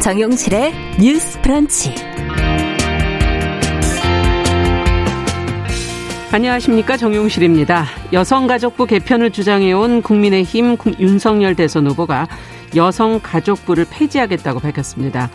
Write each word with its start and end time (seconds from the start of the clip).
정용실의 0.00 0.72
뉴스 0.98 1.38
프런치. 1.42 1.94
안녕하십니까 6.32 6.96
정용실입니다. 6.96 7.84
여성가족부 8.12 8.86
개편을 8.86 9.30
주장해온 9.30 10.00
국민의힘 10.00 10.78
윤석열 10.98 11.54
대선 11.54 11.86
후보가 11.86 12.28
여성가족부를 12.74 13.86
폐지하겠다고 13.90 14.60
밝혔습니다. 14.60 15.28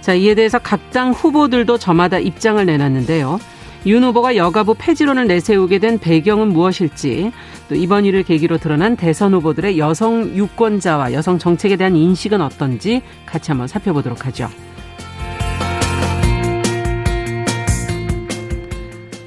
자, 0.00 0.14
이에 0.14 0.34
대해서 0.36 0.60
각 0.60 0.90
당 0.92 1.10
후보들도 1.10 1.76
저마다 1.76 2.18
입장을 2.18 2.64
내놨는데요. 2.64 3.40
윤 3.86 4.02
후보가 4.02 4.34
여가부 4.34 4.74
폐지론을 4.76 5.28
내세우게 5.28 5.78
된 5.78 5.98
배경은 5.98 6.48
무엇일지 6.48 7.30
또 7.68 7.76
이번 7.76 8.04
일을 8.04 8.24
계기로 8.24 8.58
드러난 8.58 8.96
대선 8.96 9.32
후보들의 9.34 9.78
여성 9.78 10.24
유권자와 10.34 11.12
여성 11.12 11.38
정책에 11.38 11.76
대한 11.76 11.94
인식은 11.94 12.40
어떤지 12.40 13.02
같이 13.24 13.52
한번 13.52 13.68
살펴보도록 13.68 14.26
하죠. 14.26 14.48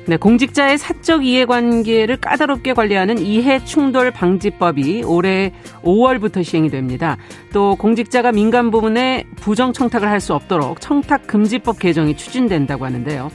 네, 0.08 0.18
공직자의 0.18 0.80
사적 0.80 1.24
이해관계를 1.24 2.18
까다롭게 2.18 2.74
관리하는 2.74 3.20
이해충돌 3.20 4.12
방지법이 4.12 5.04
올해 5.04 5.54
5월부터 5.84 6.44
시행이 6.44 6.70
됩니다. 6.70 7.16
또 7.54 7.76
공직자가 7.76 8.32
민간 8.32 8.72
부문에 8.72 9.26
부정 9.36 9.72
청탁을 9.72 10.10
할 10.10 10.20
수 10.20 10.34
없도록 10.34 10.82
청탁 10.82 11.28
금지법 11.28 11.80
개정이 11.80 12.18
추진된다고 12.18 12.86
하는데요. 12.86 13.30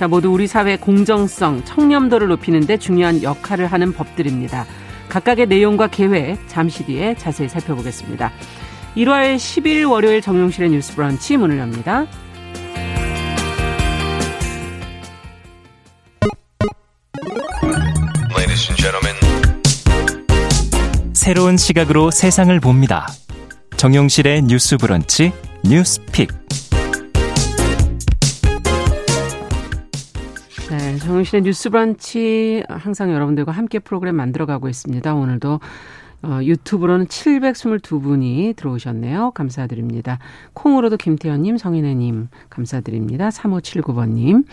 자, 0.00 0.08
모두 0.08 0.30
우리 0.30 0.46
사회 0.46 0.78
공정성, 0.78 1.62
청렴도를 1.66 2.28
높이는 2.28 2.60
데 2.60 2.78
중요한 2.78 3.22
역할을 3.22 3.66
하는 3.66 3.92
법들입니다. 3.92 4.64
각각의 5.10 5.46
내용과 5.46 5.88
계획 5.88 6.38
잠시 6.48 6.86
뒤에 6.86 7.14
자세히 7.16 7.50
살펴보겠습니다. 7.50 8.32
1월 8.96 9.36
10일 9.36 9.90
월요일 9.90 10.22
정용실의 10.22 10.70
뉴스 10.70 10.96
브런치 10.96 11.36
문을 11.36 11.58
엽니다. 11.58 12.06
새로운 21.12 21.58
시각으로 21.58 22.10
세상을 22.10 22.58
봅니다. 22.60 23.06
정용실의 23.76 24.44
뉴스 24.44 24.78
브런치 24.78 25.32
뉴스 25.62 26.00
픽. 26.06 26.30
정용실의 31.00 31.42
뉴스 31.42 31.70
브런치 31.70 32.64
항상 32.68 33.12
여러분들과 33.12 33.52
함께 33.52 33.78
프로그램 33.78 34.16
만들어 34.16 34.46
가고 34.46 34.68
있습니다. 34.68 35.14
오늘도 35.14 35.60
어, 36.22 36.38
유튜브로는 36.42 37.06
722분이 37.06 38.54
들어오셨네요. 38.56 39.30
감사드립니다. 39.30 40.18
콩으로도 40.52 40.98
김태현님, 40.98 41.56
성인혜님 41.56 42.28
감사드립니다. 42.50 43.30
3579번님. 43.30 44.44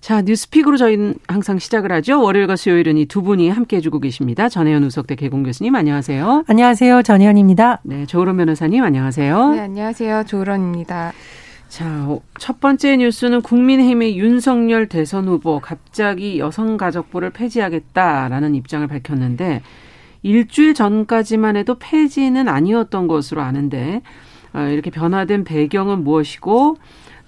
자, 0.00 0.22
뉴스픽으로 0.22 0.78
저희는 0.78 1.16
항상 1.28 1.58
시작을 1.58 1.92
하죠. 1.92 2.22
월요일과 2.22 2.56
수요일은 2.56 2.96
이 2.96 3.04
두 3.04 3.20
분이 3.20 3.50
함께 3.50 3.76
해주고 3.76 4.00
계십니다. 4.00 4.48
전혜연 4.48 4.82
우석대 4.84 5.16
객원 5.16 5.42
교수님, 5.42 5.74
안녕하세요. 5.74 6.44
안녕하세요. 6.46 7.02
전혜연입니다. 7.02 7.80
네, 7.82 8.06
조으론 8.06 8.38
변호사님, 8.38 8.82
안녕하세요. 8.82 9.48
네, 9.50 9.60
안녕하세요. 9.60 10.24
조으론입니다. 10.24 11.12
자, 11.70 12.18
첫 12.36 12.58
번째 12.58 12.96
뉴스는 12.96 13.42
국민의힘의 13.42 14.18
윤석열 14.18 14.88
대선 14.88 15.28
후보 15.28 15.60
갑자기 15.60 16.40
여성가족부를 16.40 17.30
폐지하겠다라는 17.30 18.56
입장을 18.56 18.84
밝혔는데 18.88 19.62
일주일 20.24 20.74
전까지만 20.74 21.56
해도 21.56 21.76
폐지는 21.78 22.48
아니었던 22.48 23.06
것으로 23.06 23.42
아는데 23.42 24.02
어, 24.52 24.62
이렇게 24.62 24.90
변화된 24.90 25.44
배경은 25.44 26.02
무엇이고 26.02 26.76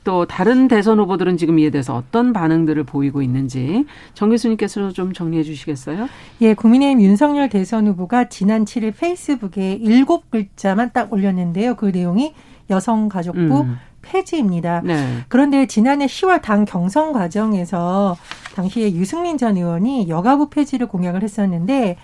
또 0.03 0.27
다른 0.27 0.67
대선 0.67 0.99
후보들은 0.99 1.37
지금 1.37 1.61
이에 1.61 1.71
대해서 1.71 1.95
어떤 1.95 2.33
반응들을 2.33 2.83
보이고 2.83 3.23
있는지 3.23 3.85
정 4.13 4.31
교수님께서 4.31 4.91
좀 4.91 5.13
정리해 5.13 5.45
주시겠어요? 5.45 6.09
예, 6.41 6.55
국민의힘 6.55 7.01
윤석열 7.01 7.49
대선 7.49 7.87
후보가 7.87 8.29
지난 8.29 8.65
7일 8.65 8.93
페이스북에 8.99 9.75
일곱 9.75 10.33
글자만 10.33 10.91
딱 10.93 11.13
올렸는데요. 11.13 11.77
그 11.77 11.87
내용이 11.87 12.35
여성가족부 12.69 13.61
음. 13.61 13.77
폐지입니다. 14.13 14.83
네. 14.85 15.19
그런데 15.29 15.67
지난해 15.67 16.07
10월 16.07 16.43
당 16.43 16.67
경선 16.67 17.13
과정에서 17.13 18.17
당시에 18.55 18.93
유승민 18.93 19.39
전 19.39 19.57
의원이 19.57 20.09
여가부 20.09 20.51
폐지를 20.51 20.87
공약을 20.87 21.23
했었는데 21.23 21.97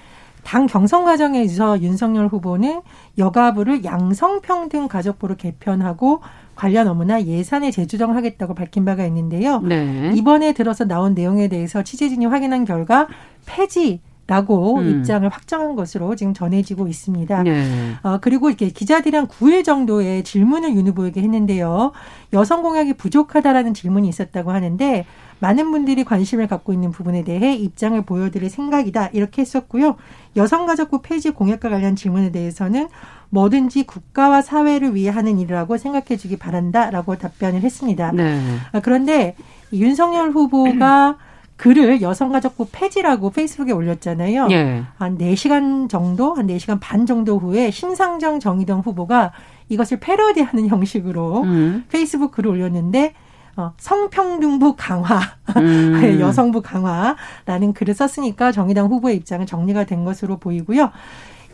당 0.42 0.66
경선 0.66 1.04
과정에서 1.04 1.82
윤석열 1.82 2.28
후보는 2.28 2.80
여가부를 3.19 3.84
양성평등 3.84 4.88
가족부로 4.88 5.36
개편하고 5.36 6.20
관련 6.54 6.88
업무나 6.88 7.22
예산에 7.22 7.70
재조정하겠다고 7.70 8.54
밝힌 8.54 8.84
바가 8.84 9.04
있는데요. 9.06 9.60
네. 9.60 10.12
이번에 10.14 10.54
들어서 10.54 10.86
나온 10.86 11.12
내용에 11.14 11.48
대해서 11.48 11.82
취재진이 11.82 12.25
확인한 12.26 12.64
결과 12.64 13.08
폐지 13.44 14.00
라고 14.28 14.76
음. 14.76 14.90
입장을 14.90 15.26
확정한 15.26 15.74
것으로 15.74 16.14
지금 16.14 16.34
전해지고 16.34 16.86
있습니다. 16.86 17.42
네. 17.44 17.94
어, 18.02 18.18
그리고 18.20 18.50
이렇게 18.50 18.68
기자들이랑 18.68 19.26
9일 19.26 19.64
정도의 19.64 20.22
질문을 20.22 20.74
윤 20.76 20.86
후보에게 20.86 21.22
했는데요. 21.22 21.92
여성 22.34 22.62
공약이 22.62 22.92
부족하다라는 22.92 23.72
질문이 23.72 24.06
있었다고 24.06 24.52
하는데 24.52 25.06
많은 25.40 25.70
분들이 25.70 26.04
관심을 26.04 26.46
갖고 26.46 26.74
있는 26.74 26.90
부분에 26.90 27.24
대해 27.24 27.54
입장을 27.54 28.00
보여드릴 28.02 28.50
생각이다 28.50 29.08
이렇게 29.14 29.40
했었고요. 29.40 29.96
여성가족부 30.36 31.00
폐지 31.00 31.30
공약과 31.30 31.70
관련 31.70 31.96
질문에 31.96 32.30
대해서는 32.30 32.88
뭐든지 33.30 33.84
국가와 33.84 34.42
사회를 34.42 34.94
위해 34.94 35.08
하는 35.08 35.38
일이라고 35.38 35.78
생각해 35.78 36.18
주기 36.18 36.36
바란다라고 36.36 37.16
답변을 37.16 37.62
했습니다. 37.62 38.12
네. 38.12 38.38
아, 38.72 38.80
그런데 38.80 39.36
윤석열 39.72 40.32
후보가 40.32 41.16
글을 41.58 42.00
여성가족부 42.00 42.69
폐지라고 42.72 43.30
페이스북에 43.30 43.72
올렸잖아요. 43.72 44.48
예. 44.52 44.84
한 44.96 45.19
4시간 45.19 45.88
정도, 45.88 46.32
한 46.34 46.46
4시간 46.46 46.78
반 46.80 47.04
정도 47.04 47.38
후에 47.38 47.70
신상정 47.70 48.41
정의당 48.41 48.80
후보가 48.80 49.32
이것을 49.69 49.98
패러디하는 50.00 50.69
형식으로 50.70 51.42
음. 51.42 51.84
페이스북 51.91 52.30
글을 52.30 52.52
올렸는데 52.52 53.12
어, 53.56 53.72
성평등부 53.76 54.76
강화, 54.76 55.20
음. 55.56 55.98
네, 56.00 56.20
여성부 56.20 56.62
강화라는 56.62 57.72
글을 57.75 57.92
썼으니까 57.92 58.52
정의당 58.52 58.86
후보의 58.86 59.16
입장은 59.16 59.46
정리가 59.46 59.84
된 59.84 60.04
것으로 60.04 60.36
보이고요. 60.38 60.92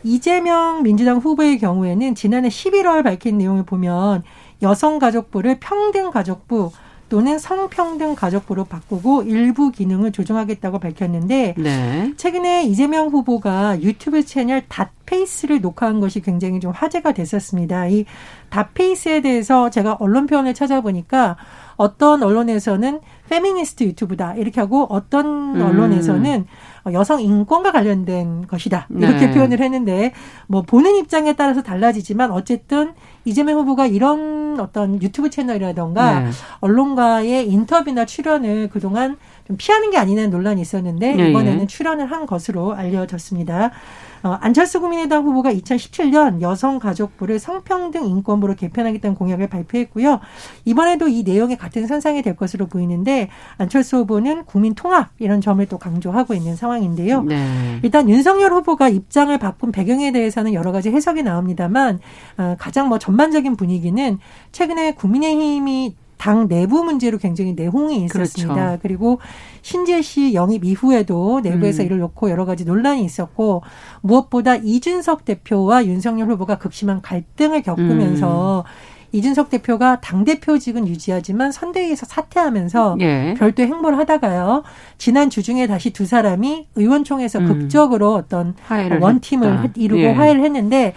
이재명 0.03 0.83
민주당 0.83 1.17
후보의 1.17 1.57
경우에는 1.57 2.13
지난해 2.13 2.47
11월 2.47 3.03
밝힌 3.03 3.39
내용을 3.39 3.63
보면 3.63 4.21
여성가족부를 4.61 5.59
평등가족부 5.59 6.71
또는 7.07 7.37
성평등 7.37 8.15
가족부로 8.15 8.63
바꾸고 8.65 9.23
일부 9.23 9.71
기능을 9.71 10.11
조정하겠다고 10.11 10.79
밝혔는데 10.79 11.55
네. 11.57 12.13
최근에 12.17 12.63
이재명 12.63 13.09
후보가 13.09 13.81
유튜브 13.81 14.25
채널 14.25 14.63
닷페이스를 14.67 15.61
녹화한 15.61 15.99
것이 15.99 16.21
굉장히 16.21 16.59
좀 16.59 16.71
화제가 16.71 17.13
됐었습니다. 17.13 17.87
이 17.87 18.05
닷페이스에 18.49 19.21
대해서 19.21 19.69
제가 19.69 19.97
언론 19.99 20.25
표현을 20.25 20.53
찾아보니까 20.53 21.37
어떤 21.75 22.23
언론에서는 22.23 23.01
페미니스트 23.29 23.83
유튜브다 23.83 24.35
이렇게 24.35 24.61
하고 24.61 24.87
어떤 24.89 25.55
음. 25.55 25.61
언론에서는 25.61 26.45
여성 26.93 27.21
인권과 27.21 27.71
관련된 27.71 28.47
것이다 28.47 28.87
이렇게 28.89 29.27
네. 29.27 29.31
표현을 29.31 29.59
했는데 29.59 30.13
뭐 30.47 30.61
보는 30.61 30.95
입장에 30.97 31.33
따라서 31.33 31.63
달라지지만 31.63 32.31
어쨌든 32.31 32.93
이재명 33.23 33.57
후보가 33.59 33.87
이런 33.87 34.59
어떤 34.59 35.01
유튜브 35.01 35.29
채널이라던가 35.29 36.19
네. 36.19 36.29
언론과의 36.59 37.49
인터뷰나 37.49 38.05
출연을 38.05 38.69
그동안 38.69 39.17
좀 39.45 39.57
피하는 39.57 39.91
게 39.91 39.97
아니냐는 39.97 40.31
논란이 40.31 40.61
있었는데 40.61 41.15
네, 41.15 41.29
이번에는 41.29 41.59
네. 41.59 41.67
출연을 41.67 42.11
한 42.11 42.25
것으로 42.25 42.73
알려졌습니다. 42.73 43.71
어, 44.23 44.39
안철수 44.41 44.79
국민의당 44.81 45.23
후보가 45.23 45.53
2017년 45.53 46.41
여성가족부를 46.41 47.37
성평등 47.37 48.05
인권부로 48.07 48.55
개편하겠다는 48.55 49.15
공약을 49.15 49.47
발표했고요. 49.47 50.19
이번에도 50.65 51.07
이 51.07 51.21
내용이 51.21 51.57
같은 51.57 51.85
선상이 51.85 52.23
될 52.23 52.35
것으로 52.35 52.65
보이는데 52.65 53.29
안철수 53.57 53.97
후보는 53.97 54.45
국민 54.45 54.73
통합 54.73 55.11
이런 55.19 55.41
점을 55.41 55.63
또 55.67 55.77
강조하고 55.77 56.33
있는 56.33 56.55
상황인데요. 56.55 57.21
네. 57.21 57.79
일단 57.83 58.09
윤석열 58.09 58.51
후보가 58.51 58.89
입장을 58.89 59.37
바꾼 59.37 59.71
배경에 59.71 60.11
대해서는 60.11 60.55
여러 60.55 60.71
가지 60.71 60.89
해석이 60.89 61.21
나옵니다만 61.21 61.99
어, 62.39 62.55
가장 62.57 62.89
뭐 62.89 62.97
전반적인 62.97 63.55
분위기는 63.55 64.17
최근에 64.51 64.95
국민의힘이 64.95 65.95
당 66.17 66.47
내부 66.47 66.83
문제로 66.83 67.17
굉장히 67.17 67.53
내홍이 67.53 68.03
있었습니다. 68.05 68.53
그렇죠. 68.53 68.79
그리고 68.81 69.19
신재 69.61 70.01
씨 70.01 70.33
영입 70.33 70.63
이후에도 70.63 71.41
내부에서 71.41 71.83
음. 71.83 71.85
이를 71.85 71.99
놓고 71.99 72.29
여러 72.29 72.45
가지 72.45 72.65
논란이 72.65 73.03
있었고 73.03 73.63
무엇보다 74.01 74.55
이준석 74.55 75.25
대표와 75.25 75.85
윤석열 75.85 76.29
후보가 76.29 76.57
극심한 76.57 77.01
갈등을 77.01 77.61
겪으면서 77.61 78.63
음. 78.65 78.95
이준석 79.11 79.49
대표가 79.49 80.01
당대표직은 80.01 80.89
유지하지만 80.89 81.51
선대위에서 81.53 82.05
사퇴하면서 82.05 82.97
예. 82.99 83.35
별도 83.37 83.63
행보를 83.63 83.97
하다가요. 83.99 84.63
지난 84.97 85.29
주중에 85.29 85.67
다시 85.67 85.91
두 85.91 86.05
사람이 86.05 86.67
의원총회에서 86.75 87.39
음. 87.39 87.47
극적으로 87.47 88.13
어떤 88.13 88.55
원팀을 88.99 89.63
했다. 89.63 89.73
이루고 89.77 90.01
예. 90.01 90.11
화해를 90.11 90.43
했는데 90.43 90.93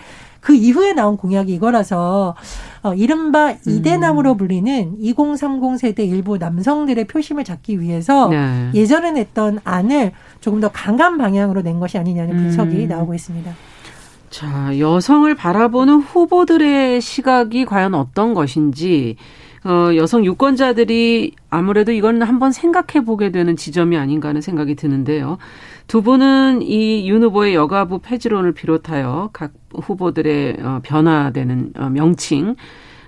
그 0.48 0.54
이후에 0.54 0.94
나온 0.94 1.18
공약이 1.18 1.52
이거라서 1.52 2.34
어, 2.82 2.94
이른바 2.94 3.50
음. 3.50 3.58
이대남으로 3.66 4.34
불리는 4.38 4.94
2030 4.98 5.78
세대 5.78 6.06
일부 6.06 6.38
남성들의 6.38 7.04
표심을 7.06 7.44
잡기 7.44 7.82
위해서 7.82 8.28
네. 8.30 8.70
예전에 8.72 9.12
냈던 9.12 9.58
안을 9.62 10.12
조금 10.40 10.60
더 10.60 10.68
강한 10.68 11.18
방향으로 11.18 11.60
낸 11.60 11.78
것이 11.80 11.98
아니냐는 11.98 12.34
분석이 12.34 12.84
음. 12.84 12.88
나오고 12.88 13.12
있습니다. 13.12 13.52
자, 14.30 14.78
여성을 14.78 15.34
바라보는 15.34 15.96
후보들의 15.96 17.02
시각이 17.02 17.66
과연 17.66 17.92
어떤 17.94 18.32
것인지 18.32 19.16
어, 19.64 19.94
여성 19.96 20.24
유권자들이 20.24 21.34
아무래도 21.50 21.92
이건 21.92 22.22
한번 22.22 22.52
생각해 22.52 23.04
보게 23.04 23.30
되는 23.30 23.54
지점이 23.54 23.98
아닌가 23.98 24.28
하는 24.28 24.40
생각이 24.40 24.76
드는데요. 24.76 25.36
두 25.88 26.02
분은 26.02 26.60
이 26.62 27.08
윤 27.08 27.22
후보의 27.22 27.54
여가부 27.54 28.00
폐지론을 28.00 28.52
비롯하여 28.52 29.30
각 29.32 29.52
후보들의 29.74 30.56
어, 30.62 30.80
변화되는 30.82 31.72
어, 31.78 31.88
명칭, 31.88 32.54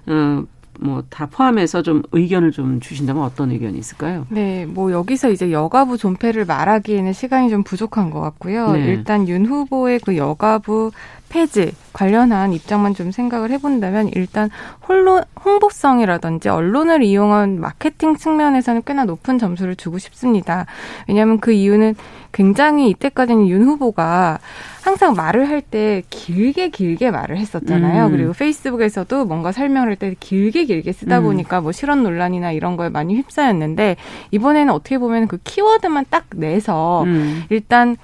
어, 0.06 0.42
뭐다 0.80 1.26
포함해서 1.26 1.82
좀 1.82 2.02
의견을 2.12 2.52
좀 2.52 2.80
주신다면 2.80 3.22
어떤 3.22 3.50
의견이 3.50 3.78
있을까요? 3.78 4.26
네, 4.30 4.64
뭐 4.64 4.92
여기서 4.92 5.28
이제 5.30 5.52
여가부 5.52 5.98
존폐를 5.98 6.46
말하기에는 6.46 7.12
시간이 7.12 7.50
좀 7.50 7.62
부족한 7.62 8.10
것 8.10 8.20
같고요. 8.20 8.72
네. 8.72 8.86
일단 8.86 9.28
윤 9.28 9.44
후보의 9.44 10.00
그 10.00 10.16
여가부 10.16 10.90
폐지 11.28 11.72
관련한 11.92 12.52
입장만 12.54 12.94
좀 12.94 13.10
생각을 13.12 13.50
해본다면 13.50 14.10
일단 14.14 14.50
홀로 14.88 15.22
홍보성이라든지 15.44 16.48
언론을 16.48 17.02
이용한 17.02 17.60
마케팅 17.60 18.16
측면에서는 18.16 18.82
꽤나 18.84 19.04
높은 19.04 19.38
점수를 19.38 19.76
주고 19.76 19.98
싶습니다. 19.98 20.66
왜냐하면 21.08 21.38
그 21.38 21.52
이유는 21.52 21.94
굉장히 22.32 22.90
이때까지는 22.90 23.48
윤 23.48 23.64
후보가 23.64 24.38
항상 24.82 25.14
말을 25.14 25.48
할 25.48 25.60
때 25.60 26.02
길게 26.10 26.70
길게 26.70 27.10
말을 27.10 27.36
했었잖아요. 27.36 28.06
음. 28.06 28.10
그리고 28.12 28.32
페이스북에서도 28.32 29.24
뭔가 29.26 29.52
설명을 29.52 29.88
할 29.88 29.96
때 29.96 30.14
길게 30.18 30.64
길게 30.64 30.92
쓰다 30.92 31.18
음. 31.18 31.24
보니까 31.24 31.60
뭐 31.60 31.70
실언 31.72 32.02
논란이나 32.02 32.52
이런 32.52 32.76
거에 32.76 32.88
많이 32.88 33.14
휩싸였는데 33.16 33.96
이번에는 34.30 34.72
어떻게 34.72 34.98
보면 34.98 35.28
그 35.28 35.38
키워드만 35.44 36.06
딱 36.10 36.24
내서 36.34 37.04
음. 37.04 37.44
일단 37.50 37.96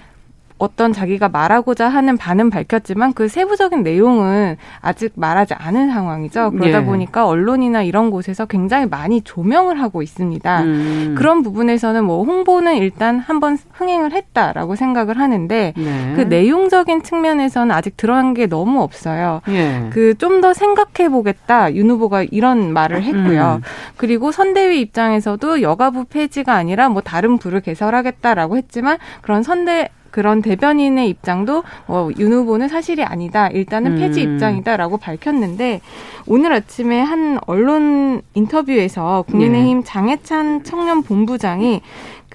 어떤 0.58 0.92
자기가 0.92 1.28
말하고자 1.28 1.88
하는 1.88 2.16
바는 2.16 2.48
밝혔지만 2.48 3.12
그 3.12 3.28
세부적인 3.28 3.82
내용은 3.82 4.56
아직 4.80 5.12
말하지 5.14 5.54
않은 5.54 5.90
상황이죠. 5.90 6.52
그러다 6.52 6.80
예. 6.80 6.84
보니까 6.84 7.26
언론이나 7.26 7.82
이런 7.82 8.10
곳에서 8.10 8.46
굉장히 8.46 8.86
많이 8.86 9.20
조명을 9.20 9.80
하고 9.80 10.02
있습니다. 10.02 10.62
음. 10.62 11.14
그런 11.16 11.42
부분에서는 11.42 12.04
뭐 12.04 12.24
홍보는 12.24 12.76
일단 12.76 13.18
한번 13.18 13.58
흥행을 13.72 14.12
했다라고 14.12 14.76
생각을 14.76 15.18
하는데 15.18 15.74
네. 15.76 16.12
그 16.16 16.22
내용적인 16.22 17.02
측면에서는 17.02 17.74
아직 17.74 17.96
들어간 17.96 18.32
게 18.32 18.46
너무 18.46 18.82
없어요. 18.82 19.42
예. 19.48 19.90
그좀 19.92 20.40
더 20.40 20.54
생각해 20.54 21.10
보겠다 21.10 21.74
윤 21.74 21.90
후보가 21.90 22.24
이런 22.30 22.72
말을 22.72 23.02
했고요. 23.02 23.60
음. 23.60 23.62
그리고 23.96 24.32
선대위 24.32 24.80
입장에서도 24.80 25.60
여가부 25.60 26.06
폐지가 26.06 26.54
아니라 26.54 26.88
뭐 26.88 27.02
다른 27.02 27.36
부를 27.36 27.60
개설하겠다라고 27.60 28.56
했지만 28.56 28.96
그런 29.20 29.42
선대 29.42 29.90
그런 30.10 30.42
대변인의 30.42 31.08
입장도 31.08 31.62
어, 31.88 32.08
윤 32.18 32.32
후보는 32.32 32.68
사실이 32.68 33.02
아니다. 33.02 33.48
일단은 33.48 33.96
폐지 33.96 34.24
음. 34.24 34.34
입장이다라고 34.34 34.96
밝혔는데 34.98 35.80
오늘 36.26 36.52
아침에 36.52 37.00
한 37.00 37.38
언론 37.46 38.22
인터뷰에서 38.34 39.24
국민의힘 39.28 39.78
네. 39.78 39.84
장해찬 39.84 40.64
청년 40.64 41.02
본부장이 41.02 41.82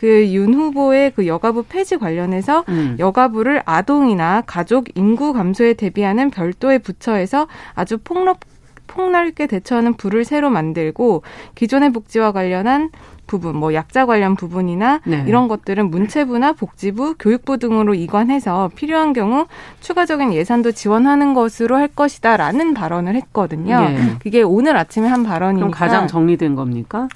그윤 0.01 0.55
후보의 0.55 1.11
그 1.15 1.27
여가부 1.27 1.65
폐지 1.69 1.97
관련해서 1.97 2.63
음. 2.69 2.95
여가부를 2.97 3.61
아동이나 3.65 4.41
가족 4.47 4.87
인구 4.95 5.31
감소에 5.31 5.73
대비하는 5.73 6.31
별도의 6.31 6.79
부처에서 6.79 7.47
아주 7.75 7.99
폭력 7.99 8.39
폭넓게 8.87 9.47
대처하는 9.47 9.93
부를 9.93 10.25
새로 10.25 10.49
만들고 10.49 11.23
기존의 11.55 11.91
복지와 11.91 12.31
관련한 12.31 12.89
부분, 13.31 13.55
뭐 13.55 13.73
약자 13.73 14.05
관련 14.05 14.35
부분이나 14.35 14.99
네. 15.05 15.23
이런 15.25 15.47
것들은 15.47 15.89
문체부나 15.89 16.51
복지부, 16.51 17.15
교육부 17.17 17.57
등으로 17.57 17.93
이관해서 17.93 18.71
필요한 18.75 19.13
경우 19.13 19.45
추가적인 19.79 20.33
예산도 20.33 20.73
지원하는 20.73 21.33
것으로 21.33 21.77
할 21.77 21.87
것이다라는 21.87 22.73
발언을 22.73 23.15
했거든요. 23.15 23.79
네. 23.79 24.15
그게 24.21 24.41
오늘 24.41 24.75
아침에 24.75 25.07
한 25.07 25.23
발언이니까 25.23 25.67
그럼 25.67 25.71
가장 25.71 26.07
정리된 26.07 26.55
겁니까? 26.55 27.07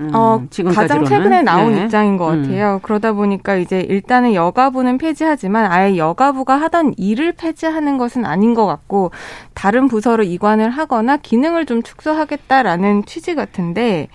음, 0.00 0.10
어, 0.14 0.40
가장 0.72 1.04
최근에 1.04 1.42
나온 1.42 1.74
네. 1.74 1.82
입장인 1.82 2.16
것 2.16 2.30
음. 2.30 2.42
같아요. 2.42 2.74
음. 2.74 2.80
그러다 2.82 3.12
보니까 3.14 3.56
이제 3.56 3.80
일단은 3.80 4.34
여가부는 4.34 4.98
폐지하지만 4.98 5.72
아예 5.72 5.96
여가부가 5.96 6.54
하던 6.60 6.94
일을 6.96 7.32
폐지하는 7.32 7.98
것은 7.98 8.24
아닌 8.24 8.54
것 8.54 8.66
같고 8.66 9.10
다른 9.54 9.88
부서로 9.88 10.22
이관을 10.22 10.70
하거나 10.70 11.16
기능을 11.16 11.66
좀 11.66 11.82
축소하겠다라는 11.82 13.06
취지 13.06 13.34
같은데 13.34 14.08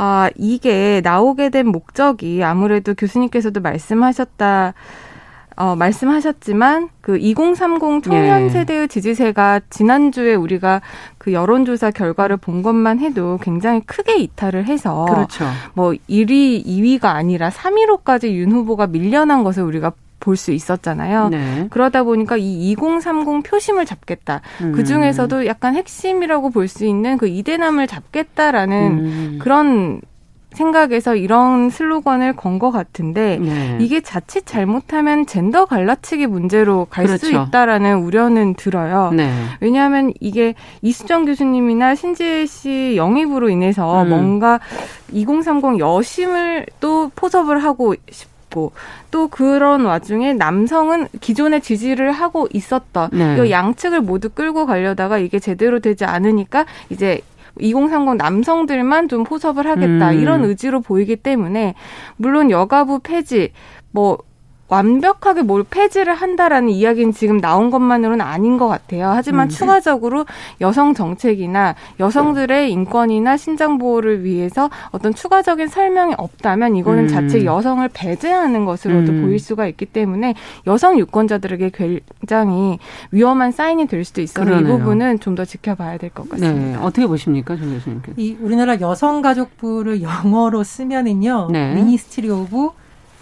아, 0.00 0.30
이게 0.36 1.00
나오게 1.02 1.50
된 1.50 1.66
목적이 1.66 2.44
아무래도 2.44 2.94
교수님께서도 2.94 3.60
말씀하셨다. 3.60 4.74
어, 5.56 5.74
말씀하셨지만 5.74 6.88
그 7.00 7.18
2030 7.18 8.04
청년 8.04 8.44
예. 8.44 8.48
세대의 8.48 8.86
지지세가 8.86 9.62
지난주에 9.70 10.36
우리가 10.36 10.82
그 11.18 11.32
여론조사 11.32 11.90
결과를 11.90 12.36
본 12.36 12.62
것만 12.62 13.00
해도 13.00 13.40
굉장히 13.42 13.80
크게 13.80 14.18
이탈을 14.18 14.66
해서 14.66 15.04
그렇죠. 15.06 15.46
뭐 15.74 15.94
1위, 16.08 16.64
2위가 16.64 17.06
아니라 17.06 17.50
3위로까지 17.50 18.30
윤 18.34 18.52
후보가 18.52 18.86
밀려난 18.86 19.42
것을 19.42 19.64
우리가 19.64 19.90
볼 20.28 20.36
수 20.36 20.52
있었잖아요. 20.52 21.30
네. 21.30 21.66
그러다 21.70 22.02
보니까 22.02 22.36
이 22.36 22.70
2030 22.72 23.42
표심을 23.44 23.86
잡겠다. 23.86 24.42
음. 24.60 24.72
그 24.72 24.84
중에서도 24.84 25.46
약간 25.46 25.74
핵심이라고 25.74 26.50
볼 26.50 26.68
수 26.68 26.84
있는 26.84 27.16
그 27.16 27.26
이대남을 27.28 27.86
잡겠다라는 27.86 28.76
음. 28.98 29.38
그런 29.40 30.02
생각에서 30.52 31.14
이런 31.14 31.70
슬로건을 31.70 32.34
건 32.36 32.58
것 32.58 32.70
같은데 32.72 33.38
네. 33.40 33.78
이게 33.80 34.00
자칫 34.00 34.44
잘못하면 34.46 35.24
젠더 35.26 35.64
갈라치기 35.66 36.26
문제로 36.26 36.86
갈수 36.90 37.30
그렇죠. 37.30 37.48
있다라는 37.48 37.98
우려는 37.98 38.54
들어요. 38.54 39.10
네. 39.14 39.30
왜냐하면 39.60 40.12
이게 40.20 40.54
이수정 40.82 41.24
교수님이나 41.26 41.94
신지혜 41.94 42.46
씨 42.46 42.94
영입으로 42.96 43.48
인해서 43.50 44.02
음. 44.02 44.08
뭔가 44.08 44.58
2030 45.12 45.78
여심을 45.78 46.66
또 46.80 47.10
포섭을 47.14 47.62
하고 47.62 47.94
싶 48.10 48.28
있고 48.58 48.72
또 49.10 49.28
그런 49.28 49.84
와중에 49.84 50.34
남성은 50.34 51.08
기존에 51.20 51.60
지지를 51.60 52.10
하고 52.10 52.48
있었던 52.52 53.10
네. 53.12 53.46
이 53.46 53.50
양측을 53.50 54.00
모두 54.00 54.28
끌고 54.28 54.66
가려다가 54.66 55.18
이게 55.18 55.38
제대로 55.38 55.78
되지 55.78 56.04
않으니까 56.04 56.66
이제 56.90 57.20
2030 57.60 58.16
남성들만 58.16 59.08
좀 59.08 59.24
포섭을 59.24 59.66
하겠다 59.66 60.10
음. 60.10 60.18
이런 60.18 60.44
의지로 60.44 60.80
보이기 60.80 61.16
때문에 61.16 61.74
물론 62.16 62.50
여가부 62.50 63.00
폐지 63.00 63.52
뭐 63.90 64.18
완벽하게 64.68 65.42
뭘 65.42 65.64
폐지를 65.64 66.14
한다라는 66.14 66.68
이야기는 66.68 67.12
지금 67.12 67.40
나온 67.40 67.70
것만으로는 67.70 68.20
아닌 68.20 68.58
것 68.58 68.68
같아요. 68.68 69.06
하지만 69.14 69.46
음. 69.46 69.48
추가적으로 69.48 70.26
여성 70.60 70.92
정책이나 70.94 71.74
여성들의 71.98 72.70
인권이나 72.72 73.36
신장 73.38 73.78
보호를 73.78 74.24
위해서 74.24 74.68
어떤 74.90 75.14
추가적인 75.14 75.68
설명이 75.68 76.14
없다면 76.18 76.76
이거는 76.76 77.04
음. 77.04 77.08
자칫 77.08 77.44
여성을 77.44 77.88
배제하는 77.94 78.64
것으로도 78.66 79.12
음. 79.12 79.22
보일 79.22 79.38
수가 79.38 79.66
있기 79.68 79.86
때문에 79.86 80.34
여성 80.66 80.98
유권자들에게 80.98 81.70
굉장히 81.70 82.78
위험한 83.10 83.52
사인이 83.52 83.86
될 83.86 84.04
수도 84.04 84.20
있어서 84.20 84.44
그러네요. 84.44 84.74
이 84.74 84.78
부분은 84.78 85.20
좀 85.20 85.38
더 85.38 85.44
지켜봐야 85.44 85.98
될 85.98 86.10
것 86.10 86.28
같습니다. 86.30 86.78
네. 86.80 86.84
어떻게 86.84 87.06
보십니까, 87.06 87.56
정 87.56 87.70
교수님께서? 87.72 88.20
이 88.20 88.36
우리나라 88.40 88.80
여성가족부를 88.80 90.02
영어로 90.02 90.64
쓰면은요, 90.64 91.50
네. 91.52 91.74
Ministry 91.74 92.28
of 92.28 92.70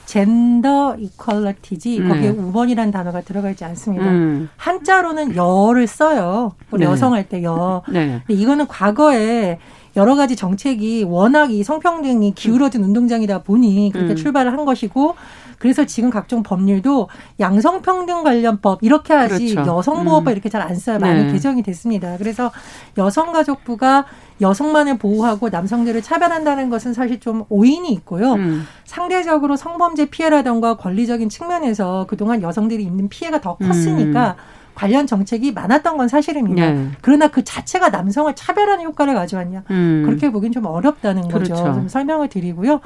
Gender 0.07 0.97
Equality지 0.99 2.01
네. 2.01 2.09
거기에 2.09 2.29
woman이라는 2.31 2.91
단어가 2.93 3.21
들어가 3.21 3.51
있지 3.51 3.65
않습니다. 3.65 4.07
음. 4.07 4.49
한자로는 4.57 5.37
여를 5.37 5.87
써요. 5.87 6.53
네. 6.73 6.85
여성 6.87 7.13
할 7.13 7.29
때 7.29 7.43
여. 7.43 7.83
네. 7.89 8.23
근데 8.27 8.41
이거는 8.41 8.67
과거에 8.69 9.59
여러 9.97 10.15
가지 10.15 10.37
정책이 10.37 11.05
워낙 11.05 11.51
이 11.51 11.63
성평등이 11.65 12.35
기울어진 12.35 12.83
음. 12.83 12.89
운동장이다 12.89 13.43
보니 13.43 13.91
그렇게 13.93 14.13
음. 14.13 14.17
출발을 14.17 14.53
한 14.53 14.65
것이고 14.65 15.15
그래서 15.59 15.85
지금 15.87 16.11
각종 16.11 16.43
법률도 16.43 17.09
양성평등 17.41 18.23
관련법 18.25 18.83
이렇게 18.83 19.15
하지 19.15 19.55
그렇죠. 19.55 19.71
여성보호법 19.79 20.29
음. 20.29 20.33
이렇게 20.33 20.49
잘 20.49 20.67
안 20.67 20.75
써요. 20.75 20.99
많이 20.99 21.25
네. 21.27 21.33
개정이 21.33 21.63
됐습니다. 21.63 22.17
그래서 22.19 22.51
여성가족부가 22.99 24.05
여성만을 24.41 24.99
보호하고 24.99 25.49
남성들을 25.49 26.03
차별한다는 26.03 26.71
것은 26.71 26.93
사실 26.93 27.21
좀 27.21 27.45
오인이 27.49 27.91
있고요. 27.93 28.35
음. 28.35 28.67
상대적으로 28.85 29.57
성범죄 29.57 30.07
피해라던가 30.07 30.77
권리적인 30.77 31.29
측면에서 31.29 32.07
그동안 32.09 32.43
여성들이 32.43 32.83
입는 32.83 33.09
피해가 33.09 33.41
더 33.41 33.57
컸으니까 33.57 34.37
음. 34.39 34.67
관련 34.75 35.07
정책이 35.07 35.53
많았던 35.53 35.97
건 35.97 36.07
사실입니다. 36.09 36.71
네. 36.71 36.89
그러나 37.01 37.29
그 37.29 37.45
자체가 37.45 37.89
남성을 37.89 38.35
차별하는 38.35 38.85
효과를 38.85 39.15
가져왔냐 39.15 39.63
음. 39.71 40.03
그렇게 40.05 40.31
보긴 40.31 40.53
좀 40.53 40.67
어렵다는 40.67 41.23
거죠. 41.23 41.55
그렇죠. 41.55 41.65
좀 41.73 41.89
설명을 41.89 42.29
드리고요. 42.29 42.81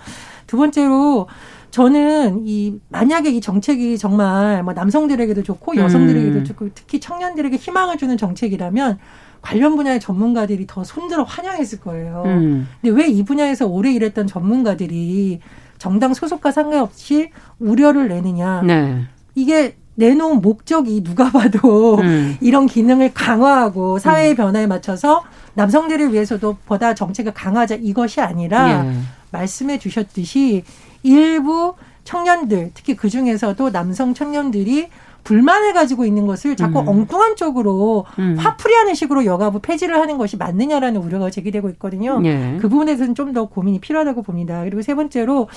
두 0.47 0.57
번째로 0.57 1.27
저는 1.71 2.43
이 2.47 2.79
만약에 2.89 3.31
이 3.31 3.41
정책이 3.41 3.97
정말 3.99 4.63
뭐 4.63 4.73
남성들에게도 4.73 5.43
좋고 5.43 5.77
여성들에게도 5.77 6.39
음. 6.39 6.45
좋고 6.45 6.69
특히 6.75 6.99
청년들에게 7.01 7.57
희망을 7.57 7.97
주는 7.97 8.17
정책이라면 8.17 8.99
관련 9.41 9.77
분야의 9.77 10.01
전문가들이 10.01 10.67
더 10.67 10.85
손들어 10.85 11.23
환영했을 11.23 11.81
거예요. 11.81 12.23
음. 12.27 12.69
근데 12.81 12.95
왜 12.95 13.09
이 13.09 13.23
분야에서 13.25 13.67
오래 13.67 13.93
일했던 13.93 14.27
전문가들이 14.27 15.41
정당 15.79 16.13
소속과 16.13 16.51
상관없이 16.51 17.31
우려를 17.59 18.09
내느냐? 18.09 18.63
네. 18.63 19.03
이게 19.35 19.77
내놓은 19.95 20.41
목적이 20.41 21.03
누가 21.03 21.31
봐도 21.31 21.99
음. 21.99 22.37
이런 22.43 22.67
기능을 22.67 23.15
강화하고 23.15 23.99
사회의 23.99 24.33
음. 24.33 24.37
변화에 24.37 24.67
맞춰서 24.67 25.23
남성들을 25.55 26.13
위해서도 26.13 26.57
보다 26.67 26.95
정책을 26.95 27.33
강화하자 27.33 27.77
이것이 27.77 28.21
아니라 28.21 28.87
예. 28.87 28.93
말씀해 29.33 29.79
주셨듯이 29.79 30.65
일부 31.03 31.75
청년들 32.05 32.73
특히 32.75 32.97
그 32.97 33.09
중에서도 33.09 33.71
남성 33.71 34.15
청년들이 34.15 34.89
불만을 35.23 35.75
가지고 35.75 36.07
있는 36.07 36.27
것을 36.27 36.57
자꾸 36.57 36.81
음. 36.81 36.89
엉뚱한 36.89 37.37
쪽으로 37.37 38.07
음. 38.19 38.37
화풀이하는 38.39 38.95
식으로 38.95 39.25
여가부 39.27 39.61
폐지를 39.61 40.01
하는 40.01 40.17
것이 40.19 40.37
맞느냐라는 40.39 41.01
우려가 41.01 41.31
제기되고 41.31 41.69
있거든요. 41.71 42.21
예. 42.25 42.57
그 42.61 42.69
부분에 42.69 42.97
서는 42.97 43.15
좀 43.15 43.31
더 43.31 43.45
고민이 43.45 43.79
필요하다고 43.81 44.23
봅니다. 44.23 44.65
그리고 44.65 44.83
세 44.83 44.95
번째로 44.95 45.49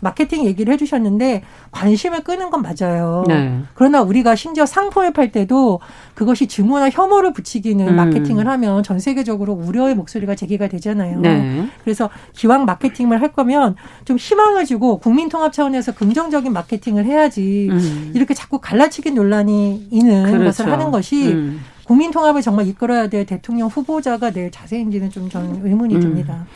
마케팅 0.00 0.44
얘기를 0.44 0.74
해주셨는데 0.74 1.44
관심을 1.70 2.24
끄는 2.24 2.50
건 2.50 2.62
맞아요. 2.62 3.24
네. 3.26 3.60
그러나 3.74 4.02
우리가 4.02 4.34
심지어 4.34 4.66
상품을 4.66 5.14
팔 5.14 5.32
때도 5.32 5.80
그것이 6.14 6.46
증오나 6.46 6.90
혐오를 6.90 7.32
붙이기는 7.32 7.88
음. 7.88 7.96
마케팅을 7.96 8.46
하면 8.46 8.82
전 8.82 8.98
세계적으로 8.98 9.52
우려의 9.54 9.94
목소리가 9.94 10.34
제기가 10.34 10.68
되잖아요. 10.68 11.20
네. 11.20 11.66
그래서 11.84 12.10
기왕 12.34 12.64
마케팅을 12.64 13.20
할 13.20 13.32
거면 13.32 13.76
좀 14.04 14.16
희망을 14.18 14.64
주고 14.64 14.98
국민 14.98 15.28
통합 15.28 15.52
차원에서 15.52 15.92
긍정적인 15.92 16.52
마케팅을 16.52 17.04
해야지 17.04 17.68
음. 17.70 18.12
이렇게 18.14 18.34
자꾸 18.34 18.58
갈라치기 18.58 19.12
논란이 19.12 19.88
있는 19.90 20.24
그렇죠. 20.24 20.44
것을 20.44 20.70
하는 20.70 20.90
것이 20.90 21.32
음. 21.32 21.60
국민 21.84 22.10
통합을 22.10 22.42
정말 22.42 22.66
이끌어야 22.68 23.08
될 23.08 23.26
대통령 23.26 23.68
후보자가 23.68 24.30
낼 24.30 24.50
자세인지는 24.50 25.10
좀 25.10 25.28
저는 25.28 25.66
의문이 25.66 25.96
음. 25.96 26.00
듭니다. 26.00 26.46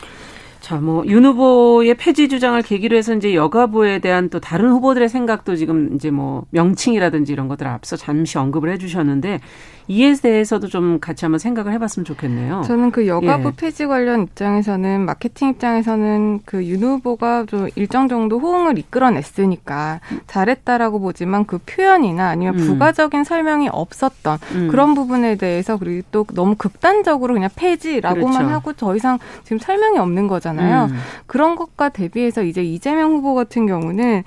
자, 0.67 0.81
뭐, 0.81 1.05
윤 1.05 1.23
후보의 1.23 1.95
폐지 1.95 2.27
주장을 2.27 2.61
계기로 2.61 2.97
해서 2.97 3.15
이제 3.15 3.33
여가부에 3.33 3.99
대한 3.99 4.29
또 4.29 4.41
다른 4.41 4.69
후보들의 4.69 5.07
생각도 5.07 5.55
지금 5.55 5.95
이제 5.95 6.11
뭐 6.11 6.45
명칭이라든지 6.49 7.31
이런 7.31 7.47
것들 7.47 7.65
앞서 7.67 7.95
잠시 7.95 8.37
언급을 8.37 8.73
해 8.73 8.77
주셨는데 8.77 9.39
이에 9.87 10.13
대해서도 10.13 10.67
좀 10.67 10.99
같이 10.99 11.25
한번 11.25 11.39
생각을 11.39 11.73
해봤으면 11.73 12.05
좋겠네요. 12.05 12.61
저는 12.65 12.91
그 12.91 13.07
여가부 13.07 13.47
예. 13.49 13.53
폐지 13.55 13.87
관련 13.87 14.23
입장에서는 14.23 15.01
마케팅 15.05 15.49
입장에서는 15.49 16.41
그 16.45 16.67
윤 16.67 16.83
후보가 16.83 17.45
좀 17.45 17.69
일정 17.75 18.07
정도 18.07 18.39
호응을 18.39 18.77
이끌어냈으니까 18.77 20.01
잘했다라고 20.27 20.99
보지만 20.99 21.45
그 21.45 21.59
표현이나 21.59 22.27
아니면 22.27 22.59
음. 22.59 22.65
부가적인 22.65 23.23
설명이 23.23 23.69
없었던 23.71 24.37
음. 24.55 24.67
그런 24.69 24.93
부분에 24.93 25.35
대해서 25.35 25.77
그리고 25.77 26.05
또 26.11 26.25
너무 26.33 26.55
극단적으로 26.55 27.33
그냥 27.35 27.49
폐지라고만 27.55 28.33
그렇죠. 28.33 28.53
하고 28.53 28.73
더 28.73 28.95
이상 28.95 29.19
지금 29.43 29.59
설명이 29.59 29.97
없는 29.97 30.27
거잖아요. 30.27 30.85
음. 30.91 30.97
그런 31.25 31.55
것과 31.55 31.89
대비해서 31.89 32.43
이제 32.43 32.63
이재명 32.63 33.13
후보 33.13 33.33
같은 33.33 33.65
경우는 33.65 34.23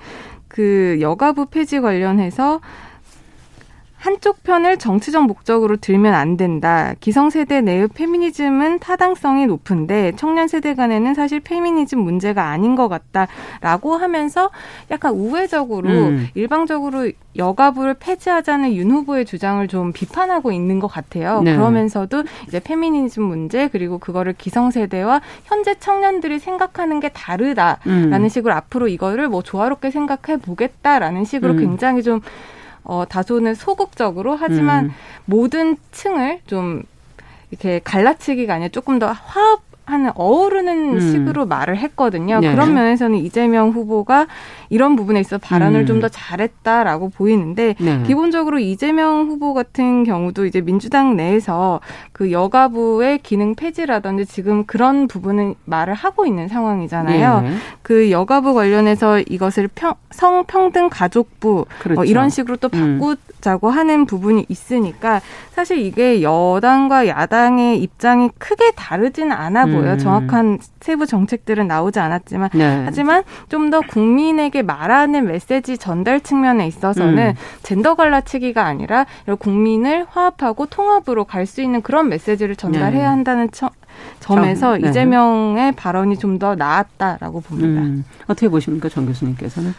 그 0.47 0.97
여가부 0.99 1.45
폐지 1.45 1.79
관련해서 1.79 2.59
한쪽 4.01 4.41
편을 4.41 4.79
정치적 4.79 5.27
목적으로 5.27 5.77
들면 5.77 6.15
안 6.15 6.35
된다. 6.35 6.95
기성세대 7.01 7.61
내의 7.61 7.87
페미니즘은 7.87 8.79
타당성이 8.79 9.45
높은데 9.45 10.13
청년 10.15 10.47
세대 10.47 10.73
간에는 10.73 11.13
사실 11.13 11.39
페미니즘 11.39 11.99
문제가 11.99 12.45
아닌 12.49 12.75
것 12.75 12.89
같다라고 12.89 13.95
하면서 13.97 14.49
약간 14.89 15.13
우회적으로 15.13 15.89
음. 15.89 16.27
일방적으로 16.33 17.11
여가부를 17.35 17.93
폐지하자는 17.93 18.73
윤 18.73 18.89
후보의 18.89 19.25
주장을 19.25 19.65
좀 19.67 19.93
비판하고 19.93 20.51
있는 20.51 20.79
것 20.79 20.87
같아요. 20.87 21.43
네. 21.43 21.55
그러면서도 21.55 22.23
이제 22.47 22.59
페미니즘 22.59 23.21
문제 23.21 23.67
그리고 23.67 23.99
그거를 23.99 24.33
기성세대와 24.33 25.21
현재 25.43 25.75
청년들이 25.75 26.39
생각하는 26.39 26.99
게 27.01 27.09
다르다라는 27.09 28.13
음. 28.13 28.29
식으로 28.29 28.51
앞으로 28.55 28.87
이거를 28.87 29.29
뭐 29.29 29.43
조화롭게 29.43 29.91
생각해 29.91 30.39
보겠다라는 30.41 31.23
식으로 31.23 31.53
음. 31.53 31.59
굉장히 31.59 32.01
좀 32.01 32.21
어, 32.83 33.03
다소는 33.07 33.55
소극적으로 33.55 34.35
하지만 34.35 34.85
음. 34.85 34.91
모든 35.25 35.77
층을 35.91 36.41
좀 36.47 36.83
이렇게 37.49 37.79
갈라치기가 37.83 38.53
아니라 38.53 38.69
조금 38.69 38.99
더 38.99 39.07
화합 39.07 39.61
하는 39.85 40.11
어우르는 40.15 40.93
음. 40.93 40.99
식으로 40.99 41.45
말을 41.45 41.77
했거든요. 41.77 42.39
네. 42.39 42.51
그런 42.51 42.73
면에서는 42.73 43.17
이재명 43.17 43.71
후보가 43.71 44.27
이런 44.71 44.95
부분에 44.95 45.19
있어 45.19 45.37
발언을 45.37 45.81
음. 45.81 45.85
좀더 45.85 46.07
잘했다라고 46.09 47.09
보이는데 47.09 47.75
네. 47.79 48.03
기본적으로 48.03 48.57
이재명 48.59 49.27
후보 49.27 49.53
같은 49.53 50.03
경우도 50.03 50.45
이제 50.45 50.61
민주당 50.61 51.15
내에서 51.15 51.81
그 52.13 52.31
여가부의 52.31 53.19
기능 53.19 53.53
폐지라든지 53.55 54.25
지금 54.25 54.65
그런 54.65 55.07
부분은 55.07 55.55
말을 55.65 55.93
하고 55.93 56.25
있는 56.25 56.47
상황이잖아요. 56.47 57.41
네. 57.41 57.51
그 57.81 58.11
여가부 58.11 58.53
관련해서 58.53 59.19
이것을 59.19 59.67
평, 59.75 59.95
성평등 60.11 60.89
가족부 60.89 61.65
그렇죠. 61.79 62.01
어, 62.01 62.05
이런 62.05 62.29
식으로 62.29 62.55
또 62.57 62.69
음. 62.73 62.99
바꾸자고 62.99 63.67
음. 63.67 63.73
하는 63.73 64.05
부분이 64.05 64.45
있으니까 64.47 65.19
사실 65.51 65.79
이게 65.79 66.21
여당과 66.21 67.07
야당의 67.07 67.81
입장이 67.81 68.29
크게 68.37 68.71
다르지는 68.71 69.31
않아 69.33 69.65
보여요. 69.65 69.93
음. 69.93 69.97
정확한 69.97 70.59
세부 70.79 71.05
정책들은 71.05 71.67
나오지 71.67 71.99
않았지만 71.99 72.49
네. 72.53 72.83
하지만 72.85 73.23
좀 73.49 73.71
더 73.71 73.79
국민에게 73.79 74.60
말하는 74.63 75.27
메시지 75.27 75.77
전달 75.77 76.21
측면에 76.21 76.67
있어서는 76.67 77.29
음. 77.29 77.33
젠더 77.63 77.95
갈라치기가 77.95 78.65
아니라 78.65 79.05
국민을 79.39 80.05
화합하고 80.09 80.65
통합으로 80.65 81.25
갈 81.25 81.41
수 81.45 81.61
있는 81.61 81.81
그런 81.81 82.07
메시지를 82.09 82.55
전달해야 82.55 83.01
네. 83.01 83.05
한다는 83.07 83.49
처, 83.51 83.69
점에서 84.19 84.77
네. 84.77 84.89
이재명의 84.89 85.73
발언이 85.73 86.17
좀 86.17 86.39
더 86.39 86.55
나았다라고 86.55 87.41
봅니다. 87.41 87.81
음. 87.81 88.03
어떻게 88.23 88.47
보십니까, 88.47 88.89
정 88.89 89.05
교수님께서는? 89.05 89.73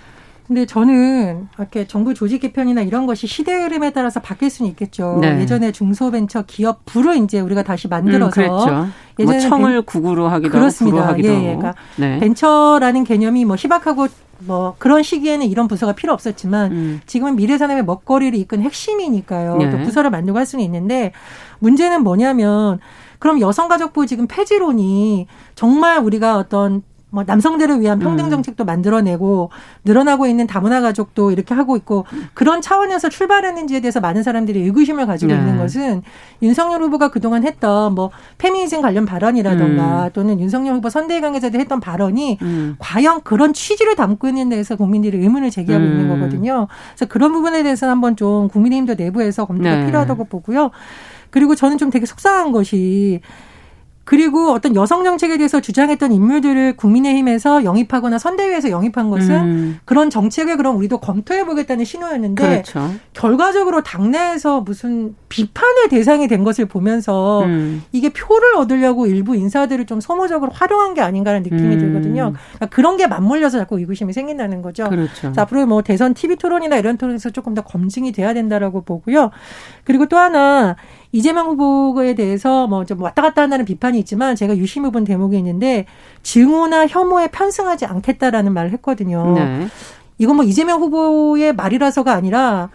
근데 0.46 0.66
저는 0.66 1.48
이렇게 1.56 1.86
정부 1.86 2.12
조직 2.14 2.40
개편이나 2.40 2.82
이런 2.82 3.06
것이 3.06 3.26
시대 3.26 3.54
흐름에 3.54 3.90
따라서 3.90 4.20
바뀔 4.20 4.50
수는 4.50 4.70
있겠죠. 4.72 5.18
네. 5.20 5.40
예전에 5.40 5.72
중소벤처 5.72 6.42
기업 6.42 6.84
부를 6.84 7.16
이제 7.16 7.40
우리가 7.40 7.62
다시 7.62 7.88
만들어서 7.88 8.42
음, 8.42 8.46
뭐 8.48 8.88
예전에 9.18 9.38
뭐 9.38 9.48
청을 9.48 9.72
벤... 9.72 9.82
국으로 9.84 10.28
하기도 10.28 10.52
그렇습니다. 10.52 10.98
하고 10.98 11.08
하기도 11.12 11.28
예, 11.28 11.34
예. 11.34 11.56
그러니까 11.56 11.74
네. 11.96 12.18
벤처라는 12.18 13.04
개념이 13.04 13.44
뭐 13.44 13.56
희박하고 13.56 14.08
뭐 14.46 14.74
그런 14.78 15.02
시기에는 15.02 15.46
이런 15.46 15.68
부서가 15.68 15.92
필요 15.92 16.12
없었지만 16.12 16.72
음. 16.72 17.00
지금은 17.06 17.36
미래 17.36 17.58
산업의 17.58 17.84
먹거리를 17.84 18.38
이끈 18.38 18.62
핵심이니까요. 18.62 19.56
네. 19.56 19.70
또 19.70 19.78
부서를 19.78 20.10
만들고 20.10 20.38
할 20.38 20.46
수는 20.46 20.64
있는데 20.64 21.12
문제는 21.60 22.02
뭐냐면 22.02 22.80
그럼 23.18 23.40
여성가족부 23.40 24.06
지금 24.06 24.26
폐지론이 24.26 25.26
정말 25.54 25.98
우리가 25.98 26.38
어떤 26.38 26.82
뭐 27.12 27.24
남성들을 27.26 27.82
위한 27.82 27.98
평등 27.98 28.24
음. 28.24 28.30
정책도 28.30 28.64
만들어내고 28.64 29.50
늘어나고 29.84 30.26
있는 30.26 30.46
다문화 30.46 30.80
가족도 30.80 31.30
이렇게 31.30 31.54
하고 31.54 31.76
있고 31.76 32.06
그런 32.32 32.62
차원에서 32.62 33.10
출발했는지에 33.10 33.80
대해서 33.80 34.00
많은 34.00 34.22
사람들이 34.22 34.62
의구심을 34.62 35.04
가지고 35.06 35.32
네. 35.32 35.38
있는 35.38 35.58
것은 35.58 36.02
윤석열 36.40 36.82
후보가 36.82 37.10
그동안 37.10 37.44
했던 37.44 37.94
뭐 37.94 38.10
페미니즘 38.38 38.80
관련 38.80 39.04
발언이라던가 39.04 40.04
음. 40.06 40.10
또는 40.14 40.40
윤석열 40.40 40.74
후보 40.74 40.88
선대위 40.88 41.20
관계자들 41.20 41.60
했던 41.60 41.80
발언이 41.80 42.38
음. 42.40 42.76
과연 42.78 43.20
그런 43.24 43.52
취지를 43.52 43.94
담고 43.94 44.28
있는 44.28 44.48
데서 44.48 44.76
국민들이 44.76 45.18
의문을 45.18 45.50
제기하고 45.50 45.84
있는 45.84 46.10
음. 46.10 46.18
거거든요. 46.18 46.66
그래서 46.94 47.06
그런 47.10 47.32
부분에 47.32 47.62
대해서는 47.62 47.92
한번 47.92 48.16
좀 48.16 48.48
국민의힘도 48.48 48.94
내부에서 48.94 49.44
검토가 49.44 49.76
네. 49.76 49.86
필요하다고 49.86 50.24
보고요. 50.24 50.70
그리고 51.28 51.54
저는 51.54 51.76
좀 51.76 51.90
되게 51.90 52.06
속상한 52.06 52.52
것이 52.52 53.20
그리고 54.04 54.50
어떤 54.50 54.74
여성 54.74 55.04
정책에 55.04 55.36
대해서 55.36 55.60
주장했던 55.60 56.12
인물들을 56.12 56.76
국민의힘에서 56.76 57.64
영입하거나 57.64 58.18
선대위에서 58.18 58.70
영입한 58.70 59.10
것은 59.10 59.34
음. 59.34 59.78
그런 59.84 60.10
정책을 60.10 60.56
그럼 60.56 60.76
우리도 60.76 60.98
검토해 60.98 61.44
보겠다는 61.44 61.84
신호였는데 61.84 62.62
그렇죠. 62.62 62.94
결과적으로 63.12 63.82
당내에서 63.82 64.60
무슨 64.62 65.14
비판의 65.32 65.88
대상이 65.88 66.28
된 66.28 66.44
것을 66.44 66.66
보면서 66.66 67.42
음. 67.44 67.82
이게 67.90 68.10
표를 68.10 68.54
얻으려고 68.56 69.06
일부 69.06 69.34
인사들을 69.34 69.86
좀 69.86 70.00
소모적으로 70.00 70.52
활용한 70.52 70.92
게 70.92 71.00
아닌가라는 71.00 71.42
느낌이 71.42 71.74
음. 71.74 71.78
들거든요. 71.78 72.34
그러니까 72.34 72.66
그런 72.66 72.98
게 72.98 73.06
맞물려서 73.06 73.58
자꾸 73.58 73.78
의구심이 73.78 74.12
생긴다는 74.12 74.60
거죠. 74.60 74.88
그렇죠. 74.90 75.32
자, 75.32 75.42
앞으로 75.42 75.64
뭐 75.66 75.80
대선 75.80 76.12
TV 76.12 76.36
토론이나 76.36 76.76
이런 76.76 76.98
토론에서 76.98 77.30
조금 77.30 77.54
더 77.54 77.62
검증이 77.62 78.12
돼야 78.12 78.34
된다라고 78.34 78.82
보고요. 78.82 79.30
그리고 79.84 80.06
또 80.06 80.18
하나 80.18 80.76
이재명 81.12 81.46
후보에 81.48 82.14
대해서 82.14 82.66
뭐 82.66 82.82
좀 82.84 83.00
왔다 83.00 83.22
갔다 83.22 83.42
한다는 83.42 83.64
비판이 83.64 83.98
있지만 84.00 84.36
제가 84.36 84.56
유심히 84.56 84.90
본 84.90 85.04
대목이 85.04 85.36
있는데 85.38 85.86
증오나 86.22 86.86
혐오에 86.88 87.28
편승하지 87.28 87.86
않겠다라는 87.86 88.52
말을 88.52 88.72
했거든요. 88.72 89.32
네. 89.34 89.66
이건 90.18 90.36
뭐 90.36 90.44
이재명 90.44 90.80
후보의 90.80 91.54
말이라서가 91.54 92.12
아니라 92.12 92.68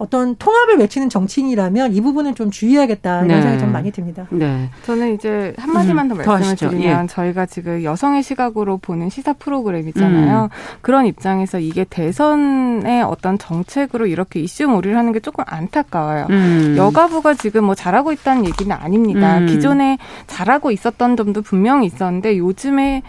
어떤 0.00 0.34
통합을 0.36 0.78
외치는 0.78 1.10
정치인이라면 1.10 1.94
이 1.94 2.00
부분은 2.00 2.34
좀 2.34 2.50
주의해야겠다 2.50 3.16
이런 3.16 3.28
네. 3.28 3.42
생각이 3.42 3.60
좀 3.60 3.70
많이 3.70 3.92
듭니다. 3.92 4.26
네. 4.30 4.70
저는 4.84 5.14
이제 5.14 5.52
한 5.58 5.74
마디만 5.74 6.06
음, 6.06 6.08
더 6.08 6.14
말씀을 6.14 6.56
더 6.56 6.70
드리면 6.70 7.02
예. 7.02 7.06
저희가 7.06 7.44
지금 7.44 7.84
여성의 7.84 8.22
시각으로 8.22 8.78
보는 8.78 9.10
시사 9.10 9.34
프로그램이잖아요. 9.34 10.44
음. 10.44 10.48
그런 10.80 11.04
입장에서 11.04 11.58
이게 11.58 11.84
대선의 11.84 13.02
어떤 13.02 13.36
정책으로 13.36 14.06
이렇게 14.06 14.40
이슈몰이를 14.40 14.96
하는 14.96 15.12
게 15.12 15.20
조금 15.20 15.44
안타까워요. 15.46 16.28
음. 16.30 16.76
여가부가 16.78 17.34
지금 17.34 17.64
뭐 17.64 17.74
잘하고 17.74 18.12
있다는 18.12 18.46
얘기는 18.46 18.74
아닙니다. 18.74 19.36
음. 19.36 19.46
기존에 19.48 19.98
잘하고 20.26 20.70
있었던 20.70 21.18
점도 21.18 21.42
분명히 21.42 21.84
있었는데 21.84 22.38
요즘에는 22.38 23.02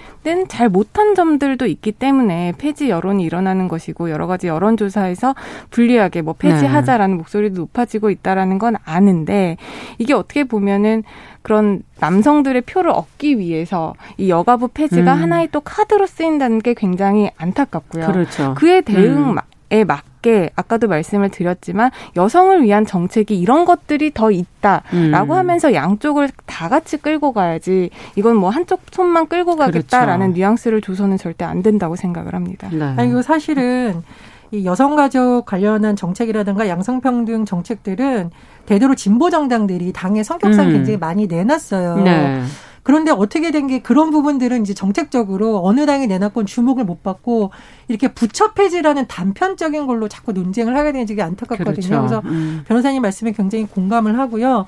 잘 0.49 0.67
못한 0.67 1.15
점들도 1.15 1.67
있기 1.67 1.93
때문에 1.93 2.51
폐지 2.57 2.89
여론이 2.89 3.23
일어나는 3.23 3.69
것이고 3.69 4.09
여러 4.09 4.27
가지 4.27 4.47
여론조사에서 4.47 5.35
불리하게 5.69 6.21
뭐 6.21 6.33
폐지하 6.33 6.80
네. 6.80 6.80
하자라는 6.81 7.17
목소리도 7.17 7.61
높아지고 7.61 8.09
있다라는 8.09 8.59
건 8.59 8.75
아는데 8.83 9.57
이게 9.97 10.13
어떻게 10.13 10.43
보면은 10.43 11.03
그런 11.41 11.83
남성들의 11.99 12.61
표를 12.61 12.91
얻기 12.91 13.39
위해서 13.39 13.93
이 14.17 14.29
여가부 14.29 14.69
폐지가 14.69 15.13
음. 15.15 15.21
하나의 15.21 15.49
또 15.51 15.61
카드로 15.61 16.05
쓰인다는 16.07 16.59
게 16.59 16.73
굉장히 16.73 17.31
안타깝고요. 17.37 18.07
그렇죠. 18.07 18.53
그의 18.55 18.81
대응에 18.83 19.41
음. 19.71 19.87
맞게 19.87 20.51
아까도 20.55 20.87
말씀을 20.87 21.29
드렸지만 21.29 21.91
여성을 22.15 22.61
위한 22.63 22.85
정책이 22.85 23.39
이런 23.39 23.65
것들이 23.65 24.11
더 24.13 24.29
있다라고 24.29 25.33
음. 25.33 25.37
하면서 25.37 25.73
양쪽을 25.73 26.29
다 26.45 26.69
같이 26.69 26.97
끌고 26.97 27.31
가야지 27.31 27.89
이건 28.15 28.35
뭐 28.35 28.49
한쪽 28.49 28.81
손만 28.91 29.27
끌고 29.27 29.55
가겠다라는 29.55 30.27
그렇죠. 30.27 30.37
뉘앙스를 30.37 30.81
줘서는 30.81 31.17
절대 31.17 31.45
안 31.45 31.63
된다고 31.63 31.95
생각을 31.95 32.35
합니다. 32.35 32.69
네. 32.71 32.93
아니 32.97 33.09
이거 33.09 33.21
사실은 33.21 34.03
이 34.51 34.65
여성가족 34.65 35.45
관련한 35.45 35.95
정책이라든가 35.95 36.67
양성평등 36.67 37.45
정책들은 37.45 38.31
대대로 38.65 38.95
진보 38.95 39.29
정당들이 39.29 39.93
당의 39.93 40.23
성격상 40.23 40.67
음. 40.67 40.73
굉장히 40.73 40.97
많이 40.97 41.27
내놨어요. 41.27 41.97
네. 41.97 42.43
그런데 42.83 43.11
어떻게 43.11 43.51
된 43.51 43.67
게 43.67 43.79
그런 43.79 44.09
부분들은 44.09 44.63
이제 44.63 44.73
정책적으로 44.73 45.63
어느 45.63 45.85
당이 45.85 46.07
내놨건 46.07 46.47
주목을 46.47 46.83
못 46.83 47.03
받고 47.03 47.51
이렇게 47.87 48.07
부처 48.07 48.53
폐지라는 48.53 49.07
단편적인 49.07 49.85
걸로 49.85 50.07
자꾸 50.07 50.31
논쟁을 50.31 50.75
하게 50.75 50.91
되는 50.91 51.05
게 51.05 51.21
안타깝거든요. 51.21 51.87
그렇죠. 51.87 52.21
그래서 52.21 52.21
음. 52.25 52.63
변호사님 52.67 53.01
말씀에 53.03 53.31
굉장히 53.33 53.67
공감을 53.67 54.17
하고요. 54.17 54.65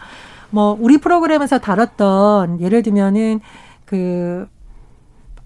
뭐 0.51 0.77
우리 0.79 0.99
프로그램에서 0.99 1.59
다뤘던 1.59 2.61
예를 2.61 2.83
들면은 2.83 3.41
그 3.85 4.47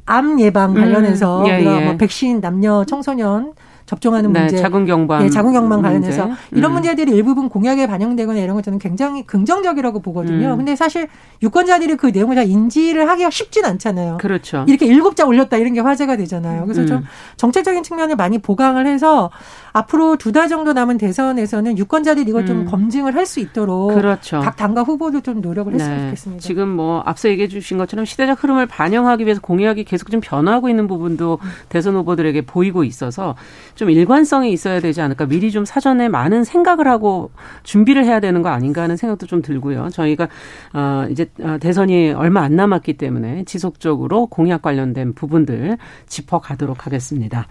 암 0.08 0.40
예방 0.40 0.74
관련해서 0.74 1.42
음. 1.42 1.48
예, 1.48 1.60
예. 1.60 1.86
뭐 1.86 1.98
백신 1.98 2.40
남녀 2.40 2.86
청소년 2.86 3.54
접종하는 3.88 4.34
네, 4.34 4.42
문제, 4.42 4.58
자궁 4.58 4.86
경방, 4.86 5.24
네, 5.24 5.30
자궁 5.30 5.54
경방 5.54 5.82
관련해서 5.82 6.26
문제. 6.28 6.42
이런 6.52 6.72
음. 6.72 6.74
문제들이 6.74 7.10
일부분 7.14 7.48
공약에 7.48 7.88
반영되거나 7.88 8.38
이런 8.38 8.56
것 8.58 8.64
저는 8.64 8.80
굉장히 8.80 9.26
긍정적이라고 9.26 10.02
보거든요. 10.02 10.52
음. 10.52 10.58
근데 10.58 10.76
사실 10.76 11.08
유권자들이 11.42 11.96
그 11.96 12.08
내용을 12.08 12.36
다 12.36 12.44
인지를 12.44 13.10
하기가 13.10 13.30
쉽진 13.30 13.64
않잖아요. 13.64 14.18
그렇죠. 14.18 14.66
이렇게 14.68 14.86
일곱 14.86 15.16
자 15.16 15.26
올렸다 15.26 15.56
이런 15.56 15.74
게 15.74 15.80
화제가 15.80 16.18
되잖아요. 16.18 16.64
그래서 16.64 16.82
음. 16.82 16.88
좀 16.88 17.06
정책적인 17.38 17.84
측면을 17.84 18.18
많이 18.18 18.40
보강을 18.40 18.86
해서 18.88 19.32
앞으로 19.78 20.16
두 20.18 20.32
달 20.32 20.48
정도 20.50 20.74
남은 20.74 20.98
대선에서는 20.98 21.78
유권자들이 21.78 22.30
이걸 22.30 22.46
좀 22.46 22.60
음. 22.62 22.66
검증을 22.66 23.16
할 23.16 23.26
수 23.28 23.40
있도록 23.42 23.94
그렇죠. 23.94 24.40
각 24.40 24.56
당과 24.56 24.84
후보들 24.84 25.22
좀 25.22 25.42
노력을 25.42 25.74
했으면 25.74 25.98
네. 25.98 26.04
좋겠습니다. 26.06 26.42
지금 26.42 26.70
뭐 26.70 27.02
앞서 27.06 27.28
얘기해 27.28 27.48
주신 27.50 27.78
것처럼 27.78 28.06
시대적 28.06 28.42
흐름을 28.42 28.68
반영하기 28.68 29.26
위해서 29.26 29.42
공약이 29.42 29.84
계속 29.84 30.10
좀 30.12 30.22
변화하고 30.22 30.70
있는 30.70 30.88
부분도 30.88 31.40
음. 31.42 31.50
대선 31.70 31.96
후보들에게 31.96 32.42
보이고 32.46 32.84
있어서 32.86 33.36
좀 33.76 33.90
일관성이 33.90 34.52
있어야 34.54 34.80
되지 34.80 35.02
않을까 35.02 35.26
미리 35.26 35.52
좀 35.52 35.66
사전에 35.66 36.08
많은 36.08 36.44
생각을 36.46 36.88
하고 36.88 37.32
준비를 37.64 38.06
해야 38.06 38.20
되는 38.22 38.42
거 38.42 38.50
아닌가 38.50 38.84
하는 38.84 38.96
생각도 38.96 39.26
좀 39.26 39.42
들고요. 39.42 39.90
저희가 39.90 40.28
어 40.74 41.06
이제 41.10 41.30
어, 41.42 41.58
대선이 41.60 42.12
얼마 42.14 42.42
안 42.42 42.56
남았기 42.56 42.94
때문에 42.98 43.44
지속적으로 43.46 44.28
공약 44.28 44.62
관련된 44.62 45.14
부분들 45.16 45.78
짚어 46.08 46.40
가도록 46.40 46.86
하겠습니다. 46.86 47.48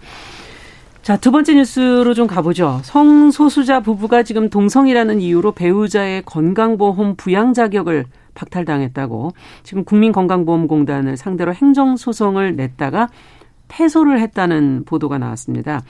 자, 1.07 1.15
두 1.15 1.31
번째 1.31 1.53
뉴스로 1.53 2.13
좀 2.13 2.27
가보죠. 2.27 2.81
성소수자 2.83 3.79
부부가 3.79 4.23
지금 4.23 4.49
동성이라는 4.49 5.21
이유로 5.21 5.53
배우자의 5.53 6.23
건강보험 6.25 7.15
부양 7.15 7.53
자격을 7.53 8.03
박탈당했다고 8.33 9.31
지금 9.63 9.85
국민건강보험공단을 9.85 11.15
상대로 11.15 11.53
행정소송을 11.53 12.57
냈다가 12.57 13.07
패소를 13.69 14.19
했다는 14.19 14.83
보도가 14.85 15.17
나왔습니다. 15.17 15.81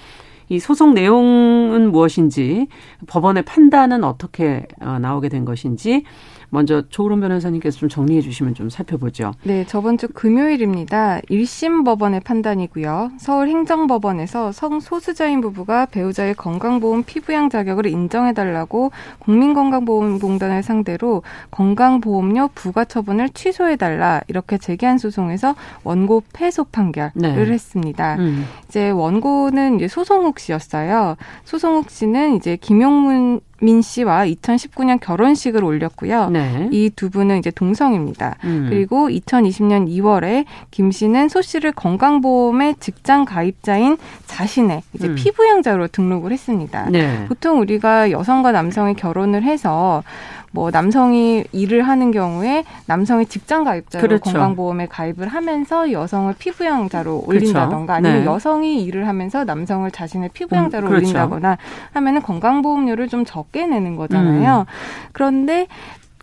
이 0.49 0.59
소송 0.59 0.93
내용은 0.93 1.91
무엇인지 1.91 2.67
법원의 3.07 3.41
판단은 3.45 4.03
어떻게 4.03 4.67
어, 4.79 4.99
나오게 4.99 5.29
된 5.29 5.45
것인지 5.45 6.03
먼저 6.49 6.83
조으론 6.89 7.19
변호사님께서 7.19 7.77
좀 7.77 7.89
정리해 7.89 8.21
주시면 8.21 8.53
좀 8.53 8.69
살펴보죠. 8.69 9.33
네, 9.43 9.65
저번 9.65 9.97
주 9.97 10.07
금요일입니다. 10.07 11.19
1심 11.29 11.83
법원의 11.83 12.21
판단이고요. 12.21 13.11
서울행정법원에서 13.17 14.51
성소수자인 14.51 15.41
부부가 15.41 15.85
배우자의 15.87 16.35
건강보험 16.35 17.03
피부양 17.03 17.49
자격을 17.49 17.87
인정해달라고 17.87 18.91
국민건강보험공단을 19.19 20.63
상대로 20.63 21.23
건강보험료 21.51 22.49
부과 22.55 22.85
처분을 22.85 23.29
취소해달라 23.29 24.21
이렇게 24.27 24.57
제기한 24.57 24.97
소송에서 24.97 25.55
원고 25.83 26.23
패소 26.33 26.65
판결을 26.65 27.11
네. 27.15 27.35
했습니다. 27.35 28.15
음. 28.15 28.45
이제 28.67 28.89
원고는 28.89 29.77
이제 29.77 29.87
소송욱 29.87 30.39
씨였어요. 30.39 31.17
소송욱 31.45 31.89
씨는 31.89 32.35
이제 32.35 32.55
김용문 32.55 33.41
민 33.61 33.81
씨와 33.81 34.25
2019년 34.25 34.99
결혼식을 34.99 35.63
올렸고요. 35.63 36.29
네. 36.29 36.69
이두 36.71 37.09
분은 37.09 37.39
이제 37.39 37.51
동성입니다. 37.51 38.35
음. 38.43 38.67
그리고 38.69 39.09
2020년 39.09 39.87
2월에 39.87 40.45
김 40.71 40.91
씨는 40.91 41.29
소 41.29 41.41
씨를 41.41 41.71
건강보험의 41.71 42.75
직장 42.79 43.25
가입자인 43.25 43.97
자신의 44.25 44.83
이제 44.93 45.07
음. 45.07 45.15
피부양자로 45.15 45.87
등록을 45.87 46.31
했습니다. 46.31 46.89
네. 46.89 47.25
보통 47.27 47.59
우리가 47.59 48.11
여성과 48.11 48.51
남성이 48.51 48.93
결혼을 48.93 49.43
해서 49.43 50.03
뭐 50.51 50.71
남성이 50.71 51.43
일을 51.51 51.83
하는 51.83 52.11
경우에 52.11 52.63
남성이 52.85 53.25
직장 53.25 53.63
가입자로 53.63 54.01
그렇죠. 54.01 54.23
건강보험에 54.31 54.87
가입을 54.87 55.27
하면서 55.27 55.91
여성을 55.91 56.33
피부양자로 56.37 57.21
그렇죠. 57.21 57.29
올린다던가 57.29 57.95
아니면 57.95 58.19
네. 58.21 58.25
여성이 58.25 58.83
일을 58.83 59.07
하면서 59.07 59.43
남성을 59.43 59.89
자신의 59.91 60.29
피부양자로 60.33 60.87
음, 60.87 60.89
그렇죠. 60.89 61.05
올린다거나 61.05 61.57
하면은 61.93 62.21
건강보험료를 62.21 63.07
좀 63.07 63.25
적게 63.25 63.67
내는 63.67 63.95
거잖아요. 63.95 64.59
음. 64.61 64.65
그런데 65.11 65.67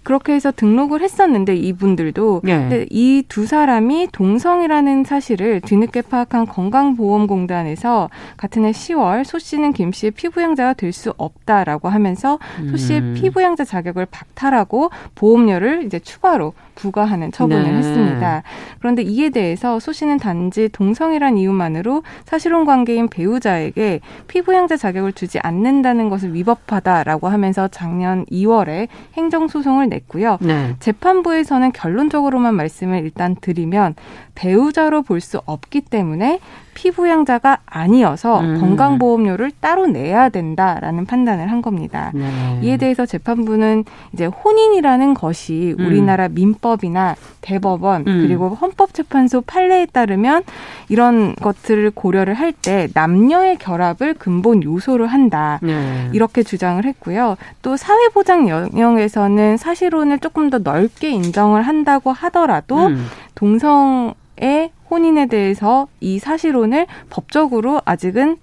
그렇게 0.05 0.33
해서 0.35 0.53
등록을 0.53 1.03
했었는데 1.03 1.57
이분들도 1.57 2.43
네. 2.69 2.87
이두 2.91 3.47
사람이 3.47 4.09
동성이라는 4.13 5.05
사실을 5.05 5.61
뒤늦게 5.63 6.03
파악한 6.03 6.47
건강보험공단에서 6.47 8.11
같은 8.37 8.65
해 8.65 8.71
10월 8.71 9.25
소 9.25 9.39
씨는 9.39 9.73
김 9.73 9.93
씨의 9.93 10.13
피부양자가 10.13 10.73
될 10.75 10.95
수 10.95 11.13
없다라고 11.17 11.89
하면서 11.89 12.39
소 12.71 12.77
씨의 12.77 13.01
음. 13.01 13.15
피부양자 13.17 13.65
자격을 13.65 14.07
박탈하고 14.07 14.91
보험료를 15.17 15.83
이제 15.85 15.99
추가로 15.99 16.53
부과하는 16.75 17.33
처분을 17.33 17.65
네. 17.65 17.79
했습니다. 17.79 18.43
그런데 18.79 19.03
이에 19.03 19.31
대해서 19.31 19.81
소 19.81 19.93
씨는 19.93 20.19
단지 20.19 20.69
동성이란 20.69 21.37
이유만으로 21.39 22.03
사실혼 22.25 22.65
관계인 22.65 23.09
배우자에게 23.09 24.01
피부양자 24.29 24.77
자격을 24.77 25.15
주지 25.15 25.39
않는다는 25.41 26.11
것을 26.11 26.35
위법하다라고 26.35 27.29
하면서 27.29 27.67
작년 27.69 28.25
2월에 28.27 28.89
행정소송을 29.15 29.89
냈고요. 29.89 30.39
네. 30.41 30.77
재판부에서는 30.79 31.73
결론적으로만 31.73 32.55
말씀을 32.55 32.99
일단 33.01 33.35
드리면 33.41 33.97
배우자로 34.35 35.03
볼 35.03 35.25
수 35.25 35.41
없기 35.47 35.81
때문에 35.81 36.39
피부양자가 36.75 37.59
아니어서 37.67 38.41
음. 38.41 38.61
건강보험료를 38.61 39.53
따로 39.61 39.87
내야 39.87 40.29
된다라는 40.29 41.07
판단을 41.07 41.51
한 41.51 41.63
겁니다. 41.63 42.11
네. 42.15 42.61
이에 42.63 42.77
대해서 42.77 43.07
재판부는 43.07 43.85
이제 44.13 44.27
혼인이라는 44.27 45.15
것이 45.15 45.75
음. 45.79 45.87
우리나라 45.87 46.29
민법이나 46.29 47.15
대법원 47.41 48.05
음. 48.07 48.23
그리고 48.27 48.49
헌법재판소 48.51 49.43
판례에 49.43 49.87
따르면 49.87 50.43
이런 50.89 51.35
것들을 51.37 51.91
고려를 51.93 52.35
할 52.35 52.55
때 52.63 52.89
남녀의 52.95 53.57
결합을 53.59 54.15
근본 54.15 54.63
요소로 54.63 55.07
한다. 55.07 55.59
네. 55.63 56.09
이렇게 56.13 56.43
주장을 56.43 56.83
했고요. 56.85 57.37
또 57.63 57.77
사회보장 57.77 58.49
영역에서는 58.49 59.57
사실혼을 59.57 60.19
조금 60.21 60.51
더 60.51 60.59
넓게 60.59 61.11
인정을 61.11 61.63
한다고 61.63 62.13
하더라도 62.13 62.87
음. 62.87 63.07
동성의 63.35 64.71
혼인에 64.95 65.27
대해서 65.27 65.89
이 66.01 66.21
사실혼을 66.21 66.87
법적으로 67.11 67.81
아직은 67.85 68.37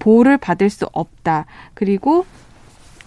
보호를 0.00 0.38
받을 0.38 0.68
수 0.70 0.88
없다. 0.92 1.46
그리고 1.74 2.26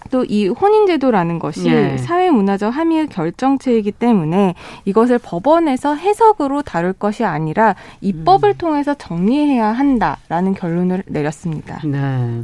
또이 0.10 0.47
혼인제도라는 0.47 1.38
것이 1.38 1.67
예. 1.67 1.97
사회문화적 1.97 2.73
함의의 2.73 3.08
결정체이기 3.08 3.91
때문에 3.91 4.56
이것을 4.86 5.19
법원에서 5.19 5.95
해석으로 5.95 6.62
다룰 6.62 6.93
것이 6.93 7.26
아니라 7.26 7.76
입법을 8.00 8.52
음. 8.52 8.58
통해서 8.58 8.93
정리해야 8.93 9.67
한다라는 9.67 10.54
결론을 10.54 11.04
내렸습니다. 11.08 11.82
네. 11.84 12.43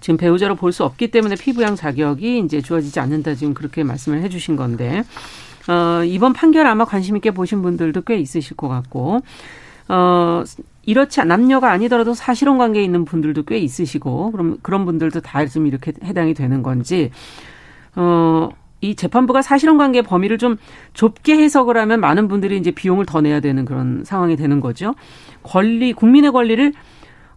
지금 0.00 0.18
배우자로 0.18 0.54
볼 0.56 0.70
수 0.70 0.84
없기 0.84 1.10
때문에 1.10 1.34
피부양 1.36 1.76
자격이 1.76 2.40
이제 2.40 2.60
주어지지 2.60 3.00
않는다 3.00 3.34
지금 3.34 3.54
그렇게 3.54 3.82
말씀을 3.82 4.20
해주신 4.20 4.56
건데 4.56 5.02
어, 5.68 6.04
이번 6.04 6.32
판결 6.32 6.66
아마 6.66 6.84
관심 6.84 7.16
있게 7.16 7.30
보신 7.32 7.62
분들도 7.62 8.02
꽤 8.02 8.16
있으실 8.18 8.56
것 8.56 8.68
같고 8.68 9.20
어, 9.88 10.42
이렇지 10.84 11.24
남녀가 11.24 11.70
아니더라도 11.72 12.14
사실혼 12.14 12.58
관계에 12.58 12.82
있는 12.84 13.04
분들도 13.04 13.44
꽤 13.44 13.58
있으시고 13.58 14.30
그럼 14.32 14.58
그런 14.62 14.84
분들도 14.84 15.20
다 15.20 15.44
좀 15.46 15.66
이렇게 15.66 15.92
해당이 16.04 16.34
되는 16.34 16.62
건지 16.62 17.10
어. 17.94 18.48
이 18.82 18.94
재판부가 18.94 19.40
사실혼 19.40 19.78
관계 19.78 20.02
범위를 20.02 20.36
좀 20.36 20.58
좁게 20.92 21.38
해석을 21.38 21.78
하면 21.78 21.98
많은 21.98 22.28
분들이 22.28 22.58
이제 22.58 22.70
비용을 22.70 23.06
더 23.06 23.22
내야 23.22 23.40
되는 23.40 23.64
그런 23.64 24.04
상황이 24.04 24.36
되는 24.36 24.60
거죠. 24.60 24.94
권리 25.42 25.94
국민의 25.94 26.30
권리를 26.30 26.74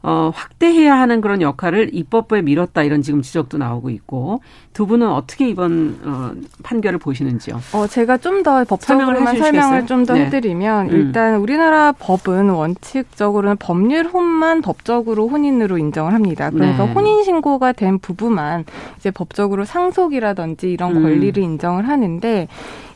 어, 0.01 0.31
확대해야 0.33 0.97
하는 0.97 1.21
그런 1.21 1.41
역할을 1.41 1.91
입법부에 1.93 2.41
밀었다 2.41 2.83
이런 2.83 3.01
지금 3.01 3.21
지적도 3.21 3.57
나오고 3.57 3.89
있고 3.89 4.41
두 4.73 4.87
분은 4.87 5.07
어떻게 5.07 5.49
이번 5.49 5.99
어, 6.03 6.31
판결을 6.63 6.99
보시는지요? 6.99 7.59
어, 7.73 7.85
제가 7.87 8.17
좀 8.17 8.39
더 8.43 8.63
법적으로만 8.63 9.37
설명을 9.37 9.85
좀더 9.85 10.13
네. 10.13 10.25
해드리면 10.25 10.89
음. 10.89 10.95
일단 10.95 11.35
우리나라 11.35 11.91
법은 11.91 12.49
원칙적으로는 12.49 13.57
법률 13.57 14.05
혼만 14.05 14.61
법적으로 14.61 15.27
혼인으로 15.27 15.77
인정을 15.77 16.13
합니다. 16.13 16.49
그러니까 16.49 16.85
네. 16.85 16.93
혼인 16.93 17.23
신고가 17.23 17.73
된 17.73 17.99
부부만 17.99 18.65
이제 18.97 19.11
법적으로 19.11 19.65
상속이라든지 19.65 20.71
이런 20.71 20.97
음. 20.97 21.03
권리를 21.03 21.41
음. 21.41 21.51
인정을 21.51 21.87
하는데 21.87 22.47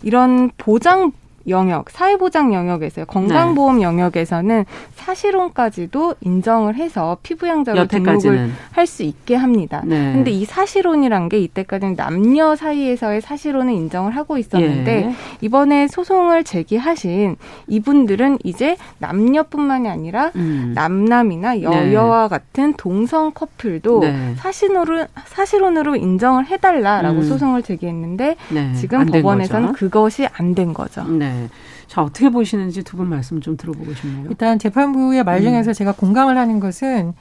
이런 0.01 0.51
보장 0.57 1.11
영역, 1.47 1.89
사회보장 1.89 2.53
영역에서 2.53 3.05
건강보험 3.05 3.77
네. 3.77 3.83
영역에서는 3.83 4.65
사실혼까지도 4.95 6.15
인정을 6.21 6.75
해서 6.75 7.17
피부양자로 7.23 7.87
등록을 7.87 8.51
할 8.71 8.83
수 8.83 9.03
있게 9.03 9.35
합니다. 9.35 9.81
네. 9.85 10.11
근데 10.13 10.29
이 10.29 10.43
사실혼이란 10.43 11.29
게 11.29 11.39
이때까지는 11.39 11.95
남녀 11.95 12.53
사이에서의 12.55 13.21
사실혼을 13.21 13.73
인정을 13.73 14.15
하고 14.15 14.37
있었는데 14.37 15.05
예. 15.05 15.13
이번에 15.39 15.87
소송을 15.87 16.43
제기하신 16.43 17.37
이분들은 17.67 18.39
이제 18.43 18.75
남녀뿐만이 18.97 19.87
아니라 19.87 20.31
음. 20.35 20.73
남남이나 20.75 21.53
네. 21.53 21.63
여여와 21.63 22.23
네. 22.23 22.29
같은 22.29 22.73
동성 22.73 23.31
커플도 23.31 23.99
네. 24.01 24.35
사실혼으로 24.37 25.07
사실혼으로 25.25 25.95
인정을 25.95 26.45
해달라라고 26.47 27.19
음. 27.19 27.23
소송을 27.23 27.63
제기했는데 27.63 28.35
네. 28.49 28.73
지금 28.75 29.05
법원에서는 29.05 29.73
그것이 29.73 30.27
안 30.33 30.53
된 30.53 30.71
거죠. 30.73 31.03
네. 31.05 31.32
네. 31.33 31.49
자, 31.87 32.01
어떻게 32.01 32.29
보시는지 32.29 32.83
두 32.83 32.97
분 32.97 33.09
말씀 33.09 33.41
좀 33.41 33.57
들어보고 33.57 33.93
싶네요. 33.93 34.27
일단 34.29 34.59
재판부의 34.59 35.23
말 35.23 35.41
중에서 35.41 35.71
음. 35.71 35.73
제가 35.73 35.93
공감을 35.93 36.37
하는 36.37 36.59
것은 36.59 37.13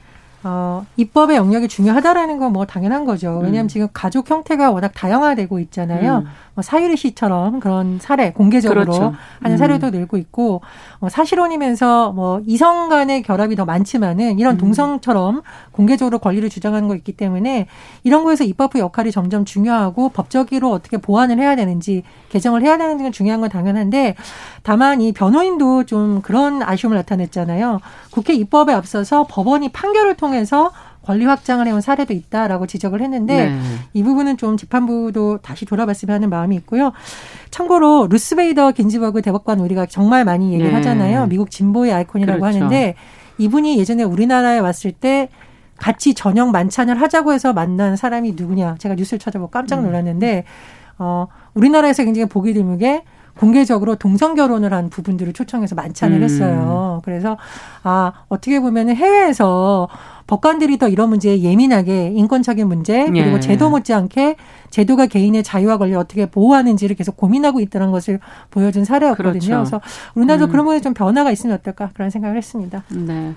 어, 0.43 0.85
입법의 0.97 1.35
영역이 1.37 1.67
중요하다라는 1.67 2.39
건 2.39 2.53
뭐 2.53 2.65
당연한 2.65 3.03
거죠. 3.05 3.31
왜냐하면 3.37 3.65
음. 3.65 3.67
지금 3.67 3.87
가족 3.93 4.29
형태가 4.29 4.69
워낙 4.71 4.91
다양화되고 4.93 5.59
있잖아요. 5.59 6.17
음. 6.19 6.25
뭐 6.53 6.61
사유리 6.61 6.95
씨처럼 6.97 7.59
그런 7.59 7.97
사례 7.99 8.31
공개적으로 8.31 8.81
그렇죠. 8.81 9.13
하는 9.41 9.57
사례도 9.57 9.87
음. 9.87 9.91
늘고 9.91 10.17
있고 10.17 10.61
어, 10.99 11.09
사실혼이면서 11.09 12.11
뭐 12.11 12.41
이성 12.45 12.89
간의 12.89 13.23
결합이 13.23 13.55
더 13.55 13.65
많지만은 13.65 14.37
이런 14.37 14.55
음. 14.55 14.57
동성처럼 14.59 15.41
공개적으로 15.71 16.19
권리를 16.19 16.47
주장하는 16.49 16.87
거 16.87 16.95
있기 16.95 17.13
때문에 17.13 17.67
이런 18.03 18.23
거에서 18.23 18.43
입법부 18.43 18.77
역할이 18.77 19.11
점점 19.11 19.45
중요하고 19.45 20.09
법적으로 20.09 20.71
어떻게 20.71 20.97
보완을 20.97 21.39
해야 21.39 21.55
되는지 21.55 22.03
개정을 22.29 22.61
해야 22.61 22.77
되는 22.77 22.97
건 23.01 23.11
중요한 23.11 23.41
건 23.41 23.49
당연한데 23.49 24.15
다만 24.61 25.01
이 25.01 25.11
변호인도 25.11 25.85
좀 25.85 26.21
그런 26.21 26.61
아쉬움을 26.61 26.97
나타냈잖아요. 26.97 27.79
국회 28.11 28.33
입법에 28.33 28.73
앞서서 28.73 29.25
법원이 29.27 29.69
판결을 29.69 30.15
통해 30.15 30.32
서 30.45 30.71
권리 31.03 31.25
확장을 31.25 31.65
해온 31.67 31.81
사례도 31.81 32.13
있다라고 32.13 32.65
지적을 32.65 33.01
했는데 33.01 33.49
네. 33.49 33.59
이 33.93 34.03
부분은 34.03 34.37
좀 34.37 34.57
재판부도 34.57 35.39
다시 35.41 35.65
돌아봤으면 35.65 36.15
하는 36.15 36.29
마음이 36.29 36.55
있고요. 36.57 36.91
참고로 37.51 38.07
루스베이더 38.09 38.71
긴지버그 38.71 39.21
대법관 39.21 39.59
우리가 39.59 39.85
정말 39.85 40.25
많이 40.25 40.53
얘기를 40.53 40.71
네. 40.71 40.75
하잖아요. 40.77 41.27
미국 41.27 41.51
진보의 41.51 41.93
아이콘이라고 41.93 42.39
그렇죠. 42.39 42.57
하는데 42.57 42.95
이분이 43.37 43.77
예전에 43.79 44.03
우리나라에 44.03 44.59
왔을 44.59 44.91
때 44.91 45.29
같이 45.77 46.13
저녁 46.13 46.51
만찬을 46.51 47.01
하자고 47.01 47.33
해서 47.33 47.51
만난 47.51 47.95
사람이 47.95 48.33
누구냐. 48.37 48.75
제가 48.79 48.95
뉴스를 48.95 49.19
찾아보고 49.19 49.51
깜짝 49.51 49.79
음. 49.79 49.85
놀랐는데 49.85 50.45
어 50.99 51.27
우리나라에서 51.53 52.03
굉장히 52.03 52.27
보기 52.29 52.53
드물게 52.53 53.03
공개적으로 53.37 53.95
동성 53.95 54.35
결혼을 54.35 54.73
한 54.73 54.89
부분들을 54.89 55.33
초청해서 55.33 55.75
만찬을 55.75 56.17
음. 56.17 56.23
했어요. 56.23 57.01
그래서 57.03 57.37
아 57.81 58.13
어떻게 58.29 58.59
보면은 58.59 58.95
해외에서 58.95 59.89
법관들이 60.27 60.77
더 60.77 60.87
이런 60.87 61.09
문제에 61.09 61.41
예민하게 61.41 62.13
인권적인 62.15 62.67
문제 62.67 63.05
그리고 63.05 63.35
예. 63.35 63.39
제도 63.39 63.69
못지않게 63.69 64.35
제도가 64.69 65.05
개인의 65.05 65.43
자유와 65.43 65.77
권리를 65.77 65.99
어떻게 65.99 66.25
보호하는지를 66.25 66.95
계속 66.95 67.15
고민하고 67.15 67.59
있다는 67.59 67.91
것을 67.91 68.19
보여준 68.49 68.85
사례였거든요. 68.85 69.33
그렇죠. 69.33 69.55
그래서 69.57 69.81
우리나라도 70.15 70.45
음. 70.45 70.49
그런 70.49 70.65
부분에 70.65 70.81
좀 70.81 70.93
변화가 70.93 71.31
있으면 71.31 71.57
어떨까 71.57 71.91
그런 71.93 72.09
생각을 72.09 72.37
했습니다. 72.37 72.83
네. 72.89 73.33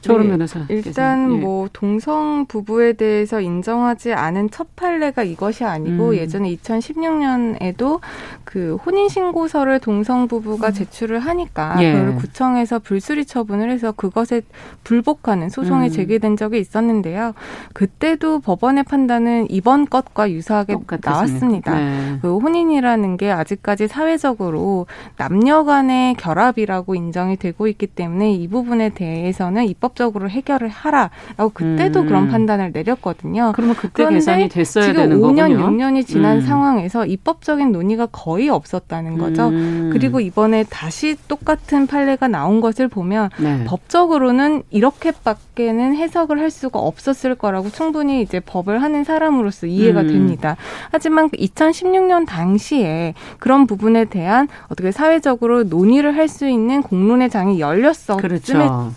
조론 0.00 0.28
변호사. 0.28 0.64
일단 0.68 1.32
예. 1.32 1.40
뭐 1.40 1.68
동성 1.72 2.46
부부에 2.46 2.92
대해서 2.92 3.40
인정하지 3.40 4.12
않은 4.12 4.50
첫 4.50 4.76
판례가 4.76 5.24
이것이 5.24 5.64
아니고 5.64 6.10
음. 6.10 6.14
예전에 6.14 6.54
2016년에도 6.54 8.00
그 8.44 8.76
혼인 8.76 9.08
신고서를 9.08 9.80
동성 9.80 10.28
부부가 10.28 10.68
음. 10.68 10.72
제출을 10.72 11.18
하니까 11.20 11.76
예. 11.80 11.92
그걸 11.92 12.16
구청에서 12.16 12.78
불수리 12.78 13.24
처분을 13.24 13.70
해서 13.70 13.92
그것에 13.92 14.42
불복하는 14.84 15.48
소송이 15.48 15.88
음. 15.88 15.92
제기된 15.92 16.25
적이 16.34 16.58
있었는데요. 16.58 17.34
그때도 17.74 18.40
법원의 18.40 18.84
판단은 18.84 19.46
이번 19.50 19.86
것과 19.86 20.30
유사하게 20.32 20.76
나왔습니다. 21.02 21.74
네. 21.74 22.18
그 22.22 22.38
혼인이라는 22.38 23.16
게 23.18 23.30
아직까지 23.30 23.86
사회적으로 23.86 24.86
남녀 25.16 25.64
간의 25.64 26.14
결합이라고 26.14 26.94
인정이 26.94 27.36
되고 27.36 27.68
있기 27.68 27.86
때문에 27.86 28.32
이 28.32 28.48
부분에 28.48 28.88
대해서는 28.88 29.66
입법적으로 29.66 30.30
해결을 30.30 30.68
하라라고 30.68 31.50
그때도 31.52 32.00
음. 32.00 32.06
그런 32.06 32.28
판단을 32.28 32.72
내렸거든요. 32.72 33.52
그러면 33.54 33.76
그때 33.76 34.08
계산이 34.08 34.48
됐어야 34.48 34.86
지금 34.86 35.02
되는 35.02 35.18
5년, 35.18 35.56
거군요. 35.56 35.66
6년이 35.66 36.06
지난 36.06 36.38
음. 36.38 36.40
상황에서 36.40 37.04
입법적인 37.04 37.72
논의가 37.72 38.06
거의 38.06 38.48
없었다는 38.48 39.18
거죠. 39.18 39.48
음. 39.48 39.90
그리고 39.92 40.20
이번에 40.20 40.64
다시 40.64 41.16
똑같은 41.28 41.86
판례가 41.86 42.28
나온 42.28 42.60
것을 42.60 42.88
보면 42.88 43.30
네. 43.38 43.64
법적으로는 43.64 44.62
이렇게밖에는 44.70 45.94
해석 45.96 46.15
을 46.22 46.38
할 46.38 46.50
수가 46.50 46.78
없었을 46.78 47.34
거라고 47.34 47.70
충분히 47.70 48.20
이제 48.22 48.40
법을 48.40 48.82
하는 48.82 49.04
사람으로서 49.04 49.66
이해가 49.66 50.00
음. 50.02 50.06
됩니다. 50.08 50.56
하지만 50.90 51.28
2016년 51.30 52.26
당시에 52.26 53.14
그런 53.38 53.66
부분에 53.66 54.04
대한 54.06 54.48
어떻게 54.68 54.90
사회적으로 54.92 55.62
논의를 55.64 56.16
할 56.16 56.26
수 56.26 56.48
있는 56.48 56.82
공론의 56.82 57.30
장이 57.30 57.60
열렸었음에 57.60 58.20
그렇죠. 58.20 58.92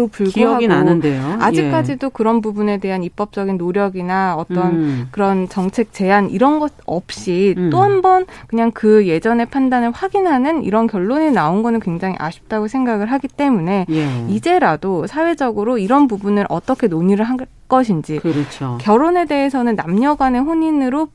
또 0.00 0.06
불구하고 0.06 0.58
기억이 0.58 0.66
나는데요. 0.68 1.36
아직까지도 1.40 2.06
예. 2.06 2.10
그런 2.14 2.40
부분에 2.40 2.78
대한 2.78 3.02
입법적인 3.02 3.58
노력이나 3.58 4.34
어떤 4.34 4.72
음. 4.72 5.08
그런 5.10 5.46
정책 5.48 5.92
제안 5.92 6.30
이런 6.30 6.58
것 6.58 6.72
없이 6.86 7.54
음. 7.58 7.68
또한 7.70 8.00
번 8.00 8.24
그냥 8.46 8.70
그 8.72 9.06
예전의 9.06 9.46
판단을 9.46 9.90
확인하는 9.90 10.62
이런 10.62 10.86
결론이 10.86 11.32
나온 11.32 11.62
거는 11.62 11.80
굉장히 11.80 12.16
아쉽다고 12.18 12.66
생각을 12.66 13.12
하기 13.12 13.28
때문에 13.28 13.84
예. 13.90 14.26
이제라도 14.30 15.06
사회적으로 15.06 15.76
이런 15.76 16.08
부분을 16.08 16.46
어떻게 16.48 16.86
논의를 16.86 17.26
할 17.26 17.36
것인지 17.68 18.20
그렇죠. 18.20 18.78
결혼에 18.80 19.26
대해서는 19.26 19.76
남녀 19.76 20.14
간의 20.14 20.40
혼인으로 20.40 21.08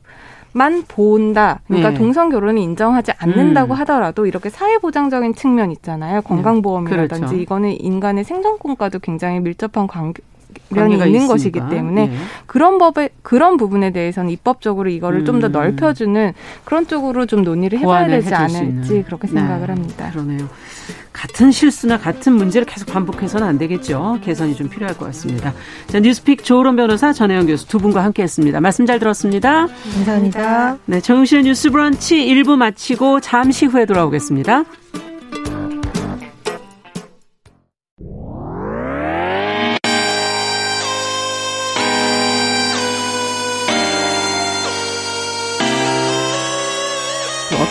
만 0.55 0.83
본다. 0.87 1.59
그러니까 1.67 1.89
네. 1.89 1.97
동성 1.97 2.29
결혼을 2.29 2.61
인정하지 2.61 3.11
않는다고 3.17 3.73
음. 3.73 3.79
하더라도 3.79 4.25
이렇게 4.25 4.49
사회 4.49 4.77
보장적인 4.77 5.35
측면 5.35 5.69
있잖아요. 5.73 6.21
건강보험이라든지 6.21 7.13
네. 7.13 7.19
그렇죠. 7.19 7.35
이거는 7.35 7.81
인간의 7.81 8.23
생존권과도 8.23 8.99
굉장히 8.99 9.41
밀접한 9.41 9.85
관계 9.87 10.23
면이 10.69 10.93
있는 10.93 11.07
있으니까. 11.07 11.27
것이기 11.27 11.59
때문에 11.69 12.07
네. 12.07 12.15
그런 12.45 12.77
법에 12.77 13.09
그런 13.21 13.57
부분에 13.57 13.91
대해서는 13.91 14.29
입법적으로 14.29 14.89
이거를 14.89 15.21
음. 15.21 15.25
좀더 15.25 15.47
넓혀주는 15.49 16.33
그런 16.63 16.87
쪽으로 16.87 17.25
좀 17.25 17.43
논의를 17.43 17.79
해봐야 17.79 18.07
되지 18.07 18.33
않을지 18.33 19.03
그렇게 19.05 19.27
생각을 19.27 19.67
네. 19.67 19.73
합니다. 19.73 20.09
그러네요. 20.11 20.47
같은 21.13 21.51
실수나 21.51 21.97
같은 21.97 22.33
문제를 22.33 22.65
계속 22.65 22.87
반복해서는 22.87 23.47
안 23.47 23.57
되겠죠. 23.57 24.19
개선이 24.21 24.55
좀 24.55 24.67
필요할 24.69 24.97
것 24.97 25.05
같습니다. 25.05 25.53
자, 25.87 25.99
뉴스픽 25.99 26.43
조론 26.43 26.75
변호사 26.75 27.13
전혜영 27.13 27.47
교수 27.47 27.67
두 27.67 27.79
분과 27.79 28.03
함께했습니다. 28.03 28.59
말씀 28.59 28.85
잘 28.85 28.99
들었습니다. 28.99 29.67
감사합니다. 29.93 30.77
네, 30.85 30.99
정용실의 30.99 31.45
뉴스 31.45 31.71
브런치 31.71 32.17
1부 32.17 32.57
마치고 32.57 33.21
잠시 33.21 33.65
후에 33.65 33.85
돌아오겠습니다. 33.85 34.65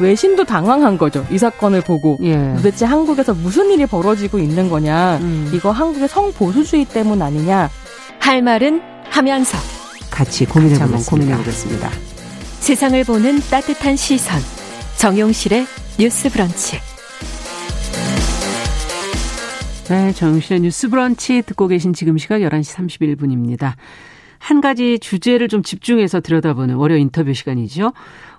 외신도 0.00 0.44
당황한 0.44 0.98
거죠. 0.98 1.24
이 1.30 1.38
사건을 1.38 1.82
보고 1.82 2.18
예. 2.22 2.54
도대체 2.56 2.84
한국에서 2.84 3.34
무슨 3.34 3.70
일이 3.70 3.86
벌어지고 3.86 4.38
있는 4.38 4.68
거냐. 4.68 5.18
음. 5.18 5.50
이거 5.54 5.70
한국의 5.70 6.08
성보수주의 6.08 6.84
때문 6.86 7.22
아니냐. 7.22 7.70
할 8.18 8.42
말은 8.42 8.80
하면서 9.04 9.56
같이 10.10 10.46
고민해보겠습니다. 10.46 11.10
고민해보겠습니다. 11.10 11.90
세상을 12.60 13.04
보는 13.04 13.40
따뜻한 13.50 13.96
시선. 13.96 14.40
정용실의 14.96 15.66
뉴스 15.98 16.30
브런치. 16.30 16.78
네, 19.88 20.12
정용실의 20.12 20.60
뉴스 20.60 20.88
브런치 20.88 21.42
듣고 21.42 21.68
계신 21.68 21.92
지금 21.92 22.16
시각 22.16 22.38
11시 22.38 22.74
31분입니다. 23.08 23.74
한 24.38 24.60
가지 24.60 24.98
주제를 24.98 25.48
좀 25.48 25.62
집중해서 25.62 26.20
들여다보는 26.20 26.76
월요 26.76 26.96
인터뷰 26.96 27.32
시간이죠. 27.32 27.92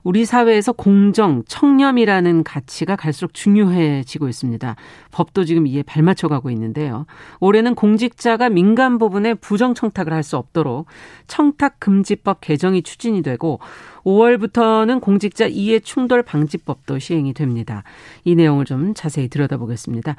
우리 0.06 0.24
사회에서 0.24 0.72
공정, 0.72 1.44
청렴이라는 1.48 2.44
가치가 2.44 2.96
갈수록 2.96 3.34
중요해지고 3.34 4.30
있습니다. 4.30 4.76
법도 5.12 5.46
지금 5.46 5.66
이에 5.66 5.82
발맞춰 5.82 6.28
가고 6.28 6.52
있는데요. 6.52 7.08
올해는 7.40 7.74
공직자가 7.74 8.50
민간 8.50 9.00
부분에 9.00 9.34
부정 9.34 9.74
청탁을 9.74 10.14
할 10.14 10.26
수 10.26 10.38
없도록 10.38 10.88
청탁 11.28 11.80
금지법 11.80 12.42
개정이 12.42 12.82
추진이 12.82 13.22
되고 13.22 13.60
5월부터는 14.04 15.02
공직자 15.02 15.46
이해 15.46 15.80
충돌 15.80 16.24
방지법도 16.24 17.00
시행이 17.00 17.34
됩니다. 17.34 17.84
이 18.24 18.36
내용을 18.36 18.66
좀 18.66 18.94
자세히 18.96 19.28
들여다보겠습니다. 19.28 20.16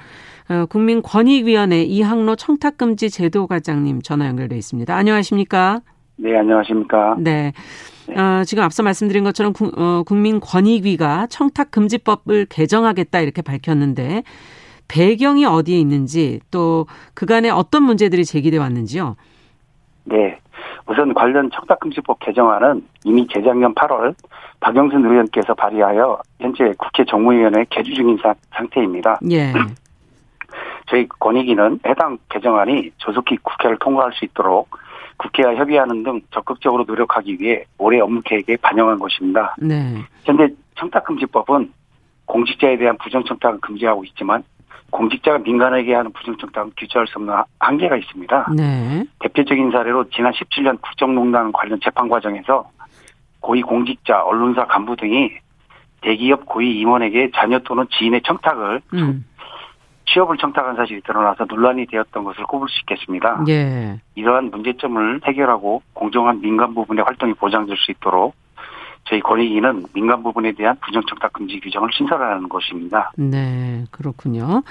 어, 0.48 0.66
국민권익위원회 0.66 1.82
이항로 1.82 2.36
청탁금지 2.36 3.10
제도과장님 3.10 4.02
전화 4.02 4.26
연결돼 4.28 4.56
있습니다. 4.56 4.94
안녕하십니까? 4.94 5.80
네, 6.16 6.36
안녕하십니까? 6.36 7.16
네. 7.18 7.52
네. 8.08 8.18
어, 8.18 8.44
지금 8.44 8.62
앞서 8.62 8.82
말씀드린 8.82 9.24
것처럼 9.24 9.52
구, 9.52 9.70
어, 9.76 10.02
국민권익위가 10.04 11.26
청탁금지법을 11.26 12.46
개정하겠다 12.48 13.20
이렇게 13.20 13.42
밝혔는데 13.42 14.22
배경이 14.88 15.44
어디에 15.44 15.78
있는지 15.78 16.40
또 16.50 16.86
그간에 17.14 17.50
어떤 17.50 17.82
문제들이 17.82 18.24
제기돼 18.24 18.58
왔는지요? 18.58 19.16
네. 20.04 20.38
우선 20.88 21.12
관련 21.14 21.50
청탁금지법 21.50 22.20
개정안은 22.20 22.86
이미 23.04 23.26
재작년 23.26 23.74
8월 23.74 24.14
박영순 24.60 25.04
의원께서 25.04 25.54
발의하여 25.54 26.20
현재 26.40 26.72
국회 26.78 27.04
정무위원회 27.04 27.66
개주 27.70 27.92
중인 27.92 28.18
사, 28.22 28.34
상태입니다. 28.54 29.18
예. 29.30 29.52
저희 30.86 31.08
권익위는 31.08 31.80
해당 31.86 32.18
개정안이 32.28 32.92
조속히 32.98 33.36
국회를 33.38 33.78
통과할 33.80 34.12
수 34.12 34.24
있도록 34.24 34.68
국회와 35.16 35.54
협의하는 35.54 36.02
등 36.02 36.20
적극적으로 36.30 36.84
노력하기 36.86 37.38
위해 37.40 37.64
올해 37.78 38.00
업무 38.00 38.20
계획에 38.22 38.56
반영한 38.56 38.98
것입니다. 38.98 39.54
네. 39.58 39.96
현재 40.24 40.48
청탁금지법은 40.76 41.72
공직자에 42.26 42.76
대한 42.76 42.96
부정청탁을 42.98 43.60
금지하고 43.60 44.04
있지만 44.04 44.42
공직자가 44.90 45.38
민간에게 45.38 45.94
하는 45.94 46.12
부정청탁은 46.12 46.72
규제할 46.76 47.06
수 47.06 47.18
없는 47.18 47.34
한계가 47.58 47.96
있습니다. 47.96 48.48
네. 48.56 49.04
대표적인 49.20 49.70
사례로 49.70 50.10
지난 50.10 50.32
17년 50.32 50.80
국정농단 50.80 51.52
관련 51.52 51.78
재판 51.82 52.08
과정에서 52.08 52.70
고위 53.40 53.62
공직자, 53.62 54.22
언론사 54.22 54.66
간부 54.66 54.96
등이 54.96 55.30
대기업 56.02 56.46
고위 56.46 56.78
임원에게 56.80 57.30
자녀 57.34 57.58
또는 57.60 57.86
지인의 57.90 58.22
청탁을 58.22 58.80
음. 58.94 59.24
취업을 60.06 60.36
청탁한 60.38 60.76
사실이 60.76 61.02
드러나서 61.02 61.44
논란이 61.44 61.86
되었던 61.86 62.24
것을 62.24 62.44
꼽을 62.44 62.68
수 62.68 62.80
있겠습니다. 62.80 63.44
예. 63.48 64.00
이러한 64.14 64.50
문제점을 64.50 65.20
해결하고 65.24 65.82
공정한 65.92 66.40
민간 66.40 66.74
부분의 66.74 67.04
활동이 67.04 67.34
보장될 67.34 67.76
수 67.76 67.90
있도록 67.90 68.34
저희 69.08 69.20
권익위는 69.20 69.84
민간 69.92 70.22
부분에 70.22 70.52
대한 70.52 70.76
부정청탁 70.84 71.32
금지 71.32 71.60
규정을 71.60 71.90
신설하는 71.92 72.48
것입니다. 72.48 73.12
네, 73.16 73.84
그렇군요. 73.90 74.62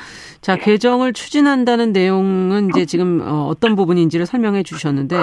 자, 0.41 0.55
네. 0.55 0.61
개정을 0.61 1.13
추진한다는 1.13 1.93
내용은 1.93 2.69
이제 2.69 2.85
지금 2.85 3.21
어, 3.21 3.47
어떤 3.47 3.75
부분인지를 3.75 4.25
설명해 4.25 4.63
주셨는데 4.63 5.15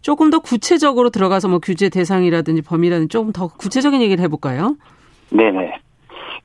조금 0.00 0.30
더 0.30 0.40
구체적으로 0.40 1.10
들어가서 1.10 1.48
뭐 1.48 1.58
규제 1.60 1.88
대상이라든지 1.88 2.62
범위라든지 2.62 3.08
조금 3.08 3.32
더 3.32 3.46
구체적인 3.46 4.00
얘기를 4.02 4.22
해볼까요? 4.24 4.76
네네. 5.30 5.80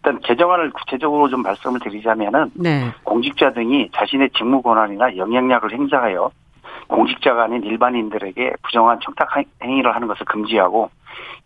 일단 0.04 0.20
개정안을 0.20 0.72
구체적으로 0.72 1.30
좀 1.30 1.42
말씀을 1.42 1.80
드리자면은 1.80 2.52
네. 2.56 2.92
공직자 3.04 3.54
등이 3.54 3.90
자신의 3.96 4.32
직무 4.36 4.62
권한이나 4.62 5.16
영향력을 5.16 5.72
행사하여 5.72 6.30
공직자가 6.88 7.46
아닌 7.46 7.64
일반인들에게 7.64 8.54
부정한 8.64 9.00
청탁 9.02 9.30
행위를 9.64 9.96
하는 9.96 10.08
것을 10.10 10.26
금지하고 10.26 10.90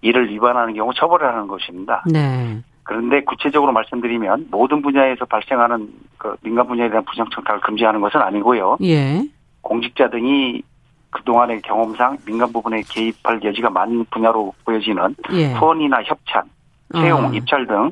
이를 0.01 0.29
위반하는 0.29 0.73
경우 0.73 0.91
처벌을 0.95 1.27
하는 1.27 1.47
것입니다. 1.47 2.03
네. 2.11 2.59
그런데 2.81 3.21
구체적으로 3.23 3.71
말씀드리면 3.73 4.47
모든 4.49 4.81
분야에서 4.81 5.25
발생하는 5.25 5.89
그 6.17 6.35
민간 6.41 6.67
분야에 6.67 6.89
대한 6.89 7.05
부정 7.05 7.29
청탁을 7.29 7.61
금지하는 7.61 8.01
것은 8.01 8.19
아니고요. 8.21 8.77
예. 8.81 9.21
공직자 9.61 10.09
등이 10.09 10.63
그동안의 11.11 11.61
경험상 11.61 12.17
민간 12.25 12.51
부분에 12.51 12.81
개입할 12.89 13.43
여지가 13.43 13.69
많은 13.69 14.05
분야로 14.09 14.53
보여지는 14.65 15.15
예. 15.33 15.53
후원이나 15.53 16.01
협찬, 16.03 16.43
채용, 16.95 17.25
어. 17.25 17.31
입찰 17.33 17.67
등 17.67 17.91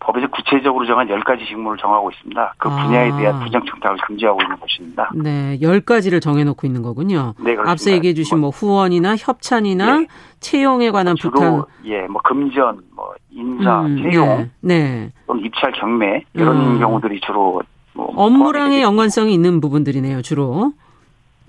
법에서 0.00 0.28
구체적으로 0.28 0.86
정한 0.86 1.08
10가지 1.08 1.46
직무를 1.46 1.78
정하고 1.78 2.10
있습니다. 2.10 2.54
그 2.58 2.68
분야에 2.68 3.10
대한 3.16 3.36
아. 3.36 3.44
부정 3.44 3.64
청탁을 3.64 3.98
금지하고 4.06 4.40
있는 4.42 4.56
것입니다. 4.60 5.10
네, 5.14 5.58
10가지를 5.60 6.22
정해놓고 6.22 6.66
있는 6.66 6.82
거군요. 6.82 7.34
네, 7.38 7.54
그렇습니다. 7.54 7.70
앞서 7.70 7.90
얘기해 7.90 8.14
주신 8.14 8.38
뭐 8.38 8.50
후원이나 8.50 9.16
협찬이나 9.16 9.98
네. 10.00 10.06
채용에 10.40 10.90
관한 10.90 11.16
주로, 11.16 11.32
부탁. 11.32 11.66
예, 11.84 12.02
뭐 12.02 12.20
금전, 12.22 12.80
뭐 12.94 13.14
인사, 13.30 13.80
음, 13.82 14.02
채용, 14.02 14.50
네. 14.60 14.80
네. 14.80 15.12
또는 15.26 15.44
입찰 15.44 15.72
경매 15.72 16.24
이런 16.32 16.74
음. 16.74 16.78
경우들이 16.78 17.20
주로 17.20 17.62
뭐 17.94 18.12
업무랑의 18.14 18.82
연관성이 18.82 19.34
있는 19.34 19.60
부분들이네요, 19.60 20.22
주로. 20.22 20.72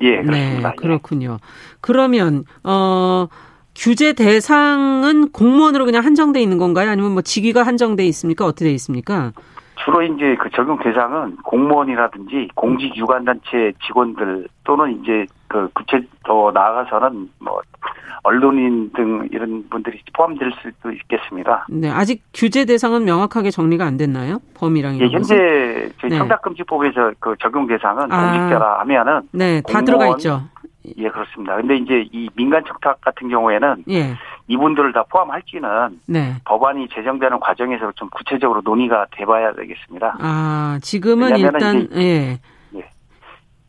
예, 0.02 0.22
그렇습니다. 0.22 0.70
네, 0.70 0.76
그렇군요. 0.76 1.38
그러면 1.82 2.46
어 2.64 3.28
규제 3.80 4.12
대상은 4.12 5.32
공무원으로 5.32 5.86
그냥 5.86 6.04
한정돼 6.04 6.42
있는 6.42 6.58
건가요? 6.58 6.90
아니면 6.90 7.14
뭐 7.14 7.22
직위가 7.22 7.64
한정돼 7.64 8.06
있습니까? 8.08 8.44
어떻게 8.46 8.66
돼 8.66 8.72
있습니까? 8.72 9.32
주로 9.86 10.02
이제 10.02 10.36
그 10.38 10.50
적용 10.54 10.78
대상은 10.80 11.38
공무원이라든지 11.38 12.50
공직 12.56 12.94
유관 12.98 13.24
단체 13.24 13.72
직원들 13.88 14.50
또는 14.66 15.02
이제 15.02 15.26
그 15.48 15.70
구체 15.74 16.06
더 16.26 16.52
나아가서는 16.54 17.30
뭐 17.40 17.62
언론인 18.24 18.92
등 18.94 19.30
이런 19.32 19.64
분들이 19.70 20.02
포함될 20.14 20.52
수도 20.62 20.92
있겠습니다. 20.92 21.66
네, 21.70 21.90
아직 21.90 22.22
규제 22.34 22.66
대상은 22.66 23.06
명확하게 23.06 23.50
정리가 23.50 23.86
안 23.86 23.96
됐나요? 23.96 24.40
범위랑 24.56 25.00
예, 25.00 25.08
현재 25.08 25.90
저희 26.02 26.12
네. 26.12 26.18
청탁금지법에서 26.18 27.14
그 27.22 27.34
적용 27.40 27.66
대상은 27.66 28.12
아, 28.12 28.34
공직자라 28.34 28.82
하면은 28.82 29.22
네, 29.32 29.62
다 29.62 29.82
들어가 29.82 30.10
있죠. 30.10 30.42
예, 30.98 31.10
그렇습니다. 31.10 31.56
근데 31.56 31.78
이제 31.78 32.06
이 32.12 32.30
민간 32.36 32.64
청탁 32.66 33.02
같은 33.02 33.30
경우에는 33.30 33.84
예. 33.90 34.16
이분들을 34.48 34.94
다 34.94 35.04
포함할지는 35.10 36.00
네. 36.08 36.36
법안이 36.46 36.88
제정되는 36.90 37.40
과정에서 37.40 37.92
좀 37.94 38.10
구체적으로 38.10 38.62
논의가 38.64 39.08
돼봐야 39.12 39.54
되겠습니다. 39.54 40.18
아, 40.20 40.80
지금은 40.82 41.38
일단 41.38 41.82
이제, 41.82 41.96
예. 41.96 42.40
예. 42.78 42.90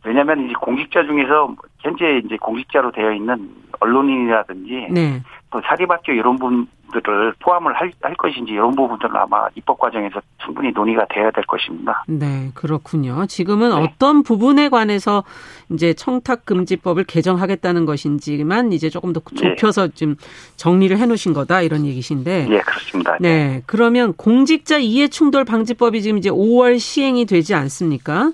왜냐하면 0.04 0.46
이제 0.46 0.54
공직자 0.54 1.04
중에서 1.04 1.54
현재 1.78 2.20
이제 2.24 2.36
공직자로 2.36 2.92
되어 2.92 3.12
있는 3.12 3.50
언론인이라든지 3.80 4.88
네. 4.90 5.22
또 5.50 5.60
사립학교 5.64 6.12
이런 6.12 6.38
분들을 6.38 7.34
포함을 7.40 7.74
할, 7.74 7.92
할 8.02 8.14
것인지 8.14 8.52
이런 8.52 8.74
부분들은 8.76 9.14
아마 9.16 9.48
입법 9.56 9.78
과정에서 9.78 10.20
충분히 10.38 10.70
논의가 10.70 11.06
돼야 11.06 11.30
될 11.32 11.44
것입니다. 11.44 12.04
네, 12.06 12.50
그렇군요. 12.54 13.26
지금은 13.26 13.70
네. 13.70 13.74
어떤 13.74 14.22
부분에 14.22 14.68
관해서 14.68 15.24
이제 15.70 15.92
청탁금지법을 15.92 17.04
개정하겠다는 17.04 17.84
것인지만 17.84 18.72
이제 18.72 18.88
조금 18.88 19.12
더 19.12 19.20
네. 19.32 19.56
좁혀서 19.56 19.88
네. 19.88 19.94
좀 19.94 20.16
정리를 20.56 20.96
해 20.96 21.06
놓으신 21.06 21.32
거다 21.32 21.62
이런 21.62 21.84
얘기신데. 21.84 22.46
네, 22.48 22.60
그렇습니다. 22.60 23.16
네, 23.20 23.62
그러면 23.66 24.12
공직자 24.12 24.78
이해충돌 24.78 25.44
방지법이 25.44 26.00
지금 26.00 26.18
이제 26.18 26.30
5월 26.30 26.78
시행이 26.78 27.26
되지 27.26 27.54
않습니까? 27.54 28.30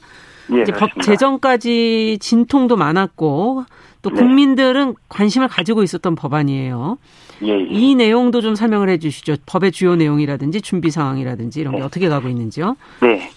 예, 0.53 0.63
이제 0.63 0.73
법 0.73 0.91
제정까지 1.03 2.19
진통도 2.21 2.77
많았고 2.77 3.65
또 4.07 4.11
네. 4.11 4.23
국민들은 4.23 4.95
관심을 5.09 5.49
가지고 5.49 5.83
있었던 5.83 6.15
법안이에요. 6.15 6.99
예, 7.43 7.49
예. 7.49 7.67
이 7.69 7.97
내용도 7.97 8.41
좀 8.41 8.55
설명을 8.55 8.89
해 8.89 8.99
주시죠. 8.99 9.37
법의 9.47 9.73
주요 9.73 9.97
내용이라든지 9.97 10.61
준비 10.63 10.91
상황이라든지 10.91 11.61
이런 11.61 11.73
게 11.73 11.81
네. 11.81 11.85
어떻게 11.85 12.09
가고 12.09 12.29
있는지요? 12.29 12.77
네. 13.01 13.31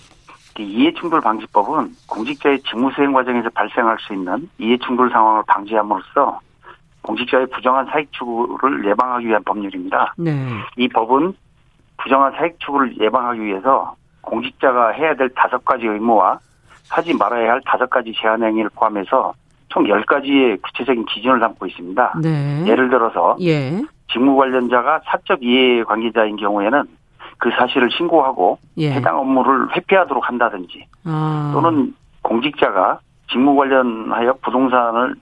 이해충돌 0.59 1.21
방지법은 1.21 1.95
공직자의 2.07 2.61
직무수행 2.63 3.13
과정에서 3.13 3.49
발생할 3.49 3.97
수 3.99 4.13
있는 4.13 4.49
이해충돌 4.59 5.09
상황을 5.09 5.41
방지함으로써 5.47 6.39
공직자의 7.01 7.47
부정한 7.47 7.85
사익 7.85 8.11
추구를 8.11 8.85
예방하기 8.85 9.25
위한 9.25 9.41
법률입니다. 9.45 10.13
네. 10.17 10.47
이 10.77 10.87
법은 10.89 11.33
부정한 11.97 12.33
사익 12.33 12.59
추구를 12.59 12.99
예방하기 12.99 13.41
위해서 13.41 13.95
공직자가 14.21 14.89
해야 14.89 15.15
될 15.15 15.29
다섯 15.29 15.63
가지 15.63 15.85
의무와 15.85 16.39
하지 16.89 17.13
말아야 17.13 17.53
할 17.53 17.61
다섯 17.65 17.89
가지 17.89 18.13
제한 18.19 18.43
행위를 18.43 18.69
포함해서 18.75 19.33
총 19.69 19.87
열가지의 19.87 20.57
구체적인 20.57 21.05
기준을 21.05 21.39
담고 21.39 21.65
있습니다. 21.67 22.13
네. 22.21 22.65
예를 22.67 22.89
들어서 22.89 23.37
예. 23.41 23.81
직무 24.11 24.35
관련자가 24.35 25.01
사적 25.05 25.43
이해 25.43 25.83
관계자인 25.83 26.35
경우에는 26.35 26.83
그 27.37 27.49
사실을 27.51 27.89
신고하고 27.91 28.59
예. 28.77 28.91
해당 28.91 29.19
업무를 29.19 29.75
회피하도록 29.75 30.27
한다든지 30.27 30.85
아. 31.05 31.51
또는 31.53 31.93
공직자가 32.21 32.99
직무 33.31 33.55
관련하여 33.55 34.33
부동산을 34.41 35.15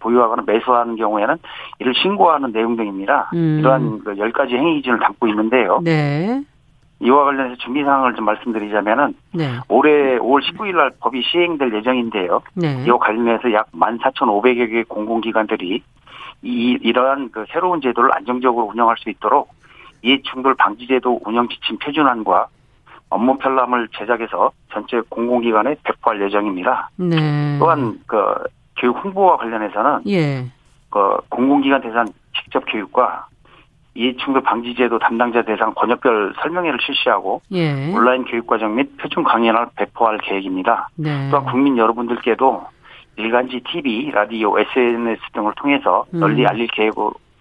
보유하거나 0.00 0.44
매수하는 0.46 0.96
경우에는 0.96 1.36
이를 1.80 1.94
신고하는 1.94 2.52
내용 2.52 2.76
등입니다. 2.76 3.30
음. 3.34 3.58
이러한 3.60 4.00
그 4.04 4.14
10가지 4.14 4.52
행위 4.52 4.76
기준을 4.76 5.00
담고 5.00 5.28
있는데요. 5.28 5.80
네. 5.82 6.42
이와 7.00 7.24
관련해서 7.24 7.56
준비 7.56 7.82
사항을 7.82 8.14
좀 8.14 8.24
말씀드리자면은 8.24 9.14
네. 9.32 9.58
올해 9.68 10.18
5월 10.18 10.42
19일 10.42 10.76
날 10.76 10.90
법이 11.00 11.22
시행될 11.22 11.74
예정인데요. 11.74 12.42
네. 12.54 12.84
이와 12.86 12.98
관련해서 12.98 13.52
약 13.52 13.70
14,500여 13.72 14.70
개의 14.70 14.84
공공기관들이 14.84 15.82
이, 16.42 16.78
이러한 16.80 17.30
그 17.30 17.44
새로운 17.50 17.80
제도를 17.80 18.10
안정적으로 18.14 18.66
운영할 18.66 18.96
수 18.98 19.10
있도록 19.10 19.52
이해충돌 20.02 20.54
방지제도 20.54 21.20
운영 21.24 21.48
지침 21.48 21.78
표준안과 21.78 22.46
업무 23.08 23.38
편람을 23.38 23.88
제작해서 23.96 24.52
전체 24.72 25.00
공공기관에 25.08 25.76
배포할 25.84 26.20
예정입니다. 26.22 26.90
네. 26.96 27.58
또한 27.58 27.98
그 28.06 28.18
교육 28.76 29.02
홍보와 29.04 29.36
관련해서는 29.36 30.00
예. 30.08 30.44
그 30.90 31.16
공공기관 31.28 31.80
대상 31.80 32.06
직접 32.34 32.64
교육과 32.66 33.26
이해충돌 33.94 34.42
방지제도 34.42 34.98
담당자 34.98 35.42
대상 35.42 35.72
번역별 35.74 36.34
설명회를 36.42 36.78
실시하고 36.84 37.42
예. 37.52 37.92
온라인 37.92 38.24
교육과정 38.24 38.74
및 38.74 38.96
표준 38.96 39.22
강연을 39.22 39.66
배포할 39.76 40.18
계획입니다. 40.18 40.88
네. 40.96 41.28
또한 41.30 41.46
국민 41.46 41.78
여러분들께도 41.78 42.66
일간지 43.16 43.62
TV, 43.70 44.10
라디오, 44.10 44.58
SNS 44.58 45.20
등을 45.32 45.52
통해서 45.56 46.04
널리 46.10 46.42
음. 46.42 46.48
알릴 46.48 46.66
계획, 46.68 46.94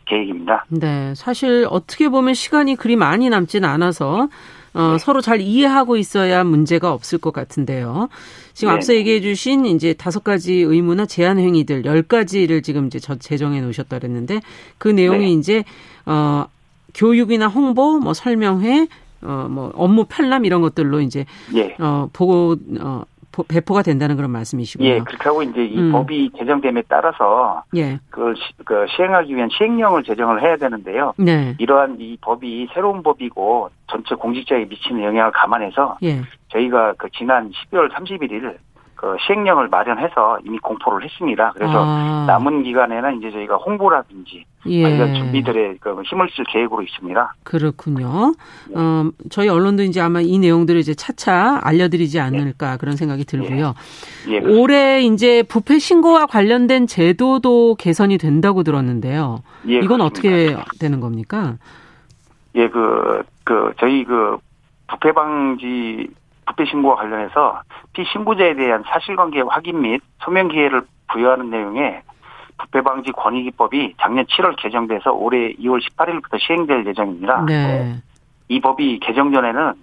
계획입니다. 0.05 0.65
네, 0.69 1.15
사실 1.15 1.65
어떻게 1.69 2.09
보면 2.09 2.35
시간이 2.35 2.75
그리 2.75 2.95
많이 2.95 3.29
남지는 3.29 3.67
않아서 3.67 4.27
어, 4.73 4.93
네. 4.93 4.97
서로 4.97 5.21
잘 5.21 5.39
이해하고 5.41 5.97
있어야 5.97 6.43
문제가 6.43 6.91
없을 6.93 7.17
것 7.19 7.31
같은데요. 7.31 8.09
지금 8.53 8.73
네. 8.73 8.75
앞서 8.75 8.95
얘기해 8.95 9.21
주신 9.21 9.65
이제 9.65 9.93
다섯 9.93 10.23
가지 10.23 10.53
의무나 10.53 11.05
제한 11.05 11.39
행위들 11.39 11.86
열 11.86 12.01
가지를 12.03 12.62
지금 12.62 12.88
이제 12.88 12.99
제정해 12.99 13.62
놓으셨다 13.62 13.99
그랬는데 13.99 14.41
그 14.77 14.88
내용이 14.88 15.25
네. 15.25 15.31
이제 15.31 15.63
어 16.05 16.45
교육이나 16.93 17.47
홍보, 17.47 17.99
뭐 17.99 18.13
설명회, 18.13 18.88
어 19.21 19.47
뭐 19.49 19.71
업무 19.75 20.05
편람 20.05 20.43
이런 20.45 20.62
것들로 20.62 20.99
이제 21.01 21.25
예. 21.55 21.75
어 21.79 22.09
보고 22.12 22.57
어 22.79 23.03
배포가 23.47 23.81
된다는 23.81 24.15
그런 24.15 24.31
말씀이시고요. 24.31 24.87
예, 24.87 24.99
그렇게 24.99 25.23
하고 25.23 25.41
이제 25.41 25.65
이 25.65 25.77
음. 25.77 25.91
법이 25.91 26.31
제정됨에 26.37 26.83
따라서 26.87 27.63
예. 27.75 27.99
그, 28.09 28.33
시, 28.35 28.53
그 28.63 28.85
시행하기 28.95 29.35
위한 29.35 29.49
시행령을 29.49 30.03
제정을 30.03 30.43
해야 30.43 30.55
되는데요. 30.55 31.13
네. 31.17 31.55
이러한 31.57 31.97
이 31.99 32.17
법이 32.21 32.69
새로운 32.73 33.01
법이고 33.01 33.69
전체 33.87 34.15
공직자에 34.15 34.65
미치는 34.65 35.03
영향을 35.03 35.31
감안해서 35.31 35.97
예. 36.03 36.21
저희가 36.49 36.93
그 36.97 37.09
지난 37.11 37.51
12월 37.51 37.91
31일 37.91 38.57
그 39.03 39.17
시행령을 39.25 39.67
마련해서 39.67 40.39
이미 40.45 40.57
공포를 40.59 41.03
했습니다. 41.03 41.51
그래서 41.55 41.73
아. 41.75 42.23
남은 42.25 42.63
기간에는 42.63 43.17
이제 43.17 43.31
저희가 43.31 43.57
홍보라든지 43.57 44.45
예. 44.67 44.82
관련 44.84 45.13
준비들에 45.13 45.76
그 45.80 46.02
힘을 46.04 46.30
쓸 46.36 46.45
계획으로 46.45 46.82
있습니다. 46.82 47.36
그렇군요. 47.43 48.34
네. 48.69 48.76
어, 48.76 49.12
저희 49.30 49.49
언론도 49.49 49.84
이제 49.84 49.99
아마 50.02 50.21
이 50.21 50.39
내용들을 50.39 50.80
이제 50.80 50.93
차차 50.93 51.60
알려드리지 51.63 52.19
않을까 52.19 52.71
네. 52.71 52.78
그런 52.78 52.95
생각이 52.95 53.26
들고요. 53.26 53.73
예. 54.30 54.34
예, 54.34 54.39
올해 54.39 55.02
이제 55.02 55.43
부패 55.43 55.80
신고와 55.80 56.26
관련된 56.28 56.88
제도도 56.88 57.76
개선이 57.76 58.17
된다고 58.17 58.63
들었는데요. 58.63 59.43
예, 59.67 59.78
이건 59.78 59.99
그렇습니다. 59.99 60.06
어떻게 60.06 60.56
되는 60.80 60.99
겁니까? 60.99 61.58
예, 62.56 62.69
그, 62.69 63.23
그, 63.43 63.73
저희 63.80 64.04
그 64.06 64.38
부패 64.88 65.12
방지 65.12 66.08
부패 66.45 66.65
신고와 66.65 66.95
관련해서 66.95 67.62
피신고자에 67.93 68.56
대한 68.56 68.84
사실관계 68.86 69.41
확인 69.41 69.82
및 69.82 70.02
소명 70.23 70.47
기회를 70.49 70.84
부여하는 71.12 71.49
내용의 71.49 72.02
부패 72.63 72.82
방지 72.82 73.12
권익위법이 73.12 73.95
작년 73.99 74.26
7월 74.26 74.56
개정돼서 74.58 75.12
올해 75.12 75.54
2월 75.54 75.82
18일부터 75.82 76.39
시행될 76.39 76.86
예정입니다. 76.88 77.45
네. 77.45 77.95
이 78.47 78.60
법이 78.60 78.99
개정 78.99 79.32
전에는 79.34 79.73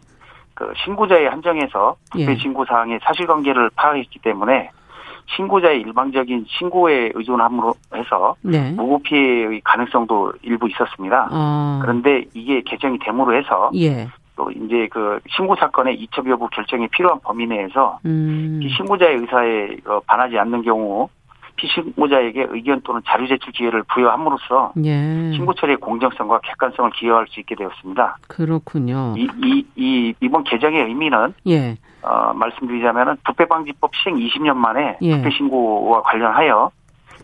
그 0.55 0.73
신고자의 0.85 1.29
한정에서 1.29 1.97
부패 2.11 2.33
예. 2.33 2.37
신고 2.37 2.64
사항의 2.64 3.01
사실관계를 3.03 3.71
파악했기 3.77 4.19
때문에 4.21 4.71
신고자의 5.37 5.81
일방적인 5.81 6.47
신고에 6.49 7.12
의존함으로 7.14 7.75
해서 7.95 8.35
네. 8.43 8.73
무고 8.73 8.99
피해의 9.03 9.61
가능성도 9.62 10.33
일부 10.43 10.69
있었습니다. 10.69 11.29
어. 11.31 11.79
그런데 11.83 12.25
이게 12.35 12.62
개정이 12.62 12.99
됨으로 12.99 13.35
해서 13.35 13.71
예. 13.75 14.09
또 14.37 14.51
이제 14.51 14.88
그 14.90 15.21
신고 15.29 15.55
사건의 15.55 15.95
이첩 15.97 16.29
여부 16.29 16.49
결정이 16.49 16.88
필요한 16.88 17.21
범위 17.23 17.47
내에서 17.47 17.99
음. 18.07 18.59
피신고자의 18.62 19.16
의사에 19.16 19.77
어, 19.87 20.01
반하지 20.07 20.38
않는 20.38 20.62
경우 20.62 21.09
피신고자에게 21.61 22.46
의견 22.51 22.81
또는 22.83 23.03
자료 23.07 23.27
제출 23.29 23.53
기회를 23.53 23.83
부여함으로써 23.92 24.73
예. 24.85 25.33
신고 25.35 25.53
처리의 25.55 25.77
공정성과 25.77 26.40
객관성을 26.40 26.90
기여할 26.92 27.27
수 27.29 27.40
있게 27.40 27.55
되었습니다. 27.55 28.16
그렇군요. 28.29 29.14
이, 29.16 29.29
이, 29.44 29.66
이 29.77 30.14
이번 30.20 30.44
개정의 30.44 30.85
의미는 30.85 31.35
예. 31.46 31.77
어, 32.03 32.33
말씀드리자면은 32.33 33.16
부패방지법 33.25 33.90
시행 33.96 34.16
20년 34.16 34.55
만에 34.57 34.96
예. 35.03 35.16
부패 35.16 35.31
신고와 35.31 36.03
관련하여 36.03 36.70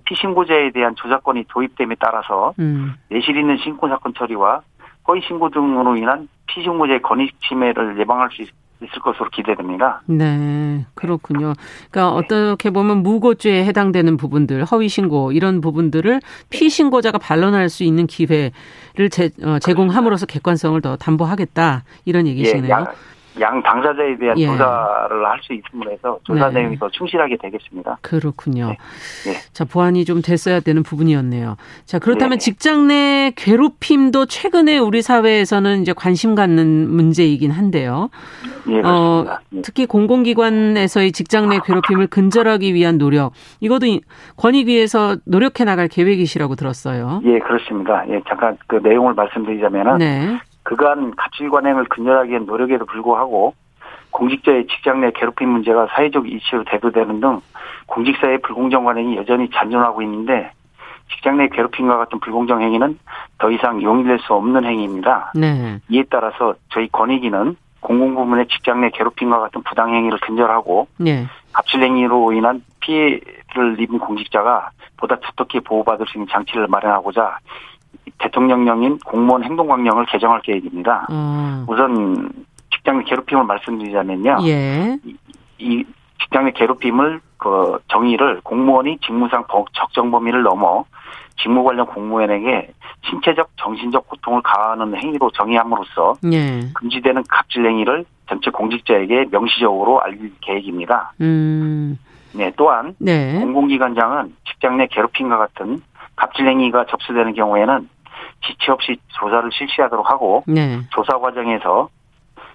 피신고자에 0.05 0.70
대한 0.70 0.94
조작권이 0.94 1.44
도입됨에 1.49 1.96
따라서 1.99 2.53
음. 2.59 2.94
내실 3.09 3.37
있는 3.38 3.57
신고 3.57 3.88
사건 3.88 4.12
처리와 4.14 4.61
허위 5.09 5.20
신고 5.22 5.49
등으로 5.49 5.96
인한 5.96 6.29
피신고자의 6.46 7.01
권익 7.03 7.40
침해를 7.40 7.99
예방할 7.99 8.29
수 8.31 8.42
있을 8.82 9.00
것으로 9.00 9.30
기대됩니다. 9.30 10.02
네, 10.06 10.84
그렇군요. 10.94 11.54
그러니까 11.90 12.20
네. 12.20 12.46
어떻게 12.46 12.70
보면 12.70 13.02
무고죄에 13.02 13.64
해당되는 13.64 14.16
부분들, 14.16 14.64
허위 14.64 14.88
신고 14.88 15.32
이런 15.32 15.60
부분들을 15.60 16.20
피신고자가 16.50 17.18
반론할 17.18 17.68
수 17.68 17.84
있는 17.84 18.06
기회를 18.06 18.52
제, 19.10 19.30
어, 19.42 19.58
제공함으로써 19.58 20.26
객관성을 20.26 20.80
더 20.82 20.96
담보하겠다 20.96 21.84
이런 22.04 22.26
얘기시네요. 22.26 22.64
예, 22.64 22.70
양, 22.70 22.86
양 23.40 23.62
당사자에 23.62 24.16
대한 24.18 24.38
예. 24.38 24.46
조사를 24.46 25.27
할 25.27 25.37
수 25.42 25.53
있음으로 25.53 25.92
해서 25.92 26.18
조사 26.25 26.49
네. 26.49 26.61
내용이 26.61 26.79
더 26.79 26.88
충실하게 26.88 27.37
되겠습니다. 27.37 27.99
그렇군요. 28.03 28.68
네. 28.68 28.77
네. 29.31 29.38
자, 29.53 29.64
보완이 29.64 30.05
좀 30.05 30.22
됐어야 30.22 30.61
되는 30.61 30.83
부분이었네요. 30.83 31.57
자, 31.85 31.99
그렇다면 31.99 32.38
네. 32.38 32.44
직장 32.44 32.88
내 32.88 33.33
괴롭힘도 33.37 34.27
최근에 34.27 34.79
우리 34.79 35.03
사회에서는 35.03 35.83
이제 35.83 35.92
관심 35.92 36.35
갖는 36.35 36.90
문제이긴 36.90 37.51
한데요. 37.51 38.11
예, 38.68 38.81
어, 38.81 39.38
네. 39.51 39.62
특히 39.62 39.87
공공기관에서의 39.87 41.12
직장 41.12 41.49
내 41.49 41.61
괴롭힘을 41.64 42.09
근절하기 42.09 42.75
위한 42.75 42.99
노력, 42.99 43.33
이것도 43.61 43.87
권익위에서 44.37 45.16
노력해 45.25 45.64
나갈 45.64 45.88
계획이시라고 45.88 46.57
들었어요. 46.57 47.20
예, 47.25 47.38
그렇습니다. 47.38 48.05
예, 48.09 48.20
잠깐 48.29 48.57
그 48.66 48.77
내용을 48.83 49.14
말씀드리자면은 49.14 49.99
네. 49.99 50.38
그간 50.66 51.14
갑질 51.14 51.48
관행을 51.48 51.85
근절하기 51.85 52.31
위한 52.31 52.44
노력에도 52.44 52.87
불구하고 52.87 53.55
공직자의 54.11 54.66
직장 54.66 55.00
내 55.00 55.12
괴롭힘 55.12 55.48
문제가 55.48 55.87
사회적 55.92 56.29
이슈로 56.29 56.64
대두되는 56.64 57.20
등 57.20 57.40
공직사의 57.87 58.42
불공정 58.42 58.85
관행이 58.85 59.16
여전히 59.16 59.48
잔존하고 59.50 60.02
있는데 60.02 60.50
직장 61.12 61.37
내 61.37 61.46
괴롭힘과 61.48 61.98
같은 61.98 62.18
불공정 62.18 62.62
행위는 62.62 62.98
더 63.38 63.50
이상 63.52 63.81
용인될 63.81 64.18
수 64.18 64.35
없는 64.35 64.64
행위입니다. 64.64 65.31
네. 65.37 65.79
이에 65.88 66.02
따라서 66.11 66.57
저희 66.71 66.88
권익위는 66.88 67.56
공공부문의 67.79 68.48
직장 68.48 68.81
내 68.81 68.90
괴롭힘과 68.90 69.38
같은 69.38 69.62
부당행위를 69.62 70.19
근절하고 70.19 70.88
네. 70.98 71.27
갑질 71.52 71.81
행위로 71.81 72.33
인한 72.33 72.64
피해를 72.81 73.79
입은 73.79 74.00
공직자가 74.00 74.71
보다 74.96 75.14
두텁게 75.14 75.60
보호받을 75.60 76.06
수 76.08 76.19
있는 76.19 76.27
장치를 76.29 76.67
마련하고자 76.67 77.38
대통령령인 78.19 78.99
공무원 79.05 79.44
행동강령을 79.44 80.07
개정할 80.07 80.40
계획입니다. 80.42 81.07
음. 81.11 81.65
우선 81.69 82.31
직장 82.73 82.99
내 82.99 83.05
괴롭힘을 83.05 83.44
말씀드리자면요. 83.44 84.38
예. 84.44 84.99
이, 85.05 85.17
이 85.59 85.85
직장 86.23 86.44
내 86.44 86.53
괴롭힘을 86.53 87.21
그 87.38 87.79
정의를 87.88 88.40
공무원이 88.42 88.99
직무상 89.05 89.44
적정 89.75 90.11
범위를 90.11 90.42
넘어 90.42 90.85
직무 91.40 91.63
관련 91.65 91.87
공무원에게 91.87 92.71
신체적, 93.09 93.51
정신적 93.57 94.09
고통을 94.09 94.42
가하는 94.42 94.97
행위로 94.97 95.31
정의함으로써 95.33 96.15
예. 96.33 96.69
금지되는 96.75 97.25
갑질 97.29 97.67
행위를 97.67 98.05
전체 98.29 98.51
공직자에게 98.51 99.27
명시적으로 99.31 100.01
알릴 100.01 100.33
계획입니다. 100.40 101.13
음. 101.21 101.99
네, 102.33 102.53
또한 102.57 102.94
네. 102.99 103.38
공공기관장은 103.40 104.35
직장 104.47 104.77
내 104.77 104.87
괴롭힘과 104.87 105.38
같은 105.38 105.81
갑질 106.17 106.48
행위가 106.48 106.87
접수되는 106.87 107.35
경우에는 107.35 107.88
지체 108.44 108.73
없이 108.73 108.96
조사를 109.08 109.50
실시하도록 109.52 110.10
하고 110.10 110.42
네. 110.46 110.81
조사 110.90 111.19
과정에서 111.19 111.88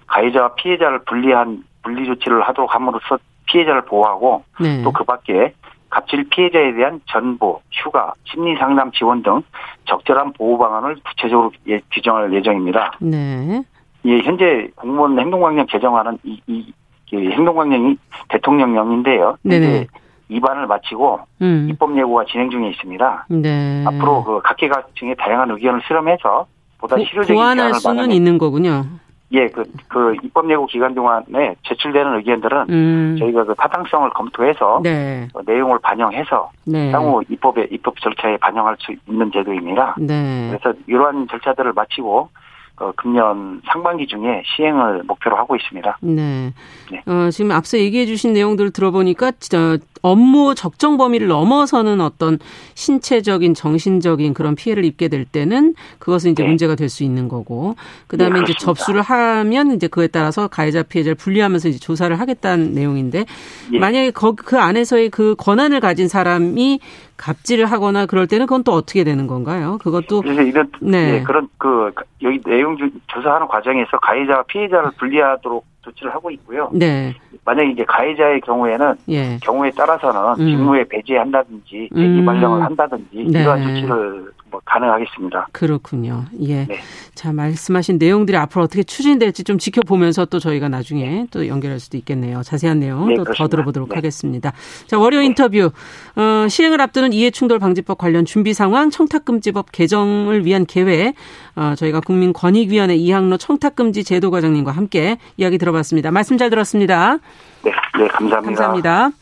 가해자와 0.06 0.54
피해자를 0.54 1.04
분리한 1.04 1.64
분리 1.82 2.06
조치를 2.06 2.42
하도록 2.42 2.72
함으로써 2.72 3.18
피해자를 3.46 3.84
보호하고 3.84 4.44
네. 4.60 4.82
또그 4.82 5.04
밖에 5.04 5.54
갑질 5.90 6.28
피해자에 6.30 6.72
대한 6.74 7.00
전보, 7.06 7.60
휴가, 7.70 8.14
심리 8.24 8.56
상담 8.56 8.90
지원 8.92 9.22
등 9.22 9.42
적절한 9.84 10.32
보호 10.32 10.56
방안을 10.56 10.96
구체적으로 11.04 11.52
예, 11.68 11.80
규정할 11.92 12.32
예정입니다. 12.32 12.92
네. 13.00 13.62
예, 14.06 14.18
현재 14.20 14.68
공무원 14.74 15.18
행동강령 15.18 15.66
개정안은 15.66 16.18
이, 16.24 16.40
이, 16.46 16.72
이 17.12 17.16
행동강령이 17.16 17.96
대통령령인데요. 18.28 19.36
네 19.42 19.86
입안을 20.28 20.66
마치고 20.66 21.20
음. 21.42 21.68
입법 21.70 21.96
예고가 21.96 22.24
진행 22.26 22.50
중에 22.50 22.68
있습니다. 22.70 23.26
네. 23.30 23.84
앞으로 23.86 24.24
그 24.24 24.40
각계각층의 24.42 25.16
다양한 25.16 25.50
의견을 25.50 25.80
수렴해서 25.86 26.46
보다 26.78 26.96
실효적인 26.98 27.34
보완할 27.34 27.74
수는 27.74 28.10
있는 28.10 28.38
거군요. 28.38 28.84
예, 29.32 29.46
그, 29.48 29.64
그 29.88 30.14
입법 30.22 30.50
예고 30.50 30.66
기간 30.66 30.94
동안에 30.94 31.54
제출되는 31.62 32.16
의견들은 32.18 32.66
음. 32.68 33.16
저희가 33.18 33.44
그 33.44 33.54
타당성을 33.54 34.10
검토해서 34.10 34.80
네. 34.82 35.26
어, 35.32 35.40
내용을 35.46 35.78
반영해서 35.78 36.50
네. 36.66 36.90
향후 36.92 37.22
입법에 37.28 37.68
입법 37.70 37.98
절차에 38.00 38.36
반영할 38.36 38.76
수 38.78 38.94
있는 39.08 39.32
제도입니다. 39.32 39.96
네. 39.98 40.50
그래서 40.50 40.78
이러한 40.86 41.28
절차들을 41.30 41.72
마치고 41.72 42.28
어, 42.76 42.92
금년 42.96 43.60
상반기 43.72 44.06
중에 44.06 44.42
시행을 44.56 45.02
목표로 45.04 45.36
하고 45.36 45.56
있습니다. 45.56 45.98
네. 46.02 46.52
네. 46.90 47.02
어, 47.06 47.30
지금 47.30 47.50
앞서 47.50 47.78
얘기해 47.78 48.06
주신 48.06 48.32
내용들을 48.32 48.70
들어보니까 48.70 49.32
저, 49.40 49.78
업무 50.02 50.54
적정 50.54 50.96
범위를 50.96 51.28
넘어서는 51.28 52.00
어떤 52.00 52.38
신체적인 52.74 53.54
정신적인 53.54 54.34
그런 54.34 54.56
피해를 54.56 54.84
입게 54.84 55.08
될 55.08 55.24
때는 55.24 55.74
그것은 55.98 56.32
이제 56.32 56.42
네. 56.42 56.48
문제가 56.48 56.74
될 56.74 56.92
수 56.92 57.02
있는 57.02 57.28
거고 57.28 57.74
그다음에 58.06 58.40
네, 58.40 58.44
이제 58.44 58.54
접수를 58.60 59.02
하면 59.02 59.72
이제 59.72 59.88
그에 59.88 60.06
따라서 60.06 60.46
가해자 60.46 60.82
피해자를 60.82 61.14
분리하면서 61.16 61.70
이제 61.70 61.78
조사를 61.78 62.18
하겠다는 62.20 62.74
내용인데 62.74 63.24
예. 63.72 63.78
만약에 63.78 64.10
그, 64.10 64.34
그 64.34 64.60
안에서의 64.60 65.08
그 65.10 65.34
권한을 65.38 65.80
가진 65.80 66.06
사람이 66.06 66.80
갑질을 67.22 67.66
하거나 67.66 68.06
그럴 68.06 68.26
때는 68.26 68.46
그건 68.46 68.64
또 68.64 68.72
어떻게 68.72 69.04
되는 69.04 69.28
건가요? 69.28 69.78
그것도 69.80 70.22
그래서 70.22 70.42
이런 70.42 70.68
네. 70.80 71.12
네 71.12 71.22
그런 71.22 71.48
그 71.56 71.92
여기 72.22 72.40
내용 72.42 72.76
조사하는 73.06 73.46
과정에서 73.46 73.96
가해자와 73.98 74.42
피해자를 74.48 74.90
분리하도록 74.98 75.64
조치를 75.82 76.12
하고 76.12 76.32
있고요. 76.32 76.68
네. 76.72 77.14
만약에 77.44 77.70
이제 77.70 77.84
가해자의 77.84 78.40
경우에는 78.40 78.94
예. 79.08 79.38
경우에 79.40 79.70
따라서는 79.70 80.40
음. 80.40 80.46
직무에 80.46 80.84
배제한다든지 80.84 81.90
대기 81.94 82.20
음. 82.20 82.24
발령을 82.24 82.62
한다든지 82.62 83.24
네. 83.30 83.42
이러한 83.42 83.62
조치를 83.62 84.32
뭐 84.52 84.60
가능하겠습니다. 84.66 85.48
그렇군요. 85.50 86.26
예. 86.42 86.66
네. 86.66 86.78
자 87.14 87.32
말씀하신 87.32 87.96
내용들이 87.98 88.36
앞으로 88.36 88.64
어떻게 88.64 88.82
추진될지 88.82 89.44
좀 89.44 89.58
지켜보면서 89.58 90.26
또 90.26 90.38
저희가 90.38 90.68
나중에 90.68 91.26
또 91.30 91.48
연결할 91.48 91.80
수도 91.80 91.96
있겠네요. 91.96 92.42
자세한 92.42 92.78
내용 92.78 93.08
네, 93.08 93.14
또더 93.16 93.48
들어보도록 93.48 93.88
네. 93.88 93.94
하겠습니다. 93.96 94.52
자 94.86 94.98
월요 94.98 95.20
네. 95.20 95.26
인터뷰 95.26 95.70
어, 96.16 96.48
시행을 96.48 96.80
앞두는 96.82 97.12
이해충돌 97.14 97.58
방지법 97.58 97.98
관련 97.98 98.24
준비 98.26 98.52
상황, 98.52 98.90
청탁금지법 98.90 99.72
개정을 99.72 100.44
위한 100.44 100.66
계획 100.66 101.14
어, 101.56 101.74
저희가 101.74 102.00
국민권익위원회 102.00 102.94
이항로 102.94 103.38
청탁금지 103.38 104.04
제도 104.04 104.30
과장님과 104.30 104.70
함께 104.70 105.16
이야기 105.38 105.56
들어봤습니다. 105.56 106.10
말씀 106.10 106.36
잘 106.36 106.50
들었습니다. 106.50 107.18
네, 107.64 107.72
네 107.98 108.08
감사합니다. 108.08 108.42
감사합니다. 108.42 109.21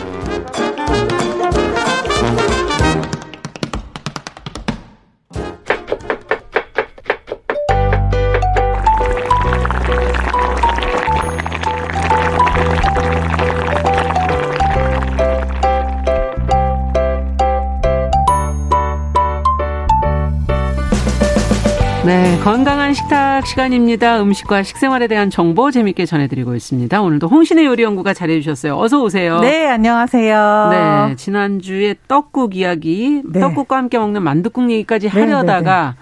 식탁 23.31 23.47
시간입니다. 23.47 24.21
음식과 24.21 24.61
식생활에 24.61 25.07
대한 25.07 25.29
정보 25.29 25.71
재밌게 25.71 26.05
전해드리고 26.05 26.53
있습니다. 26.53 27.01
오늘도 27.01 27.29
홍신의 27.29 27.65
요리연구가 27.65 28.13
잘해주셨어요. 28.13 28.77
어서 28.77 29.01
오세요. 29.01 29.39
네, 29.39 29.67
안녕하세요. 29.67 30.67
네, 30.69 31.15
지난주에 31.15 31.95
떡국 32.09 32.57
이야기, 32.57 33.21
네. 33.25 33.39
떡국과 33.39 33.77
함께 33.77 33.97
먹는 33.97 34.21
만두국 34.21 34.69
얘기까지 34.69 35.09
네, 35.09 35.19
하려다가 35.19 35.81
네, 35.81 35.89
네. 35.91 35.95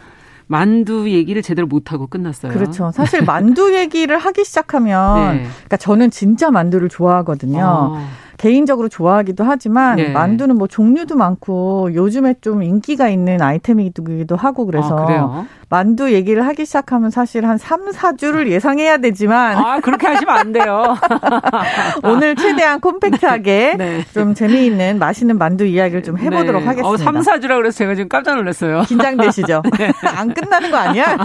만두 0.48 1.08
얘기를 1.12 1.44
제대로 1.44 1.68
못하고 1.68 2.08
끝났어요. 2.08 2.52
그렇죠. 2.52 2.92
사실 2.92 3.24
만두 3.24 3.76
얘기를 3.76 4.18
하기 4.18 4.44
시작하면, 4.44 5.22
네. 5.38 5.44
그러니까 5.44 5.78
저는 5.78 6.10
진짜 6.10 6.50
만두를 6.50 6.90
좋아하거든요. 6.90 7.64
어. 7.64 8.10
개인적으로 8.40 8.88
좋아하기도 8.88 9.44
하지만 9.44 9.98
네. 9.98 10.10
만두는 10.12 10.58
뭐 10.58 10.66
종류도 10.68 11.16
많고 11.18 11.94
요즘에 11.94 12.36
좀 12.42 12.64
인기가 12.64 13.10
있는 13.10 13.42
아이템이기도 13.42 14.36
하고 14.38 14.66
그래서 14.66 14.98
아, 14.98 15.46
만두 15.68 16.12
얘기를 16.14 16.46
하기 16.48 16.66
시작하면 16.66 17.12
사실 17.12 17.46
한 17.46 17.58
3, 17.58 17.92
4주를 17.92 18.48
예상해야 18.50 18.98
되지만 18.98 19.58
아, 19.58 19.80
그렇게 19.82 20.08
하시면 20.08 20.36
안 20.36 20.52
돼요. 20.54 20.96
오늘 22.04 22.36
최대한 22.36 22.80
콤팩트하게 22.80 23.76
네. 23.78 24.06
좀 24.14 24.34
재미있는 24.34 25.00
맛있는 25.00 25.38
만두 25.38 25.66
이야기를 25.66 26.04
좀 26.04 26.18
해보도록 26.18 26.62
네. 26.62 26.68
하겠습니다. 26.68 26.90
어, 26.90 26.98
3, 26.98 27.16
4주라 27.20 27.58
그래서 27.58 27.78
제가 27.78 27.94
지금 27.96 28.08
깜짝 28.10 28.36
놀랐어요. 28.36 28.84
긴장되시죠? 28.88 29.64
네. 29.78 29.92
안 30.16 30.34
끝나는 30.34 30.72
거 30.72 30.78
아니야? 30.78 31.18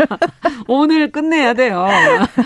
오늘 0.66 1.12
끝내야 1.12 1.54
돼요. 1.54 1.86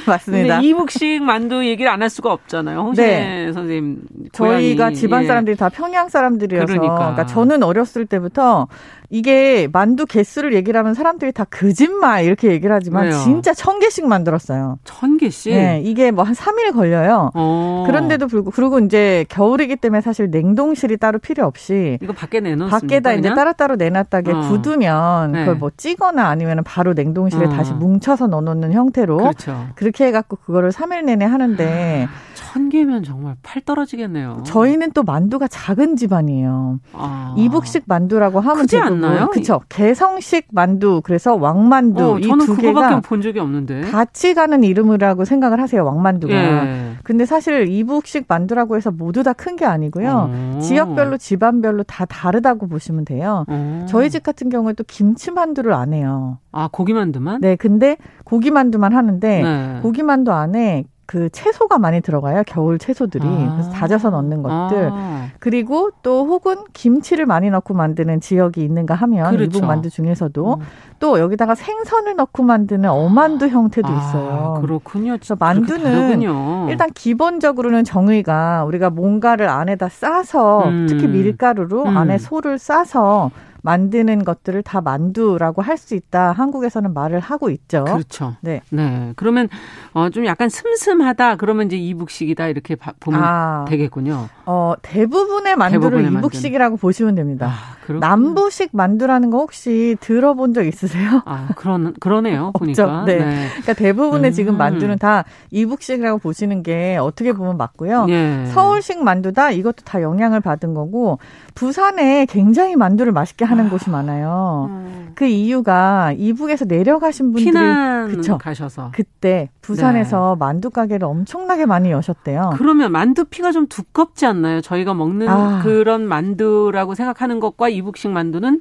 맞습니다. 0.06 0.60
이북식 0.60 1.22
만두 1.22 1.64
얘기를 1.64 1.90
안 1.90 1.98
할 1.98 2.10
수가 2.10 2.32
없잖아요. 2.32 2.78
홍신혜 2.80 3.06
네. 3.08 3.52
선생님. 3.52 3.98
저희 4.32 4.57
가 4.76 4.92
집안 4.92 5.24
예. 5.24 5.26
사람들이 5.26 5.52
예. 5.52 5.56
다 5.56 5.68
평양 5.68 6.08
사람들이어서 6.08 6.66
그러니까. 6.66 6.96
그러니까 6.96 7.26
저는 7.26 7.62
어렸을 7.62 8.06
때부터 8.06 8.68
이게 9.10 9.68
만두 9.72 10.04
개수를 10.04 10.52
얘기를 10.52 10.78
하면 10.78 10.92
사람들이 10.92 11.32
다 11.32 11.44
거짓말 11.50 12.24
이렇게 12.24 12.48
얘기를 12.50 12.74
하지만 12.74 13.04
왜요? 13.04 13.14
진짜 13.24 13.54
천 13.54 13.78
개씩 13.78 14.06
만들었어요. 14.06 14.78
천 14.84 15.16
개씩? 15.16 15.54
네, 15.54 15.80
이게 15.82 16.10
뭐 16.10 16.24
한 16.28 16.34
3일 16.34 16.74
걸려요. 16.74 17.30
어. 17.34 17.84
그런데도 17.86 18.26
불구하고 18.26 18.50
그리고 18.54 18.78
이제 18.80 19.24
겨울이기 19.30 19.76
때문에 19.76 20.02
사실 20.02 20.30
냉동실이 20.30 20.98
따로 20.98 21.18
필요 21.18 21.46
없이 21.46 21.98
이거 22.02 22.12
밖에 22.12 22.40
내놓 22.40 22.68
밖에다 22.68 23.10
그냥? 23.10 23.18
이제 23.18 23.34
따로따로 23.34 23.76
내놨다게 23.76 24.30
어. 24.32 24.40
굳으면 24.42 25.32
네. 25.32 25.38
그걸 25.40 25.54
뭐 25.54 25.70
찌거나 25.74 26.28
아니면 26.28 26.62
바로 26.64 26.92
냉동실에 26.92 27.46
어. 27.46 27.48
다시 27.48 27.72
뭉쳐서 27.72 28.26
넣어놓는 28.26 28.72
형태로 28.74 29.16
그렇죠. 29.16 29.68
그렇게 29.74 30.06
해갖고 30.08 30.36
그거를 30.36 30.70
3일 30.70 31.04
내내 31.04 31.24
하는데 31.24 32.08
천 32.48 32.68
개면 32.70 33.02
정말 33.02 33.36
팔 33.42 33.60
떨어지겠네요. 33.62 34.42
저희는 34.44 34.92
또 34.92 35.02
만두가 35.02 35.48
작은 35.48 35.96
집안이에요. 35.96 36.80
아. 36.94 37.34
이북식 37.36 37.84
만두라고 37.86 38.40
하면 38.40 38.62
크지 38.62 38.78
않나요? 38.78 39.28
그렇죠. 39.28 39.60
개성식 39.68 40.48
만두 40.52 41.02
그래서 41.04 41.34
왕만두 41.34 42.12
어, 42.14 42.18
이두 42.18 42.56
개가 42.56 43.00
본 43.00 43.20
적이 43.20 43.40
없는데 43.40 43.82
같이 43.82 44.32
가는 44.34 44.64
이름이라고 44.64 45.24
생각을 45.26 45.60
하세요. 45.60 45.84
왕만두가. 45.84 46.32
예. 46.34 46.92
근데 47.04 47.26
사실 47.26 47.68
이북식 47.68 48.24
만두라고 48.28 48.76
해서 48.76 48.90
모두 48.90 49.22
다 49.22 49.32
큰 49.34 49.56
게 49.56 49.64
아니고요. 49.64 50.56
오. 50.56 50.60
지역별로 50.60 51.16
집안별로 51.18 51.82
다 51.82 52.04
다르다고 52.06 52.66
보시면 52.68 53.04
돼요. 53.04 53.44
오. 53.48 53.86
저희 53.86 54.08
집 54.10 54.22
같은 54.22 54.48
경우에 54.48 54.72
또 54.72 54.84
김치 54.86 55.30
만두를 55.30 55.72
안 55.74 55.92
해요. 55.92 56.38
아 56.52 56.68
고기 56.72 56.92
만두만? 56.92 57.40
네, 57.40 57.56
근데 57.56 57.96
고기 58.24 58.50
만두만 58.50 58.94
하는데 58.94 59.42
네. 59.42 59.78
고기 59.82 60.02
만두 60.02 60.32
안에 60.32 60.84
그 61.08 61.30
채소가 61.30 61.78
많이 61.78 62.02
들어가요. 62.02 62.42
겨울 62.46 62.78
채소들이. 62.78 63.26
아. 63.26 63.52
그래서 63.54 63.70
다져서 63.70 64.10
넣는 64.10 64.42
것들. 64.42 64.90
아. 64.92 65.28
그리고 65.38 65.90
또 66.02 66.26
혹은 66.26 66.56
김치를 66.74 67.24
많이 67.24 67.48
넣고 67.48 67.72
만드는 67.72 68.20
지역이 68.20 68.62
있는가 68.62 68.94
하면 68.94 69.30
그렇죠. 69.30 69.44
이북 69.44 69.66
만두 69.66 69.88
중에서도 69.88 70.54
음. 70.56 70.60
또 71.00 71.18
여기다가 71.18 71.54
생선을 71.54 72.14
넣고 72.16 72.42
만드는 72.42 72.90
어만두 72.90 73.48
형태도 73.48 73.88
아, 73.88 73.96
있어요. 73.96 74.54
아, 74.58 74.60
그렇군요. 74.60 75.12
그래서 75.12 75.34
만두는 75.40 76.20
일단 76.68 76.90
기본적으로는 76.94 77.84
정의가 77.84 78.64
우리가 78.64 78.90
뭔가를 78.90 79.48
안에다 79.48 79.88
싸서 79.88 80.68
음. 80.68 80.86
특히 80.90 81.08
밀가루로 81.08 81.84
음. 81.84 81.96
안에 81.96 82.18
소를 82.18 82.58
싸서 82.58 83.30
만드는 83.62 84.24
것들을 84.24 84.62
다 84.62 84.80
만두라고 84.80 85.62
할 85.62 85.78
수 85.78 85.94
있다. 85.94 86.32
한국에서는 86.32 86.92
말을 86.92 87.20
하고 87.20 87.50
있죠. 87.50 87.84
그렇죠. 87.84 88.34
네. 88.40 88.62
네. 88.70 89.12
그러면 89.14 89.48
어, 89.94 90.10
좀 90.10 90.26
약간 90.26 90.48
슴슴하다. 90.48 91.36
그러면 91.36 91.66
이제 91.66 91.76
이북식이다 91.76 92.48
이렇게 92.48 92.74
보면 92.98 93.22
아, 93.22 93.64
되겠군요. 93.68 94.28
어, 94.44 94.74
대부분의 94.82 95.54
만두를 95.56 95.80
대부분의 95.98 96.18
이북식이라고 96.18 96.72
만두는. 96.72 96.78
보시면 96.80 97.14
됩니다. 97.14 97.46
아, 97.52 97.76
남부식 98.00 98.70
만두라는 98.72 99.30
거 99.30 99.38
혹시 99.38 99.96
들어본 100.00 100.52
적 100.52 100.64
있으세요? 100.66 101.22
아, 101.26 101.48
그런 101.56 101.94
그러네요. 102.00 102.50
보니까. 102.58 103.04
네. 103.06 103.18
네. 103.18 103.46
그러니까 103.50 103.72
대부분의 103.74 104.30
음. 104.30 104.32
지금 104.32 104.58
만두는 104.58 104.98
다 104.98 105.24
이북식이라고 105.52 106.18
보시는 106.18 106.62
게 106.64 106.96
어떻게 107.00 107.32
보면 107.32 107.56
맞고요. 107.56 108.06
예. 108.08 108.46
서울식 108.52 109.02
만두다 109.02 109.52
이것도 109.52 109.84
다 109.84 110.02
영향을 110.02 110.40
받은 110.40 110.74
거고 110.74 111.18
부산에 111.54 112.26
굉장히 112.26 112.74
만두를 112.76 113.12
맛있게 113.12 113.44
하는 113.48 113.66
아. 113.66 113.70
곳이 113.70 113.90
많아요. 113.90 114.66
음. 114.70 115.12
그 115.14 115.24
이유가 115.24 116.12
이북에서 116.16 116.64
내려가신 116.66 117.32
분들이 117.32 118.14
그쵸? 118.14 118.38
가셔서 118.38 118.90
그때 118.92 119.50
부산에서 119.62 120.36
네. 120.38 120.44
만두 120.44 120.70
가게를 120.70 121.06
엄청나게 121.06 121.66
많이 121.66 121.90
여셨대요. 121.90 122.50
그러면 122.54 122.92
만두 122.92 123.24
피가 123.24 123.50
좀 123.50 123.66
두껍지 123.66 124.26
않나요? 124.26 124.60
저희가 124.60 124.94
먹는 124.94 125.28
아. 125.28 125.60
그런 125.62 126.06
만두라고 126.06 126.94
생각하는 126.94 127.40
것과 127.40 127.68
이북식 127.68 128.10
만두는 128.10 128.60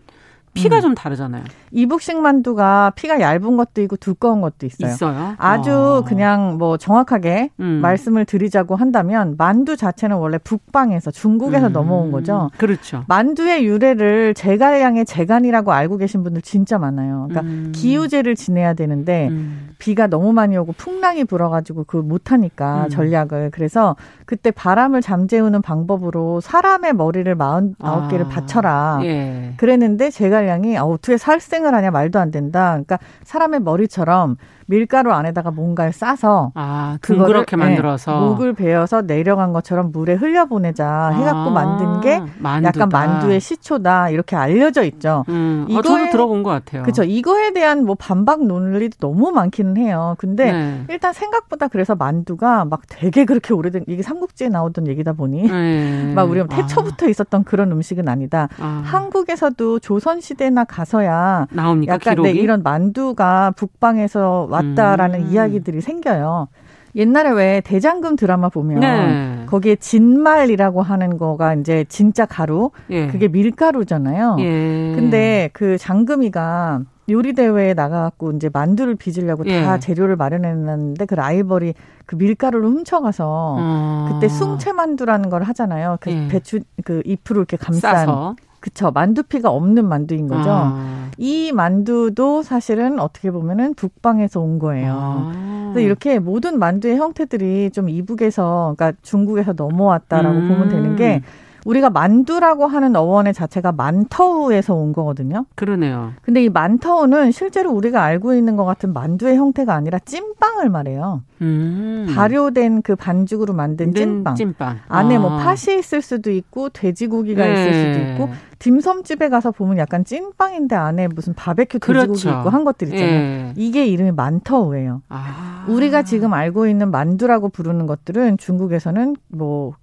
피가 0.57 0.77
음. 0.77 0.81
좀 0.81 0.95
다르잖아요. 0.95 1.43
이북식 1.71 2.19
만두가 2.19 2.93
피가 2.95 3.19
얇은 3.19 3.57
것도 3.57 3.81
있고 3.83 3.97
두꺼운 3.97 4.41
것도 4.41 4.65
있어요. 4.65 4.91
있어요? 4.91 5.35
아주 5.37 5.71
어. 5.71 6.03
그냥 6.05 6.57
뭐 6.57 6.77
정확하게 6.77 7.51
음. 7.59 7.79
말씀을 7.81 8.25
드리자고 8.25 8.75
한다면 8.75 9.35
만두 9.37 9.77
자체는 9.77 10.17
원래 10.17 10.37
북방에서 10.37 11.11
중국에서 11.11 11.67
음. 11.67 11.73
넘어온 11.73 12.11
거죠. 12.11 12.49
그렇죠. 12.57 13.03
만두의 13.07 13.65
유래를 13.65 14.33
제갈량의 14.33 15.05
제간이라고 15.05 15.71
알고 15.71 15.97
계신 15.97 16.23
분들 16.23 16.41
진짜 16.41 16.77
많아요. 16.77 17.27
그러니까 17.29 17.41
음. 17.41 17.71
기우제를 17.75 18.35
지내야 18.35 18.73
되는데 18.73 19.27
음. 19.29 19.69
비가 19.77 20.07
너무 20.07 20.33
많이 20.33 20.57
오고 20.57 20.73
풍랑이 20.73 21.25
불어가지고 21.25 21.83
그 21.83 21.97
못하니까 21.97 22.85
음. 22.85 22.89
전략을 22.89 23.51
그래서 23.51 23.95
그때 24.25 24.51
바람을 24.51 25.01
잠재우는 25.01 25.61
방법으로 25.61 26.41
사람의 26.41 26.93
머리를 26.93 27.33
마흔 27.35 27.75
아홉 27.79 28.09
개를 28.09 28.25
아. 28.25 28.29
받쳐라. 28.29 28.99
예. 29.03 29.53
그랬는데 29.57 30.09
제갈 30.09 30.46
아, 30.77 30.83
어떻게 30.83 31.17
살생 31.17 31.57
살생을 31.57 31.73
하냐 31.73 31.91
말도 31.91 32.19
안 32.19 32.31
된다. 32.31 32.71
그러니까 32.71 32.99
사람의 33.23 33.61
머리처럼 33.61 34.37
밀가루 34.67 35.11
안에다가 35.13 35.49
뭔가를 35.49 35.93
싸서 35.93 36.51
아, 36.53 36.97
그렇게 37.01 37.55
네, 37.55 37.63
만들어서 37.63 38.11
네, 38.11 38.19
목을 38.19 38.53
베어서 38.53 39.01
내려간 39.01 39.53
것처럼 39.53 39.91
물에 39.91 40.13
흘려 40.13 40.45
보내자 40.45 41.09
해갖고 41.15 41.39
아, 41.39 41.49
만든 41.49 42.01
게 42.01 42.21
만두다. 42.37 42.81
약간 42.81 42.89
만두의 42.89 43.39
시초다 43.39 44.09
이렇게 44.09 44.35
알려져 44.35 44.83
있죠. 44.83 45.23
음, 45.29 45.65
어, 45.69 45.71
이거에 45.71 46.09
어, 46.09 46.11
들어본 46.11 46.43
것 46.43 46.49
같아요. 46.49 46.83
그렇죠. 46.83 47.03
이거에 47.03 47.51
대한 47.53 47.85
뭐 47.85 47.95
반박 47.95 48.45
논리도 48.45 48.97
너무 48.99 49.31
많기는 49.31 49.77
해요. 49.77 50.15
근데 50.17 50.51
네. 50.51 50.85
일단 50.89 51.13
생각보다 51.13 51.69
그래서 51.69 51.95
만두가 51.95 52.65
막 52.65 52.81
되게 52.89 53.23
그렇게 53.23 53.53
오래된 53.53 53.85
이게 53.87 54.03
삼국지에 54.03 54.49
나오던 54.49 54.87
얘기다 54.87 55.13
보니 55.13 55.43
네. 55.43 56.11
막 56.13 56.29
우리가 56.29 56.47
태초부터 56.47 57.05
아. 57.05 57.09
있었던 57.09 57.45
그런 57.45 57.71
음식은 57.71 58.09
아니다. 58.09 58.49
아. 58.59 58.81
한국에서도 58.85 59.79
조선 59.79 60.19
시대나 60.19 60.65
가서야 60.65 61.47
나옵니까 61.51 61.93
약간 61.93 62.21
네, 62.21 62.31
이런 62.31 62.63
만두가 62.63 63.53
북방에서 63.55 64.47
왔다라는 64.57 65.21
음. 65.21 65.29
이야기들이 65.31 65.81
생겨요. 65.81 66.47
옛날에 66.95 67.31
왜 67.31 67.61
대장금 67.61 68.15
드라마 68.15 68.49
보면 68.49 68.79
네. 68.79 69.45
거기에 69.45 69.75
진말이라고 69.75 70.81
하는 70.81 71.17
거가 71.17 71.53
이제 71.53 71.85
진짜 71.89 72.25
가루 72.25 72.71
예. 72.89 73.07
그게 73.07 73.27
밀가루잖아요. 73.27 74.37
예. 74.39 74.93
근데 74.95 75.49
그 75.53 75.77
장금이가 75.77 76.81
요리 77.09 77.33
대회에 77.33 77.73
나가갖고 77.73 78.31
이제 78.31 78.49
만두를 78.51 78.95
빚으려고 78.95 79.45
예. 79.45 79.61
다 79.61 79.77
재료를 79.77 80.15
마련했는데 80.15 81.05
그 81.05 81.13
라이벌이 81.13 81.73
그 82.05 82.15
밀가루를 82.15 82.67
훔쳐가서 82.67 83.55
어. 83.59 84.09
그때 84.11 84.27
숭채 84.27 84.73
만두라는 84.73 85.29
걸 85.29 85.43
하잖아요. 85.43 85.97
그 86.01 86.11
예. 86.11 86.27
배추 86.27 86.61
그 86.83 87.01
잎으로 87.05 87.41
이렇게 87.41 87.57
감싼 87.57 87.95
싸서. 87.95 88.35
그쵸. 88.59 88.91
만두피가 88.91 89.49
없는 89.49 89.87
만두인 89.87 90.27
거죠. 90.27 90.49
아. 90.49 91.06
이 91.17 91.51
만두도 91.51 92.43
사실은 92.43 92.99
어떻게 92.99 93.31
보면은 93.31 93.73
북방에서 93.73 94.39
온 94.39 94.59
거예요. 94.59 94.93
아. 94.95 95.71
그래서 95.73 95.85
이렇게 95.85 96.19
모든 96.19 96.59
만두의 96.59 96.97
형태들이 96.97 97.71
좀 97.71 97.89
이북에서, 97.89 98.75
그러니까 98.77 98.97
중국에서 99.01 99.53
넘어왔다라고 99.53 100.37
음. 100.37 100.47
보면 100.47 100.69
되는 100.69 100.95
게 100.95 101.21
우리가 101.67 101.89
만두라고 101.89 102.65
하는 102.65 102.95
어원의 102.95 103.33
자체가 103.33 103.73
만터우에서 103.73 104.73
온 104.73 104.93
거거든요. 104.93 105.45
그러네요. 105.55 106.13
근데 106.21 106.41
이 106.41 106.47
만터우는 106.47 107.31
실제로 107.31 107.71
우리가 107.71 108.01
알고 108.03 108.35
있는 108.35 108.55
것 108.55 108.63
같은 108.63 108.93
만두의 108.93 109.35
형태가 109.35 109.73
아니라 109.73 109.99
찐빵을 109.99 110.69
말해요. 110.69 111.23
음. 111.41 112.07
발효된 112.15 112.83
그 112.83 112.95
반죽으로 112.95 113.53
만든 113.53 113.93
찐빵. 113.93 114.35
찐빵. 114.35 114.77
안에 114.87 115.17
뭐 115.17 115.31
아. 115.31 115.33
뭐 115.33 115.43
팥이 115.43 115.77
있을 115.77 116.01
수도 116.01 116.31
있고 116.31 116.69
돼지고기가 116.69 117.45
네. 117.45 117.51
있을 117.51 117.73
수도 117.73 118.05
있고 118.05 118.29
딤섬집에 118.59 119.27
가서 119.27 119.51
보면 119.51 119.77
약간 119.77 120.05
찐빵인데 120.05 120.73
안에 120.73 121.09
무슨 121.09 121.33
바베큐 121.33 121.79
돼지고기 121.79 122.21
그렇죠. 122.21 122.29
있고 122.29 122.49
한 122.49 122.63
것들 122.63 122.87
있잖아요. 122.93 123.19
네. 123.19 123.53
이게 123.57 123.85
이름이 123.85 124.13
만터우예요. 124.13 125.01
아. 125.09 125.65
우리가 125.67 126.03
지금 126.03 126.33
알고 126.33 126.67
있는 126.67 126.91
만두라고 126.91 127.49
부르는 127.49 127.87
것들은 127.87 128.37
중국에서는 128.37 129.17
뭐 129.27 129.73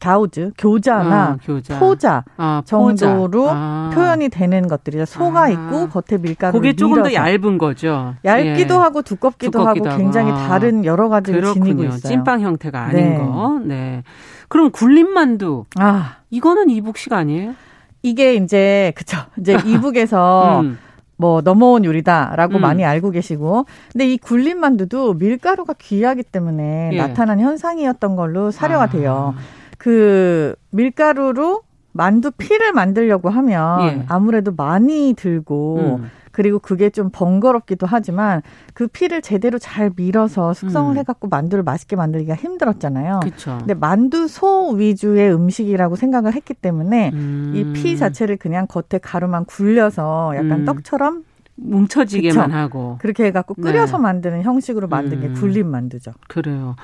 가우즈, 0.00 0.52
교자나 0.58 1.32
어, 1.32 1.38
교자. 1.44 1.78
포자 1.78 2.24
아, 2.36 2.62
정도로 2.64 3.48
아. 3.50 3.90
표현이 3.92 4.30
되는 4.30 4.66
것들이죠. 4.66 5.04
소가 5.04 5.42
아. 5.42 5.48
있고 5.50 5.88
겉에 5.88 6.18
밀가루 6.20 6.52
그게 6.52 6.74
조금 6.74 7.02
더 7.02 7.12
얇은 7.12 7.58
거죠. 7.58 8.14
얇기도 8.24 8.74
예. 8.74 8.78
하고 8.78 9.02
두껍기도, 9.02 9.58
두껍기도, 9.58 9.90
하고 9.90 9.98
굉장히. 9.98 10.32
다른 10.32 10.84
여러 10.84 11.08
가지를 11.08 11.42
그렇군요. 11.42 11.64
지니고 11.64 11.84
있어요. 11.84 12.00
찐빵 12.00 12.40
형태가 12.40 12.80
아닌 12.80 13.10
네. 13.10 13.18
거. 13.18 13.60
네. 13.62 14.02
그럼 14.48 14.70
굴림만두. 14.70 15.66
아, 15.78 16.16
이거는 16.30 16.70
이북식 16.70 17.12
아니에요? 17.12 17.54
이게 18.02 18.34
이제 18.34 18.92
그쵸. 18.96 19.18
이제 19.38 19.56
이북에서 19.66 20.62
음. 20.62 20.78
뭐 21.16 21.42
넘어온 21.42 21.84
요리다라고 21.84 22.56
음. 22.56 22.60
많이 22.62 22.82
알고 22.82 23.10
계시고 23.10 23.66
근데 23.92 24.10
이 24.10 24.16
굴림 24.16 24.58
만두도 24.58 25.14
밀가루가 25.14 25.74
귀하기 25.74 26.22
때문에 26.22 26.90
예. 26.94 26.96
나타난 26.96 27.40
현상이었던 27.40 28.16
걸로 28.16 28.50
사료가 28.50 28.84
아. 28.84 28.88
돼요. 28.88 29.34
그 29.80 30.54
밀가루로 30.72 31.62
만두 31.92 32.30
피를 32.32 32.74
만들려고 32.74 33.30
하면 33.30 33.80
예. 33.86 34.04
아무래도 34.08 34.52
많이 34.54 35.14
들고 35.16 35.98
음. 36.02 36.10
그리고 36.32 36.58
그게 36.58 36.90
좀 36.90 37.08
번거롭기도 37.10 37.86
하지만 37.86 38.42
그 38.74 38.88
피를 38.88 39.22
제대로 39.22 39.58
잘 39.58 39.90
밀어서 39.96 40.52
숙성을 40.52 40.94
음. 40.94 40.98
해갖고 40.98 41.28
만두를 41.28 41.64
맛있게 41.64 41.96
만들기가 41.96 42.34
힘들었잖아요. 42.34 43.20
그쵸. 43.22 43.56
근데 43.58 43.72
만두 43.72 44.28
소 44.28 44.68
위주의 44.68 45.32
음식이라고 45.32 45.96
생각을 45.96 46.34
했기 46.34 46.52
때문에 46.52 47.10
음. 47.14 47.54
이피 47.56 47.96
자체를 47.96 48.36
그냥 48.36 48.66
겉에 48.66 49.00
가루만 49.00 49.46
굴려서 49.46 50.34
약간 50.36 50.50
음. 50.52 50.64
떡처럼 50.66 51.24
뭉쳐지게만 51.56 52.46
그쵸? 52.48 52.56
하고 52.58 52.98
그렇게 53.00 53.24
해갖고 53.24 53.54
끓여서 53.54 53.96
네. 53.96 54.02
만드는 54.02 54.42
형식으로 54.42 54.88
만든 54.88 55.22
게 55.22 55.28
음. 55.28 55.34
굴림 55.34 55.66
만두죠. 55.68 56.12
그래요. 56.28 56.76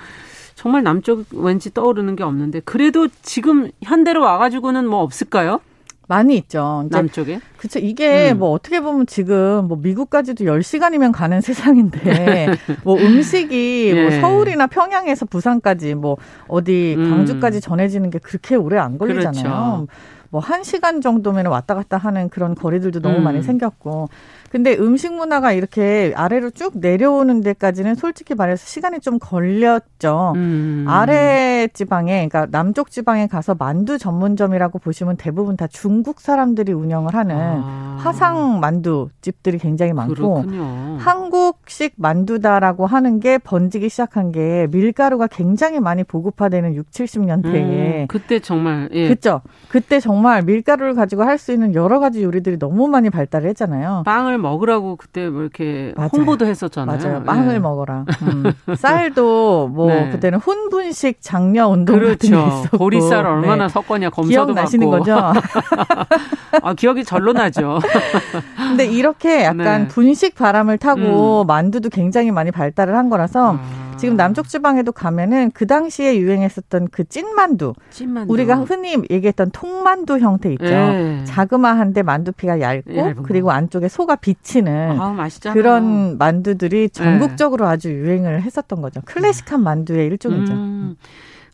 정말 0.56 0.82
남쪽 0.82 1.26
왠지 1.32 1.72
떠오르는 1.72 2.16
게 2.16 2.24
없는데 2.24 2.60
그래도 2.60 3.08
지금 3.22 3.70
현대로 3.82 4.22
와가지고는 4.22 4.88
뭐 4.88 5.02
없을까요? 5.02 5.60
많이 6.08 6.36
있죠. 6.38 6.86
남쪽에? 6.88 7.40
그쵸. 7.58 7.78
이게 7.78 8.30
음. 8.32 8.38
뭐 8.38 8.52
어떻게 8.52 8.80
보면 8.80 9.06
지금 9.06 9.66
뭐 9.68 9.76
미국까지도 9.76 10.44
10시간이면 10.44 11.12
가는 11.12 11.40
세상인데 11.40 12.00
뭐 12.84 12.96
음식이 12.96 13.92
뭐 13.92 14.02
예. 14.02 14.08
뭐 14.08 14.20
서울이나 14.20 14.66
평양에서 14.68 15.26
부산까지 15.26 15.94
뭐 15.94 16.16
어디 16.48 16.94
음. 16.96 17.10
광주까지 17.10 17.60
전해지는 17.60 18.08
게 18.08 18.18
그렇게 18.18 18.54
오래 18.54 18.78
안 18.78 18.96
걸리잖아요. 18.96 19.42
그렇죠. 19.42 19.86
뭐 20.30 20.40
1시간 20.40 21.02
정도면 21.02 21.46
왔다 21.46 21.74
갔다 21.74 21.98
하는 21.98 22.28
그런 22.30 22.54
거리들도 22.54 23.00
너무 23.00 23.18
음. 23.18 23.24
많이 23.24 23.42
생겼고 23.42 24.08
근데 24.50 24.76
음식 24.78 25.12
문화가 25.14 25.52
이렇게 25.52 26.12
아래로 26.16 26.50
쭉 26.50 26.72
내려오는 26.76 27.40
데까지는 27.40 27.94
솔직히 27.94 28.34
말해서 28.34 28.66
시간이 28.66 29.00
좀 29.00 29.18
걸렸죠. 29.18 30.32
음. 30.36 30.84
아래 30.88 31.68
지방에, 31.72 32.26
그러니까 32.28 32.46
남쪽 32.50 32.90
지방에 32.90 33.26
가서 33.26 33.54
만두 33.54 33.98
전문점이라고 33.98 34.78
보시면 34.78 35.16
대부분 35.16 35.56
다 35.56 35.66
중국 35.66 36.20
사람들이 36.20 36.72
운영을 36.72 37.14
하는 37.14 37.36
아. 37.38 37.96
화상 38.00 38.60
만두 38.60 39.08
집들이 39.20 39.58
굉장히 39.58 39.92
많고 39.92 40.14
그렇군요. 40.14 40.96
한국 40.98 41.36
한국식 41.46 41.94
만두다라고 41.96 42.86
하는 42.86 43.20
게 43.20 43.38
번지기 43.38 43.88
시작한 43.88 44.32
게 44.32 44.66
밀가루가 44.70 45.26
굉장히 45.26 45.80
많이 45.80 46.04
보급화되는 46.04 46.74
6, 46.74 46.90
70년대에 46.90 47.54
음, 47.54 48.06
그때 48.08 48.40
정말 48.40 48.88
예. 48.92 49.08
그죠. 49.08 49.42
그때 49.68 50.00
정말 50.00 50.42
밀가루를 50.42 50.94
가지고 50.94 51.22
할 51.22 51.36
수 51.36 51.52
있는 51.52 51.74
여러 51.74 52.00
가지 52.00 52.22
요리들이 52.22 52.58
너무 52.58 52.88
많이 52.88 53.10
발달을 53.10 53.50
했잖아요. 53.50 54.04
빵을 54.06 54.35
먹으라고 54.36 54.96
그때 54.96 55.28
뭐 55.28 55.42
이렇게 55.42 55.92
맞아요. 55.96 56.10
홍보도 56.12 56.46
했었잖아요. 56.46 56.98
맞아요. 56.98 57.24
빵을 57.24 57.54
예. 57.54 57.58
먹어라. 57.58 58.04
음. 58.22 58.52
쌀도 58.76 59.68
뭐 59.68 59.88
네. 59.88 60.10
그때는 60.10 60.38
혼분식 60.38 61.18
장려 61.20 61.68
운동 61.68 61.98
그렇죠. 61.98 62.12
같은 62.12 62.30
게 62.30 62.56
있었고 62.56 62.78
보리쌀 62.78 63.26
얼마나 63.26 63.66
네. 63.66 63.68
섞었냐 63.68 64.10
검사도 64.10 64.28
기억나시는 64.46 64.90
받고. 64.90 65.04
거죠? 65.04 65.16
아, 66.62 66.74
기억이 66.74 67.04
절로 67.04 67.32
나죠. 67.32 67.78
근데 68.56 68.86
이렇게 68.86 69.44
약간 69.44 69.82
네. 69.82 69.88
분식 69.88 70.34
바람을 70.34 70.78
타고 70.78 71.42
음. 71.42 71.46
만두도 71.46 71.90
굉장히 71.90 72.30
많이 72.30 72.50
발달을 72.50 72.96
한 72.96 73.08
거라서 73.10 73.54
아. 73.54 73.85
지금 73.98 74.16
남쪽 74.16 74.48
지방에도 74.48 74.92
가면은 74.92 75.50
그 75.52 75.66
당시에 75.66 76.18
유행했었던 76.18 76.88
그 76.90 77.04
찐만두, 77.04 77.74
찐만두. 77.90 78.32
우리가 78.32 78.56
흔히 78.56 78.96
얘기했던 79.10 79.50
통만두 79.50 80.18
형태 80.18 80.52
있죠. 80.52 80.64
네. 80.64 81.24
자그마한데 81.24 82.02
만두피가 82.02 82.60
얇고 82.60 83.22
그리고 83.22 83.50
안쪽에 83.50 83.88
소가 83.88 84.16
비치는 84.16 84.98
아, 85.00 85.28
그런 85.52 86.18
만두들이 86.18 86.90
전국적으로 86.90 87.64
네. 87.66 87.72
아주 87.72 87.90
유행을 87.90 88.42
했었던 88.42 88.80
거죠. 88.80 89.00
클래식한 89.04 89.62
만두의 89.62 90.06
일종이죠. 90.06 90.52
음. 90.52 90.96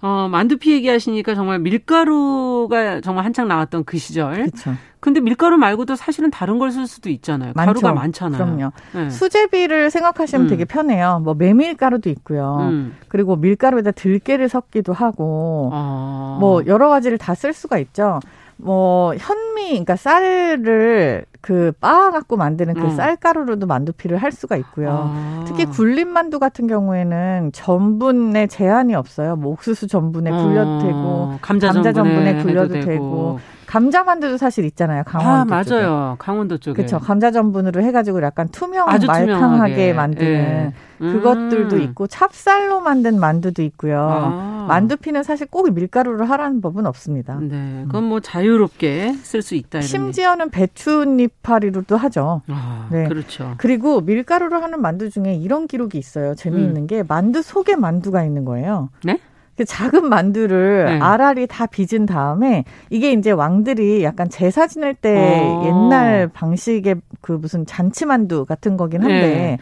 어, 0.03 0.29
만두피 0.31 0.73
얘기하시니까 0.73 1.35
정말 1.37 1.59
밀가루가 1.61 3.01
정말 3.01 3.25
한창 3.25 3.49
나왔던 3.49 3.85
그 3.85 3.99
시절. 3.99 4.35
그렇죠. 4.51 4.75
근데 5.01 5.21
밀가루 5.21 5.57
말고도 5.57 5.97
사실은 5.97 6.31
다른 6.31 6.59
걸 6.59 6.71
쓸 6.73 6.87
수도 6.87 7.09
있잖아요. 7.11 7.53
많죠. 7.55 7.67
가루가 7.81 7.93
많잖아요. 7.93 8.45
그럼요. 8.45 8.73
네. 8.95 9.11
수제비를 9.11 9.91
생각하시면 9.91 10.47
음. 10.47 10.49
되게 10.51 10.65
편해요. 10.65 11.21
뭐 11.25 11.35
메밀가루도 11.35 12.09
있고요. 12.11 12.59
음. 12.71 12.97
그리고 13.09 13.37
밀가루에다 13.37 13.93
들깨를 13.93 14.49
섞기도 14.49 14.93
하고 14.93 15.71
아. 15.73 16.37
뭐 16.41 16.63
여러 16.67 16.89
가지를 16.89 17.19
다 17.19 17.35
쓸 17.35 17.53
수가 17.53 17.79
있죠. 17.79 18.21
뭐 18.63 19.13
현미, 19.19 19.71
그러니까 19.71 19.97
쌀을 19.97 21.27
그 21.41 21.73
빻아 21.81 22.13
갖고 22.13 22.37
만드는 22.37 22.75
그 22.75 22.83
음. 22.83 22.91
쌀가루로도 22.91 23.67
만두피를 23.67 24.17
할 24.19 24.31
수가 24.31 24.57
있고요. 24.57 25.11
아. 25.13 25.45
특히 25.49 25.65
굴린 25.65 26.09
만두 26.09 26.39
같은 26.39 26.69
경우에는 26.69 27.51
전분에 27.53 28.47
제한이 28.47 28.95
없어요. 28.95 29.35
뭐 29.35 29.53
옥수수 29.53 29.89
전분에 29.89 30.31
굴려도 30.31 30.71
어. 30.71 30.79
되고 30.79 31.39
감자, 31.43 31.73
감자 31.73 31.93
전분에 31.93 32.43
굴려도 32.43 32.75
되고. 32.75 32.85
되고. 32.85 33.41
감자 33.73 34.05
만두도 34.05 34.37
사실 34.37 34.66
있잖아요. 34.66 35.03
강원도 35.07 35.55
아, 35.55 35.64
맞아요. 35.64 35.64
쪽에. 35.64 36.16
강원도 36.18 36.59
쪽에. 36.59 36.77
그렇죠. 36.77 36.99
감자 36.99 37.31
전분으로 37.31 37.81
해가지고 37.81 38.23
약간 38.23 38.49
투명, 38.49 38.85
말캉하게. 38.85 39.95
만드는 39.95 40.31
예. 40.31 40.73
음. 41.01 41.12
그것들도 41.14 41.79
있고 41.79 42.07
찹쌀로 42.07 42.81
만든 42.83 43.18
만두도 43.18 43.62
있고요. 43.62 43.99
아. 43.99 44.66
만두피는 44.68 45.23
사실 45.23 45.47
꼭 45.47 45.73
밀가루를 45.73 46.29
하라는 46.29 46.61
법은 46.61 46.85
없습니다. 46.85 47.39
네, 47.41 47.85
그건 47.87 48.05
뭐 48.05 48.20
자유롭게 48.20 49.14
쓸 49.23 49.41
수 49.41 49.55
있다. 49.55 49.81
심지어는 49.81 50.51
배추잎파리로도 50.51 51.97
하죠. 51.97 52.43
아, 52.49 52.89
네, 52.93 53.09
그렇죠. 53.09 53.55
그리고 53.57 54.03
밀가루로 54.03 54.61
하는 54.61 54.83
만두 54.83 55.09
중에 55.09 55.35
이런 55.35 55.66
기록이 55.66 55.97
있어요. 55.97 56.35
재미있는 56.35 56.83
음. 56.83 56.87
게 56.87 57.03
만두 57.03 57.41
속에 57.41 57.77
만두가 57.77 58.23
있는 58.23 58.45
거예요. 58.45 58.91
네? 59.03 59.18
그 59.57 59.65
작은 59.65 60.09
만두를 60.09 60.85
네. 60.87 61.01
알알이 61.01 61.47
다 61.47 61.67
빚은 61.67 62.07
다음에 62.07 62.65
이게 62.91 63.13
이제 63.13 63.31
왕들이 63.31 64.03
약간 64.03 64.29
제사 64.31 64.67
지낼 64.67 64.95
때 64.95 65.43
어. 65.45 65.63
옛날 65.67 66.29
방식의 66.29 66.97
그 67.21 67.33
무슨 67.33 67.67
잔치 67.67 68.07
만두 68.07 68.45
같은 68.47 68.77
거긴 68.77 69.03
한데 69.03 69.21
네. 69.21 69.59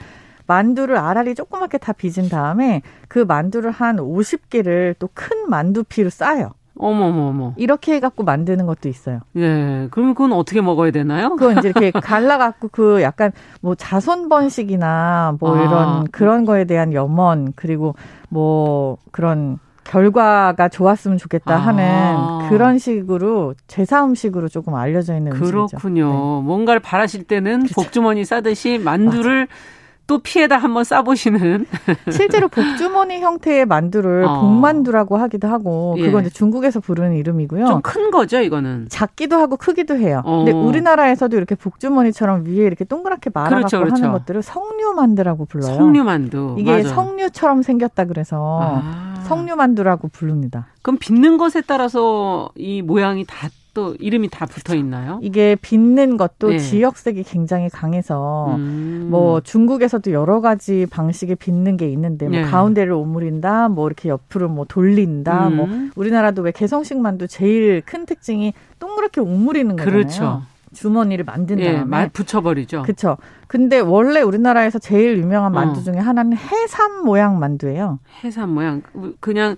만두를 0.47 0.97
알알이 0.97 1.35
조그맣게 1.35 1.79
다 1.79 1.93
빚은 1.93 2.29
다음에 2.29 2.83
그 3.09 3.21
만두를 3.21 3.71
한 3.71 3.97
50개를 3.97 4.95
또 4.99 5.09
큰 5.15 5.49
만두피로 5.51 6.11
싸요. 6.11 6.51
어머머머. 6.79 7.53
이렇게 7.57 7.95
해갖고 7.95 8.25
만드는 8.25 8.65
것도 8.65 8.89
있어요. 8.89 9.21
예. 9.37 9.89
그럼 9.91 10.15
그건 10.15 10.33
어떻게 10.33 10.61
먹어야 10.63 10.91
되나요? 10.93 11.37
그건 11.37 11.59
이제 11.59 11.69
이렇게 11.69 11.91
갈라갖고 12.01 12.69
그 12.73 13.03
약간 13.03 13.33
뭐 13.61 13.75
자손 13.75 14.29
번식이나 14.31 15.37
뭐 15.41 15.57
아. 15.59 15.63
이런 15.63 16.05
그런 16.11 16.45
거에 16.47 16.65
대한 16.65 16.95
염원 16.95 17.53
그리고 17.55 17.95
뭐 18.31 18.97
그런 19.11 19.59
결과가 19.85 20.69
좋았으면 20.69 21.19
좋겠다 21.19 21.55
아. 21.55 21.59
하는 21.59 22.49
그런 22.49 22.79
식으로 22.79 23.55
제사 23.67 24.05
음식으로 24.05 24.49
조금 24.49 24.75
알려져 24.75 25.17
있는 25.17 25.33
그렇군요. 25.33 25.67
음식이죠. 25.67 26.41
네. 26.43 26.47
뭔가를 26.47 26.81
바라실 26.81 27.25
때는 27.25 27.61
그렇죠. 27.65 27.75
복주머니 27.75 28.25
싸듯이 28.25 28.79
만두를 28.79 29.47
맞아. 29.47 29.80
또 30.11 30.19
피에다 30.19 30.57
한번 30.57 30.83
싸보시는. 30.83 31.67
실제로 32.11 32.49
복주머니 32.49 33.21
형태의 33.21 33.65
만두를 33.65 34.25
어. 34.25 34.41
복만두라고 34.41 35.17
하기도 35.17 35.47
하고 35.47 35.95
예. 35.99 36.07
그건 36.07 36.23
이제 36.23 36.31
중국에서 36.31 36.81
부르는 36.81 37.15
이름이고요. 37.15 37.67
좀 37.67 37.81
큰 37.83 38.11
거죠, 38.11 38.41
이거는. 38.41 38.87
작기도 38.89 39.37
하고 39.37 39.57
크기도 39.57 39.95
해요. 39.97 40.23
어. 40.25 40.39
근데 40.39 40.51
우리나라에서도 40.51 41.37
이렇게 41.37 41.55
복주머니처럼 41.55 42.45
위에 42.47 42.65
이렇게 42.67 42.85
동그랗게 42.85 43.31
말아갖고 43.33 43.59
그렇죠, 43.69 43.79
그렇죠. 43.79 44.03
하는 44.03 44.13
것들을 44.19 44.43
성류만두라고 44.43 45.45
불러요. 45.45 45.77
성류만두. 45.77 46.57
이게 46.59 46.79
맞아. 46.79 46.89
성류처럼 46.89 47.63
생겼다 47.63 48.07
그래서 48.07 48.81
아. 48.83 49.15
성류만두라고 49.29 50.09
부릅니다. 50.09 50.67
그럼 50.83 50.99
빚는 50.99 51.39
것에 51.39 51.61
따라서 51.61 52.51
이 52.57 52.83
모양이 52.83 53.25
다 53.25 53.49
또 53.73 53.95
이름이 53.99 54.29
다 54.31 54.47
붙어 54.47 54.75
있나요? 54.75 55.19
이게 55.23 55.57
빚는 55.61 56.17
것도 56.17 56.51
네. 56.51 56.59
지역색이 56.59 57.23
굉장히 57.23 57.69
강해서 57.69 58.55
음. 58.57 59.09
뭐 59.11 59.41
중국에서도 59.41 60.11
여러 60.13 60.41
가지 60.41 60.87
방식의 60.91 61.37
빚는 61.37 61.77
게 61.77 61.89
있는데 61.91 62.29
뭐 62.29 62.41
네. 62.41 62.45
가운데를 62.45 62.93
오므린다, 62.93 63.69
뭐 63.69 63.87
이렇게 63.87 64.09
옆으로 64.09 64.49
뭐 64.49 64.65
돌린다, 64.69 65.49
음. 65.49 65.57
뭐 65.57 65.69
우리나라도 65.97 66.43
왜 66.43 66.53
개성식 66.53 66.99
만두 66.99 67.27
제일 67.29 67.83
큰 67.85 68.07
특징이 68.07 68.55
동그랗게 68.79 69.21
오므리는 69.21 69.77
거잖아요. 69.77 70.01
그렇죠. 70.01 70.43
주머니를 70.73 71.25
만든 71.25 71.59
예, 71.59 71.73
다음에 71.73 72.03
예, 72.03 72.09
붙여버리죠. 72.09 72.83
그렇죠. 72.83 73.17
근데 73.49 73.81
원래 73.81 74.21
우리나라에서 74.21 74.79
제일 74.79 75.19
유명한 75.19 75.51
만두 75.53 75.81
어. 75.81 75.83
중에 75.83 75.97
하나는 75.97 76.37
해삼 76.37 77.05
모양 77.05 77.41
만두예요. 77.41 77.99
해삼 78.23 78.51
모양 78.51 78.83
그냥 79.19 79.57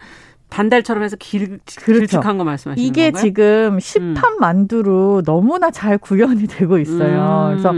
반달처럼 0.52 1.02
해서 1.02 1.16
길, 1.18 1.60
그렇죠. 1.78 2.06
길쭉한 2.06 2.36
거 2.36 2.44
말씀하시는 2.44 2.86
이게 2.86 3.10
건가요? 3.10 3.22
지금 3.22 3.80
시판 3.80 4.34
음. 4.34 4.38
만두로 4.38 5.22
너무나 5.24 5.70
잘 5.70 5.96
구현이 5.96 6.46
되고 6.46 6.78
있어요. 6.78 7.48
음. 7.52 7.58
그래서 7.58 7.72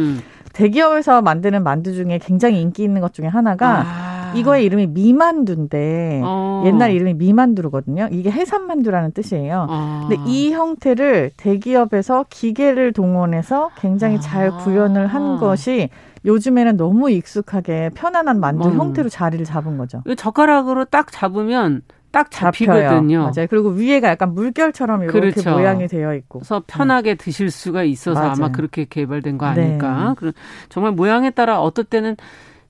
대기업에서 0.53 1.22
만드는 1.22 1.62
만두 1.62 1.93
중에 1.93 2.18
굉장히 2.18 2.61
인기 2.61 2.83
있는 2.83 3.01
것 3.01 3.12
중에 3.14 3.27
하나가 3.27 3.85
아. 3.87 4.33
이거의 4.35 4.64
이름이 4.64 4.89
미만두인데 4.89 6.22
어. 6.25 6.64
옛날 6.66 6.91
이름이 6.93 7.14
미만두거든요. 7.14 8.09
이게 8.11 8.31
해산만두라는 8.31 9.12
뜻이에요. 9.12 9.66
아. 9.68 10.07
근데 10.09 10.20
이 10.29 10.53
형태를 10.53 11.31
대기업에서 11.37 12.27
기계를 12.29 12.93
동원해서 12.93 13.70
굉장히 13.81 14.20
잘 14.20 14.49
아. 14.49 14.57
구현을 14.59 15.07
한 15.07 15.39
것이 15.39 15.91
요즘에는 16.25 16.77
너무 16.77 17.11
익숙하게 17.11 17.91
편안한 17.95 18.41
만두 18.41 18.68
음. 18.68 18.79
형태로 18.79 19.09
자리를 19.09 19.45
잡은 19.45 19.77
거죠. 19.77 20.03
젓가락으로 20.16 20.87
딱 20.87 21.12
잡으면 21.12 21.83
딱 22.15 22.31
잡히거든요. 22.31 23.19
맞아요. 23.19 23.49
그리고 23.51 23.71
위에가 23.71 24.09
약간 24.09 24.35
물결처럼 24.35 25.03
이렇게 25.03 25.19
그렇죠. 25.19 25.51
모양이 25.51 25.89
되어 25.89 26.15
있고. 26.15 26.39
그래서 26.39 26.62
편하게 26.65 27.11
네. 27.11 27.15
드실 27.17 27.51
수가 27.51 27.83
있어서 27.83 28.21
맞아요. 28.21 28.35
아마 28.37 28.53
그렇게 28.53 28.85
개발된 28.85 29.37
거 29.37 29.47
아닐까. 29.47 30.15
네. 30.23 30.31
정말 30.69 30.93
모양에 30.93 31.31
따라 31.31 31.61
어떨 31.61 31.85
때는 31.85 32.17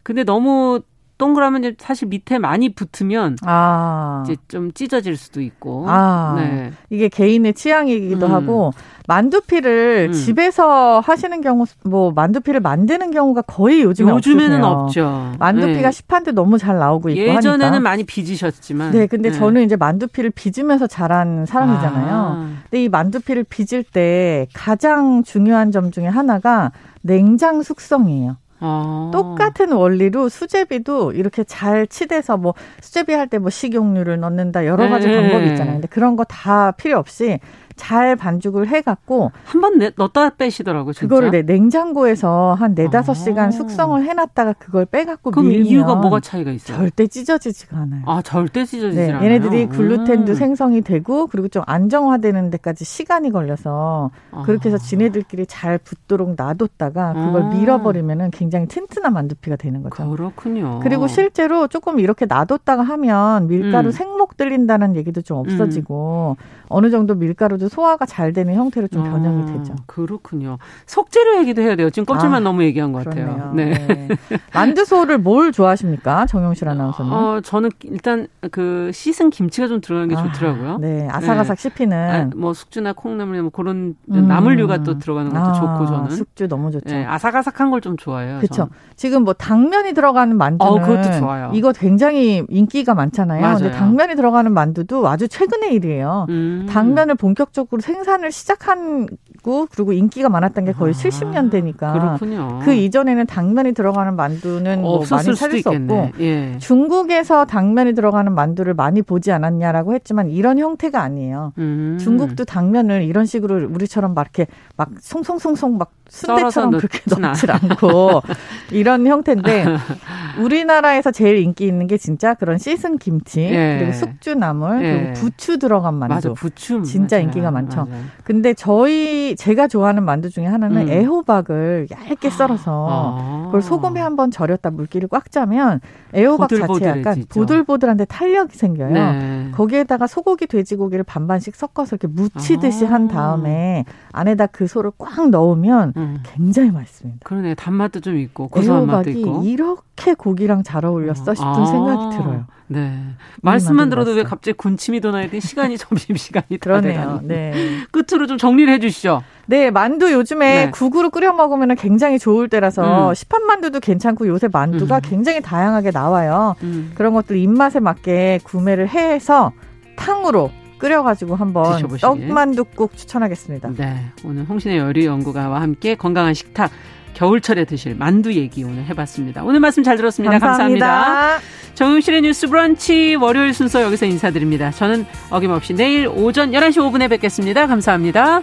근데 0.02 0.24
너무 0.24 0.80
동그라면 1.16 1.76
사실 1.78 2.08
밑에 2.08 2.38
많이 2.38 2.74
붙으면 2.74 3.36
아. 3.46 4.24
이제 4.24 4.36
좀 4.48 4.72
찢어질 4.72 5.16
수도 5.16 5.40
있고. 5.40 5.86
아. 5.88 6.34
네. 6.36 6.72
이게 6.90 7.08
개인의 7.08 7.54
취향이기도 7.54 8.26
음. 8.26 8.32
하고 8.32 8.72
만두피를 9.06 10.08
음. 10.10 10.12
집에서 10.12 11.00
하시는 11.00 11.40
경우 11.40 11.66
뭐 11.84 12.10
만두피를 12.12 12.60
만드는 12.60 13.10
경우가 13.10 13.42
거의 13.42 13.82
요즘에 13.82 14.10
요즘에는 14.10 14.64
없으세요. 14.64 15.06
없죠. 15.06 15.32
만두피가 15.38 15.82
네. 15.82 15.92
시판때 15.92 16.32
너무 16.32 16.58
잘 16.58 16.78
나오고 16.78 17.10
있고 17.10 17.20
예전에는 17.20 17.66
하니까. 17.66 17.80
많이 17.80 18.04
빚으셨지만. 18.04 18.90
네, 18.92 19.06
근데 19.06 19.30
네. 19.30 19.38
저는 19.38 19.62
이제 19.62 19.76
만두피를 19.76 20.30
빚으면서 20.30 20.86
자란 20.86 21.46
사람이잖아요. 21.46 22.14
아. 22.14 22.48
근데 22.70 22.84
이 22.84 22.88
만두피를 22.88 23.44
빚을 23.44 23.84
때 23.84 24.46
가장 24.52 25.22
중요한 25.22 25.70
점 25.70 25.90
중에 25.90 26.06
하나가 26.06 26.72
냉장 27.02 27.62
숙성이에요. 27.62 28.36
아. 28.66 29.10
똑같은 29.12 29.72
원리로 29.72 30.28
수제비도 30.30 31.12
이렇게 31.12 31.44
잘 31.44 31.86
치대서 31.86 32.38
뭐 32.38 32.54
수제비 32.80 33.12
할 33.12 33.28
때 33.28 33.38
뭐 33.38 33.50
식용유를 33.50 34.18
넣는다 34.20 34.64
여러 34.66 34.88
가지 34.88 35.06
네. 35.08 35.20
방법이 35.20 35.50
있잖아요. 35.50 35.74
근데 35.74 35.88
그런 35.88 36.16
거 36.16 36.24
다 36.24 36.70
필요 36.72 36.98
없이 36.98 37.38
잘 37.76 38.16
반죽을 38.16 38.68
해갖고 38.68 39.32
한 39.44 39.60
번 39.60 39.78
넣었다 39.96 40.30
빼시더라고요. 40.30 40.92
진짜? 40.92 41.08
그거를 41.08 41.30
네, 41.30 41.42
냉장고에서 41.42 42.54
한 42.54 42.74
네다섯 42.74 43.16
시간 43.16 43.48
아. 43.48 43.50
숙성을 43.50 44.02
해놨다가 44.04 44.54
그걸 44.54 44.84
빼갖고 44.84 45.30
그럼 45.30 45.48
밀면 45.48 45.66
이유가 45.66 45.94
뭐가 45.94 46.20
차이가 46.20 46.50
있어요? 46.50 46.76
절대 46.76 47.06
찢어지지가 47.06 47.76
않아요. 47.76 48.02
아 48.06 48.22
절대 48.22 48.64
찢어지지 48.64 49.00
네, 49.00 49.12
않아요. 49.12 49.24
얘네들이 49.24 49.68
글루텐도 49.68 50.32
음. 50.32 50.34
생성이 50.34 50.82
되고 50.82 51.26
그리고 51.26 51.48
좀 51.48 51.62
안정화되는 51.66 52.50
데까지 52.50 52.84
시간이 52.84 53.30
걸려서 53.30 54.10
아. 54.30 54.42
그렇게 54.42 54.68
해서 54.68 54.78
지네들끼리 54.78 55.46
잘 55.46 55.78
붙도록 55.78 56.34
놔뒀다가 56.36 57.12
그걸 57.14 57.42
아. 57.42 57.48
밀어버리면은 57.48 58.30
굉장히 58.30 58.66
튼튼한 58.68 59.12
만두피가 59.12 59.56
되는 59.56 59.82
거죠. 59.82 60.08
그렇군요. 60.10 60.80
그리고 60.82 61.06
실제로 61.08 61.66
조금 61.68 61.98
이렇게 62.00 62.26
놔뒀다가 62.26 62.82
하면 62.82 63.48
밀가루 63.48 63.88
음. 63.88 63.92
생목 63.92 64.36
들린다는 64.36 64.96
얘기도 64.96 65.22
좀 65.22 65.38
없어지고 65.38 66.36
음. 66.38 66.44
어느 66.68 66.90
정도 66.90 67.14
밀가루도 67.14 67.63
소화가 67.68 68.06
잘 68.06 68.32
되는 68.32 68.54
형태로 68.54 68.88
좀 68.88 69.04
변형이 69.04 69.42
아, 69.44 69.46
되죠. 69.46 69.74
그렇군요. 69.86 70.58
속재료 70.86 71.38
얘기도 71.38 71.62
해야 71.62 71.76
돼요. 71.76 71.90
지금 71.90 72.04
껍질만 72.06 72.36
아, 72.36 72.40
너무 72.40 72.62
얘기한 72.64 72.92
것 72.92 73.04
그렇네요. 73.04 73.26
같아요. 73.28 73.52
네. 73.54 73.74
네. 73.74 74.08
만두소를 74.52 75.18
뭘 75.18 75.52
좋아하십니까? 75.52 76.26
정용실 76.26 76.68
아나운서는? 76.68 77.12
어, 77.12 77.40
저는 77.42 77.70
일단 77.84 78.26
그 78.50 78.90
씻은 78.92 79.30
김치가 79.30 79.68
좀 79.68 79.80
들어가는 79.80 80.08
게 80.08 80.16
아, 80.16 80.22
좋더라고요. 80.32 80.78
네. 80.78 81.08
아삭아삭 81.10 81.56
네. 81.56 81.62
씹히는. 81.62 81.96
아, 82.10 82.30
뭐 82.36 82.52
숙주나 82.54 82.92
콩나물 82.92 83.40
뭐 83.42 83.50
그런 83.50 83.94
음. 84.12 84.28
나물류가 84.28 84.82
또 84.82 84.98
들어가는 84.98 85.30
것도 85.32 85.40
아, 85.44 85.52
좋고 85.52 85.86
저는. 85.86 86.10
숙주 86.10 86.48
너무 86.48 86.70
좋죠. 86.70 86.84
네, 86.94 87.04
아삭아삭한 87.04 87.70
걸 87.70 87.84
좀 87.84 87.96
좋아해요. 87.98 88.38
그렇죠. 88.38 88.68
지금 88.96 89.24
뭐 89.24 89.34
당면이 89.34 89.92
들어가는 89.92 90.36
만두는 90.38 90.72
어, 90.72 90.80
그것도 90.80 91.18
좋아요. 91.18 91.50
이거 91.52 91.70
굉장히 91.72 92.42
인기가 92.48 92.94
많잖아요. 92.94 93.42
맞아요. 93.42 93.58
근데 93.58 93.70
당면이 93.72 94.14
들어가는 94.16 94.50
만두도 94.54 95.06
아주 95.06 95.28
최근의 95.28 95.74
일이에요. 95.74 96.24
음. 96.30 96.66
당면을 96.70 97.14
본격 97.16 97.52
적으로 97.54 97.80
생산을 97.80 98.30
시작한 98.32 99.06
고 99.44 99.68
그리고 99.70 99.92
인기가 99.92 100.30
많았던 100.30 100.64
게 100.64 100.72
거의 100.72 100.94
아, 100.94 100.96
70년대니까 100.96 101.92
그렇군요. 101.92 102.60
그 102.64 102.72
이전에는 102.72 103.26
당면이 103.26 103.72
들어가는 103.72 104.16
만두는 104.16 104.80
뭐 104.80 105.04
많이 105.10 105.34
찾을 105.34 105.60
수 105.60 105.68
없고 105.68 106.12
예. 106.20 106.56
중국에서 106.58 107.44
당면이 107.44 107.92
들어가는 107.92 108.34
만두를 108.34 108.72
많이 108.72 109.02
보지 109.02 109.32
않았냐라고 109.32 109.92
했지만 109.92 110.30
이런 110.30 110.58
형태가 110.58 110.98
아니에요. 110.98 111.52
음. 111.58 111.98
중국도 112.00 112.46
당면을 112.46 113.02
이런 113.02 113.26
식으로 113.26 113.68
우리처럼 113.68 114.14
막 114.14 114.22
이렇게 114.22 114.46
막 114.78 114.88
송송송송 114.98 115.76
막 115.76 115.92
순대처럼 116.08 116.70
그렇게 116.72 117.00
넣지 117.06 117.50
않고 117.50 118.22
이런 118.72 119.06
형태인데 119.06 119.64
우리나라에서 120.40 121.10
제일 121.10 121.38
인기 121.38 121.66
있는 121.66 121.86
게 121.86 121.96
진짜 121.96 122.34
그런 122.34 122.58
씻은 122.58 122.98
김치 122.98 123.40
예. 123.40 123.76
그리고 123.78 123.92
숙주나물 123.92 124.84
예. 124.84 124.92
그리고 124.92 125.12
부추 125.14 125.58
들어간 125.58 125.94
만두 125.94 126.14
맞아, 126.14 126.32
부추 126.32 126.82
진짜 126.82 127.16
맞아요. 127.16 127.24
인기가 127.24 127.50
많죠. 127.50 127.84
맞아요. 127.84 128.02
근데 128.24 128.54
저희 128.54 129.33
제가 129.34 129.68
좋아하는 129.68 130.04
만두 130.04 130.30
중에 130.30 130.46
하나는 130.46 130.88
음. 130.88 130.88
애호박을 130.88 131.88
얇게 131.90 132.30
썰어서 132.30 132.86
아. 132.90 133.42
그걸 133.46 133.62
소금에 133.62 134.00
한번 134.00 134.30
절였다 134.30 134.70
물기를 134.70 135.08
꽉 135.08 135.30
짜면 135.30 135.80
애호박 136.14 136.48
자체 136.48 136.86
약간 136.86 137.24
보들보들한데 137.28 138.06
탄력이 138.06 138.56
생겨요. 138.56 138.90
네. 138.90 139.50
거기에다가 139.52 140.06
소고기 140.06 140.46
돼지고기를 140.46 141.04
반반씩 141.04 141.54
섞어서 141.54 141.96
이렇게 141.96 142.08
무치듯이 142.08 142.86
아. 142.86 142.90
한 142.90 143.08
다음에 143.08 143.84
안에다 144.12 144.46
그 144.46 144.66
소를 144.66 144.90
꽉 144.98 145.28
넣으면 145.28 145.92
음. 145.96 146.20
굉장히 146.22 146.70
맛있습니다. 146.70 147.20
그러네 147.24 147.54
단맛도 147.54 148.00
좀 148.00 148.16
있고 148.18 148.48
고소한 148.48 148.86
맛도 148.86 149.10
있고 149.10 149.42
이렇게 149.44 150.14
고기랑 150.14 150.62
잘 150.62 150.84
어울렸어 150.84 151.34
싶은 151.34 151.46
아. 151.46 151.66
생각이 151.66 152.16
들어요. 152.16 152.46
네. 152.66 152.98
말씀만 153.42 153.90
들어도 153.90 154.12
왜 154.12 154.22
갑자기 154.22 154.56
군침이 154.56 155.00
도나야 155.00 155.28
돼? 155.28 155.40
시간이 155.40 155.76
점심 155.78 156.16
시간이 156.16 156.58
그러네요. 156.60 157.20
네. 157.22 157.52
끝으로 157.90 158.26
좀 158.26 158.38
정리를 158.38 158.72
해 158.72 158.78
주시죠. 158.78 159.22
네, 159.46 159.70
만두 159.70 160.10
요즘에 160.12 160.66
네. 160.66 160.70
국으로 160.70 161.10
끓여 161.10 161.32
먹으면 161.32 161.76
굉장히 161.76 162.18
좋을 162.18 162.48
때라서 162.48 163.10
음. 163.10 163.14
시판 163.14 163.44
만두도 163.46 163.80
괜찮고 163.80 164.26
요새 164.28 164.48
만두가 164.50 164.96
음. 164.96 165.00
굉장히 165.04 165.40
다양하게 165.42 165.90
나와요. 165.90 166.54
음. 166.62 166.92
그런 166.94 167.12
것들 167.12 167.36
입맛에 167.36 167.80
맞게 167.80 168.40
구매를 168.44 168.88
해서 168.88 169.52
탕으로 169.96 170.50
끓여가지고 170.78 171.36
한번 171.36 171.76
드셔보시길. 171.76 172.28
떡만둣국 172.28 172.96
추천하겠습니다. 172.96 173.70
네, 173.76 174.06
오늘 174.24 174.44
홍신의 174.44 174.78
요리 174.78 175.06
연구가와 175.06 175.60
함께 175.60 175.94
건강한 175.94 176.34
식탁 176.34 176.70
겨울철에 177.14 177.64
드실 177.64 177.94
만두 177.94 178.32
얘기 178.34 178.64
오늘 178.64 178.84
해봤습니다. 178.86 179.42
오늘 179.44 179.60
말씀 179.60 179.82
잘 179.82 179.96
들었습니다. 179.96 180.38
감사합니다. 180.38 180.86
감사합니다. 180.86 181.44
정용실의 181.74 182.22
뉴스 182.22 182.48
브런치 182.48 183.16
월요일 183.16 183.52
순서 183.52 183.82
여기서 183.82 184.06
인사드립니다. 184.06 184.70
저는 184.70 185.06
어김없이 185.30 185.74
내일 185.74 186.08
오전 186.08 186.52
11시 186.52 186.76
5분에 186.78 187.08
뵙겠습니다. 187.08 187.66
감사합니다. 187.66 188.42